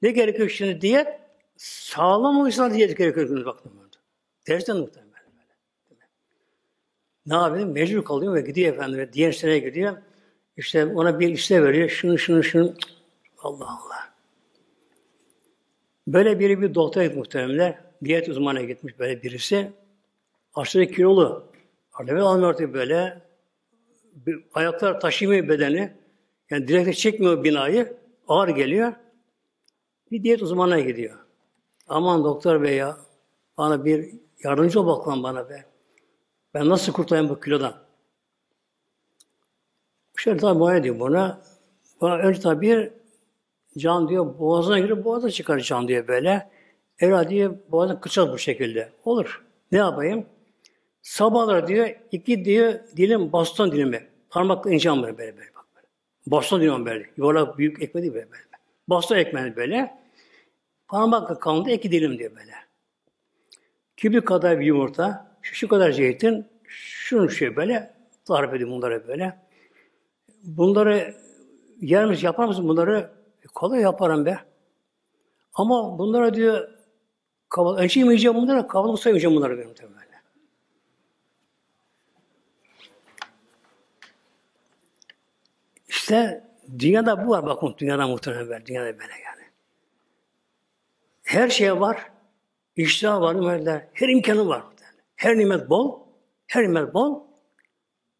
Ne 0.02 0.10
gerekiyor 0.10 0.48
şimdi 0.48 0.80
diyet? 0.80 1.08
Sağlam 1.56 2.38
olursa 2.38 2.74
diyet 2.74 2.98
gerekiyor. 2.98 3.44
Baktım 3.44 3.72
ben. 3.80 3.86
Tersten 4.44 4.76
muhtemelen 4.76 5.12
böyle. 5.90 6.02
Ne 7.26 7.34
yapayım? 7.34 7.72
Mecbur 7.72 8.04
kalıyor 8.04 8.34
ve 8.34 8.40
gidiyor 8.40 8.74
efendim. 8.74 8.98
Ve 8.98 9.12
diğer 9.12 9.32
seneye 9.32 9.58
gidiyor. 9.58 9.96
İşte 10.56 10.86
ona 10.86 11.20
bir 11.20 11.28
liste 11.28 11.62
veriyor. 11.62 11.88
Şunu 11.88 12.18
şunu 12.18 12.42
şunu. 12.42 12.74
Allah 13.38 13.64
Allah. 13.64 14.14
Böyle 16.06 16.38
biri 16.38 16.62
bir 16.62 16.74
doktora 16.74 17.04
gitmiş 17.04 17.18
muhtemelen. 17.18 17.80
Diyet 18.04 18.28
uzmanına 18.28 18.62
gitmiş 18.62 18.98
böyle 18.98 19.22
birisi. 19.22 19.72
Aşırı 20.54 20.86
kilolu. 20.86 21.52
Alevi 21.92 22.20
almıyor 22.20 22.74
böyle. 22.74 23.22
Bir, 24.12 24.44
ayaklar 24.54 25.00
taşımıyor 25.00 25.48
bedeni. 25.48 25.92
Yani 26.50 26.68
direkte 26.68 26.92
çekmiyor 26.92 27.44
binayı. 27.44 27.96
Ağır 28.28 28.48
geliyor. 28.48 28.92
Bir 30.10 30.22
diyet 30.22 30.42
uzmanına 30.42 30.80
gidiyor. 30.80 31.25
Aman 31.86 32.24
doktor 32.24 32.62
bey 32.62 32.76
ya 32.76 32.96
bana 33.58 33.84
bir 33.84 34.14
yardımcı 34.44 34.80
ol 34.80 34.86
bakalım 34.86 35.22
bana 35.22 35.48
be. 35.50 35.64
Ben 36.54 36.68
nasıl 36.68 36.92
kurtulayım 36.92 37.28
bu 37.28 37.40
kilodan? 37.40 37.74
Şöyle 40.16 40.38
tabi 40.38 40.58
muayene 40.58 40.80
ediyor 40.80 41.00
buna. 41.00 41.42
Bana 42.00 42.16
önce 42.16 42.40
tabi 42.40 42.92
can 43.78 44.08
diyor 44.08 44.38
boğazına 44.38 44.78
girip 44.78 45.04
boğaza 45.04 45.30
çıkar 45.30 45.58
can 45.58 45.88
diyor 45.88 46.08
böyle. 46.08 46.50
Evla 46.98 47.30
diyor 47.30 47.56
boğazına 47.70 48.00
kıçal 48.00 48.32
bu 48.32 48.38
şekilde. 48.38 48.92
Olur. 49.04 49.44
Ne 49.72 49.78
yapayım? 49.78 50.26
Sabahlar 51.02 51.68
diyor 51.68 51.88
iki 52.12 52.44
diyor 52.44 52.74
dilim 52.96 53.32
baston 53.32 53.72
dilimi. 53.72 54.06
Parmakla 54.30 54.70
ineceğim 54.70 55.02
böyle 55.02 55.18
böyle 55.18 55.36
böyle. 55.36 55.54
Bak 55.54 55.66
böyle. 55.76 55.86
Baston 56.26 56.60
diyorum 56.60 56.86
böyle. 56.86 57.10
Yuvarlak 57.16 57.58
büyük 57.58 57.82
ekmeği 57.82 58.14
böyle. 58.14 58.30
böyle. 58.30 58.44
Baston 58.88 59.16
ekmeği 59.16 59.56
böyle. 59.56 60.05
Parmakla 60.88 61.38
kalındı 61.38 61.70
iki 61.70 61.90
dilim 61.92 62.18
diyor 62.18 62.36
böyle. 62.36 62.52
Kübük 63.96 64.28
kadar 64.28 64.60
bir 64.60 64.66
yumurta, 64.66 65.36
şu, 65.42 65.54
şu 65.54 65.68
kadar 65.68 65.90
zeytin, 65.90 66.46
şunu 66.68 67.30
şey 67.30 67.56
böyle 67.56 67.94
tarif 68.24 68.54
edeyim 68.54 68.70
bunları 68.70 69.08
böyle. 69.08 69.38
Bunları 70.42 71.14
yer 71.80 72.06
misin, 72.06 72.26
yapar 72.26 72.46
mısın 72.46 72.68
bunları? 72.68 73.10
E, 73.44 73.46
kolay 73.54 73.80
yaparım 73.80 74.26
be. 74.26 74.38
Ama 75.54 75.98
bunlara 75.98 76.34
diyor 76.34 76.68
kaval, 77.48 77.76
önce 77.76 78.00
yemeyeceğim 78.00 78.36
bunları, 78.36 78.68
kahvaltı 78.68 79.02
saymayacağım 79.02 79.36
bunları 79.36 79.58
benim 79.58 79.74
tabii 79.74 79.94
böyle. 79.94 80.06
İşte 85.88 86.44
dünyada 86.78 87.26
bu 87.26 87.30
var 87.30 87.46
bakın 87.46 87.74
dünyada 87.78 88.06
muhtemelen 88.06 88.66
dünyada 88.66 88.98
böyle 88.98 89.12
yani. 89.24 89.35
Her 91.26 91.48
şey 91.48 91.80
var. 91.80 92.10
İştah 92.76 93.20
var, 93.20 93.36
nimetler. 93.36 93.88
Her 93.92 94.08
imkanı 94.08 94.48
var. 94.48 94.62
Her 95.16 95.38
nimet 95.38 95.70
bol. 95.70 96.00
Her 96.46 96.62
nimet 96.62 96.94
bol. 96.94 97.20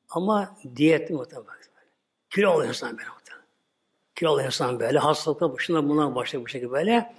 Ama 0.08 0.56
diyetli 0.76 1.14
muhtemelen. 1.14 1.46
Kilo 2.30 2.50
oluyor 2.50 2.68
insan 2.68 2.98
böyle 2.98 3.08
muhtemelen. 3.08 3.46
Kilo 4.14 4.30
oluyor 4.30 4.46
insan 4.46 4.80
böyle. 4.80 4.98
Hastalıkla 4.98 5.52
başında 5.52 5.88
bunlar 5.88 6.14
başlıyor 6.14 6.44
bu 6.44 6.48
şekilde 6.48 6.70
böyle. 6.70 7.14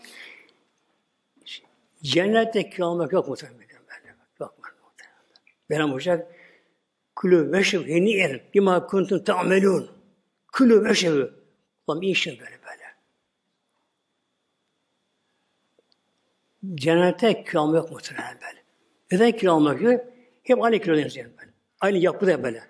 Cennette 2.03 2.69
kilo 2.69 2.87
almak 2.87 3.13
yok 3.13 3.27
muhtemelen. 3.27 3.59
Böyle. 3.59 4.15
Yok 4.39 4.55
muhtemelen. 4.59 5.17
Benim 5.69 5.93
olacak. 5.93 6.31
Kulü 7.15 7.51
ve 7.51 7.63
şev 7.63 7.87
heniyen 7.87 8.41
bima 8.53 8.87
kuntum 8.87 9.23
ta'melun. 9.23 9.91
Kulü 10.53 10.83
ve 10.83 10.95
şev. 10.95 11.29
Ulan 11.87 12.01
bir 12.01 12.07
işin 12.07 12.39
böyle 12.39 12.57
böyle. 16.67 16.77
Cennette 16.77 17.43
kilo 17.43 17.75
yok 17.75 17.91
muhtemelen 17.91 18.37
böyle. 18.41 18.63
Neden 19.11 19.39
kilo 19.39 19.53
almak 19.53 19.81
yok? 19.81 20.05
Hep 20.43 20.63
aynı 20.63 20.79
kilo 20.79 20.95
yani 20.95 21.11
böyle. 21.15 21.51
Aynı 21.79 21.97
yapıda 21.97 22.43
böyle. 22.43 22.63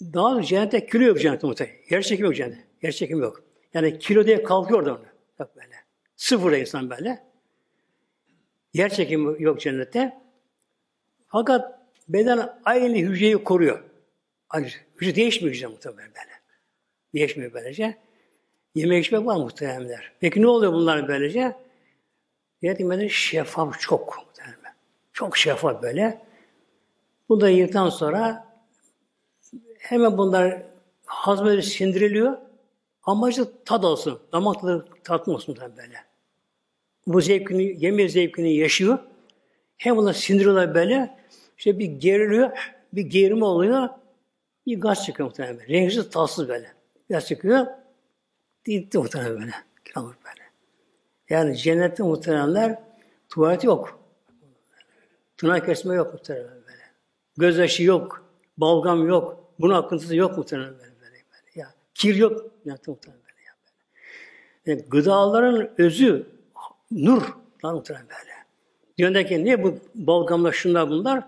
Daha 0.00 0.32
doğrusu 0.32 0.48
cennette 0.48 0.86
kilo 0.86 1.04
yok 1.04 1.20
cennette 1.20 1.46
muhtemelen. 1.46 1.76
Yer 1.90 2.02
çekimi 2.02 2.26
yok 2.26 2.36
cennette. 2.36 2.64
Yer 2.82 2.92
çekimi 2.92 3.20
yok. 3.20 3.42
Yani 3.74 3.98
kilo 3.98 4.26
diye 4.26 4.42
kalkıyor 4.42 4.80
orada. 4.80 5.00
Bak 5.38 5.56
böyle. 5.56 5.74
Sıfır 6.16 6.52
insan 6.52 6.90
böyle. 6.90 7.22
Yer 8.74 8.88
çekimi 8.88 9.42
yok 9.42 9.60
cennette. 9.60 10.16
Fakat 11.28 11.78
beden 12.08 12.58
aynı 12.64 12.96
hücreyi 12.96 13.44
koruyor. 13.44 13.82
Aynı 14.50 14.66
hücre 14.96 15.14
değişmiyor 15.14 15.54
hücre 15.54 15.66
muhtemelen 15.66 16.08
böyle. 16.08 16.38
Değişmiyor 17.14 17.52
böylece. 17.52 17.96
Yemek 18.74 19.04
içmek 19.04 19.26
var 19.26 19.36
muhtemelenler. 19.36 20.12
Peki 20.20 20.42
ne 20.42 20.46
oluyor 20.46 20.72
bunlar 20.72 21.08
böylece? 21.08 21.56
Yönetimde 22.62 23.08
şeffaf 23.08 23.80
çok. 23.80 24.28
Çok 25.12 25.36
şeffaf 25.36 25.82
böyle. 25.82 26.22
Bu 27.28 27.40
da 27.40 27.48
yedikten 27.48 27.88
sonra 27.88 28.46
hemen 29.78 30.18
bunlar 30.18 30.62
hazmedilip 31.06 31.64
sindiriliyor. 31.64 32.38
Amacı 33.02 33.64
tad 33.64 33.82
olsun. 33.82 34.20
Damak 34.32 34.60
tadı 34.60 34.88
tatlı 35.04 35.32
olsun 35.32 35.56
böyle. 35.76 36.04
Bu 37.06 37.20
zevkini, 37.20 37.84
yeme 37.84 38.08
zevkini 38.08 38.54
yaşıyor. 38.54 38.98
Hem 39.76 39.96
bunlar 39.96 40.12
sindiriyorlar 40.12 40.74
böyle. 40.74 41.18
İşte 41.58 41.78
bir 41.78 41.86
geriliyor, 41.86 42.50
bir 42.92 43.02
gerilme 43.02 43.44
oluyor. 43.44 43.88
Bir 44.66 44.80
gaz 44.80 45.04
çıkıyor 45.04 45.28
muhtemelen. 45.28 45.68
Renksiz, 45.68 46.10
tatsız 46.10 46.48
böyle. 46.48 46.72
Gaz 47.10 47.26
çıkıyor. 47.26 47.66
Gitti 48.64 48.98
muhtemelen 48.98 49.40
böyle. 49.40 49.52
Kiramur 49.84 50.14
böyle. 50.24 50.27
Yani 51.30 51.56
cennette 51.56 52.02
muhtemelenler 52.02 52.78
tuvalet 53.28 53.64
yok. 53.64 54.00
Tırnak 55.36 55.66
kesme 55.66 55.94
yok 55.94 56.12
muhtemelen 56.12 56.48
böyle. 56.48 56.82
Gözyaşı 57.36 57.82
yok. 57.82 58.24
Balgam 58.58 59.08
yok. 59.08 59.52
Bunun 59.60 59.74
akıntısı 59.74 60.16
yok 60.16 60.36
muhtemelen 60.36 60.72
böyle. 60.72 60.92
böyle. 61.02 61.24
Ya, 61.54 61.68
kir 61.94 62.14
yok. 62.14 62.44
Yani, 62.64 62.78
muhtemelen 62.86 63.22
böyle. 63.22 63.42
Ya, 63.46 63.54
böyle. 64.66 64.80
Yani, 64.80 64.90
gıdaların 64.90 65.70
özü 65.78 66.26
nur. 66.90 67.22
Lan 67.64 67.74
muhtemelen 67.74 68.06
böyle. 68.08 68.32
Dünyadaki 68.98 69.44
niye 69.44 69.62
bu 69.62 69.78
balgamlar 69.94 70.52
şunlar 70.52 70.88
bunlar? 70.88 71.24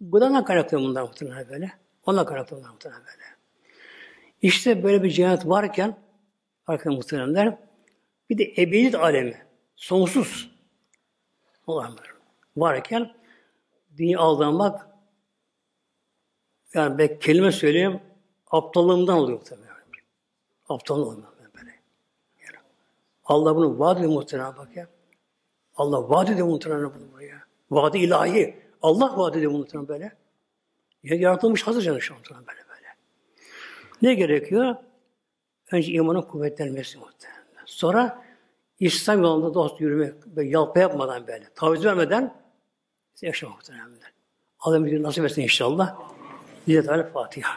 Gıdadan 0.00 0.44
kaynaklı 0.44 0.78
bunlar 0.78 1.02
muhtemelen 1.02 1.48
böyle. 1.48 1.72
Ondan 2.06 2.26
kaynaklı 2.26 2.56
bunlar 2.56 2.70
muhtemelen 2.70 3.00
böyle. 3.00 3.22
İşte 4.42 4.82
böyle 4.82 5.02
bir 5.02 5.10
cennet 5.10 5.46
varken 5.48 5.96
arkadaşlar 6.66 6.96
muhteremler 6.96 7.58
bir 8.30 8.38
de 8.38 8.44
ebediyet 8.44 8.94
alemi. 8.94 9.46
Sonsuz 9.76 10.50
olanlar 11.66 12.14
varken 12.56 13.14
dünya 13.96 14.20
aldanmak 14.20 14.88
yani 16.74 16.98
ben 16.98 17.18
kelime 17.18 17.52
söyleyeyim 17.52 18.00
aptallığımdan 18.50 19.18
oluyor 19.18 19.40
tabii. 19.40 19.62
Aptallığım 20.68 21.08
oluyor 21.08 21.54
böyle. 21.58 21.70
Yani 22.42 22.56
Allah 23.24 23.56
bunu 23.56 23.78
vaat 23.78 23.98
ediyor 23.98 24.12
muhtemelen 24.12 24.56
bak 24.56 24.76
ya. 24.76 24.88
Allah 25.76 26.10
vaat 26.10 26.30
ediyor 26.30 26.46
muhtemelen 26.46 26.94
bunu 26.94 27.12
buraya. 27.12 27.42
Vaadi 27.70 27.98
ilahi. 27.98 28.62
Allah 28.82 29.18
vaat 29.18 29.36
ediyor 29.36 29.52
muhtemelen 29.52 29.88
böyle. 29.88 30.12
Ya 31.02 31.16
yaratılmış 31.16 31.62
hazır 31.62 31.82
canı 31.82 32.00
şu 32.00 32.14
an 32.14 32.20
böyle 32.30 32.68
böyle. 32.68 32.86
Ne 34.02 34.14
gerekiyor? 34.14 34.76
Önce 35.72 35.92
imanın 35.92 36.22
kuvvetlenmesi 36.22 36.98
muhtemelen. 36.98 37.41
Sonra 37.72 38.22
İslam 38.80 39.22
yolunda 39.22 39.54
dost 39.54 39.80
yürümek, 39.80 40.26
böyle 40.26 40.48
yalpa 40.48 40.80
yapmadan 40.80 41.26
böyle, 41.26 41.44
taviz 41.54 41.84
vermeden 41.84 42.34
yaşamak 43.22 43.56
muhtemelen. 43.56 43.88
Allah 44.60 44.84
bir 44.84 45.02
nasip 45.02 45.24
etsin 45.24 45.42
inşallah. 45.42 45.96
Bize 46.66 46.82
Teala 46.82 47.04
Fatiha. 47.04 47.52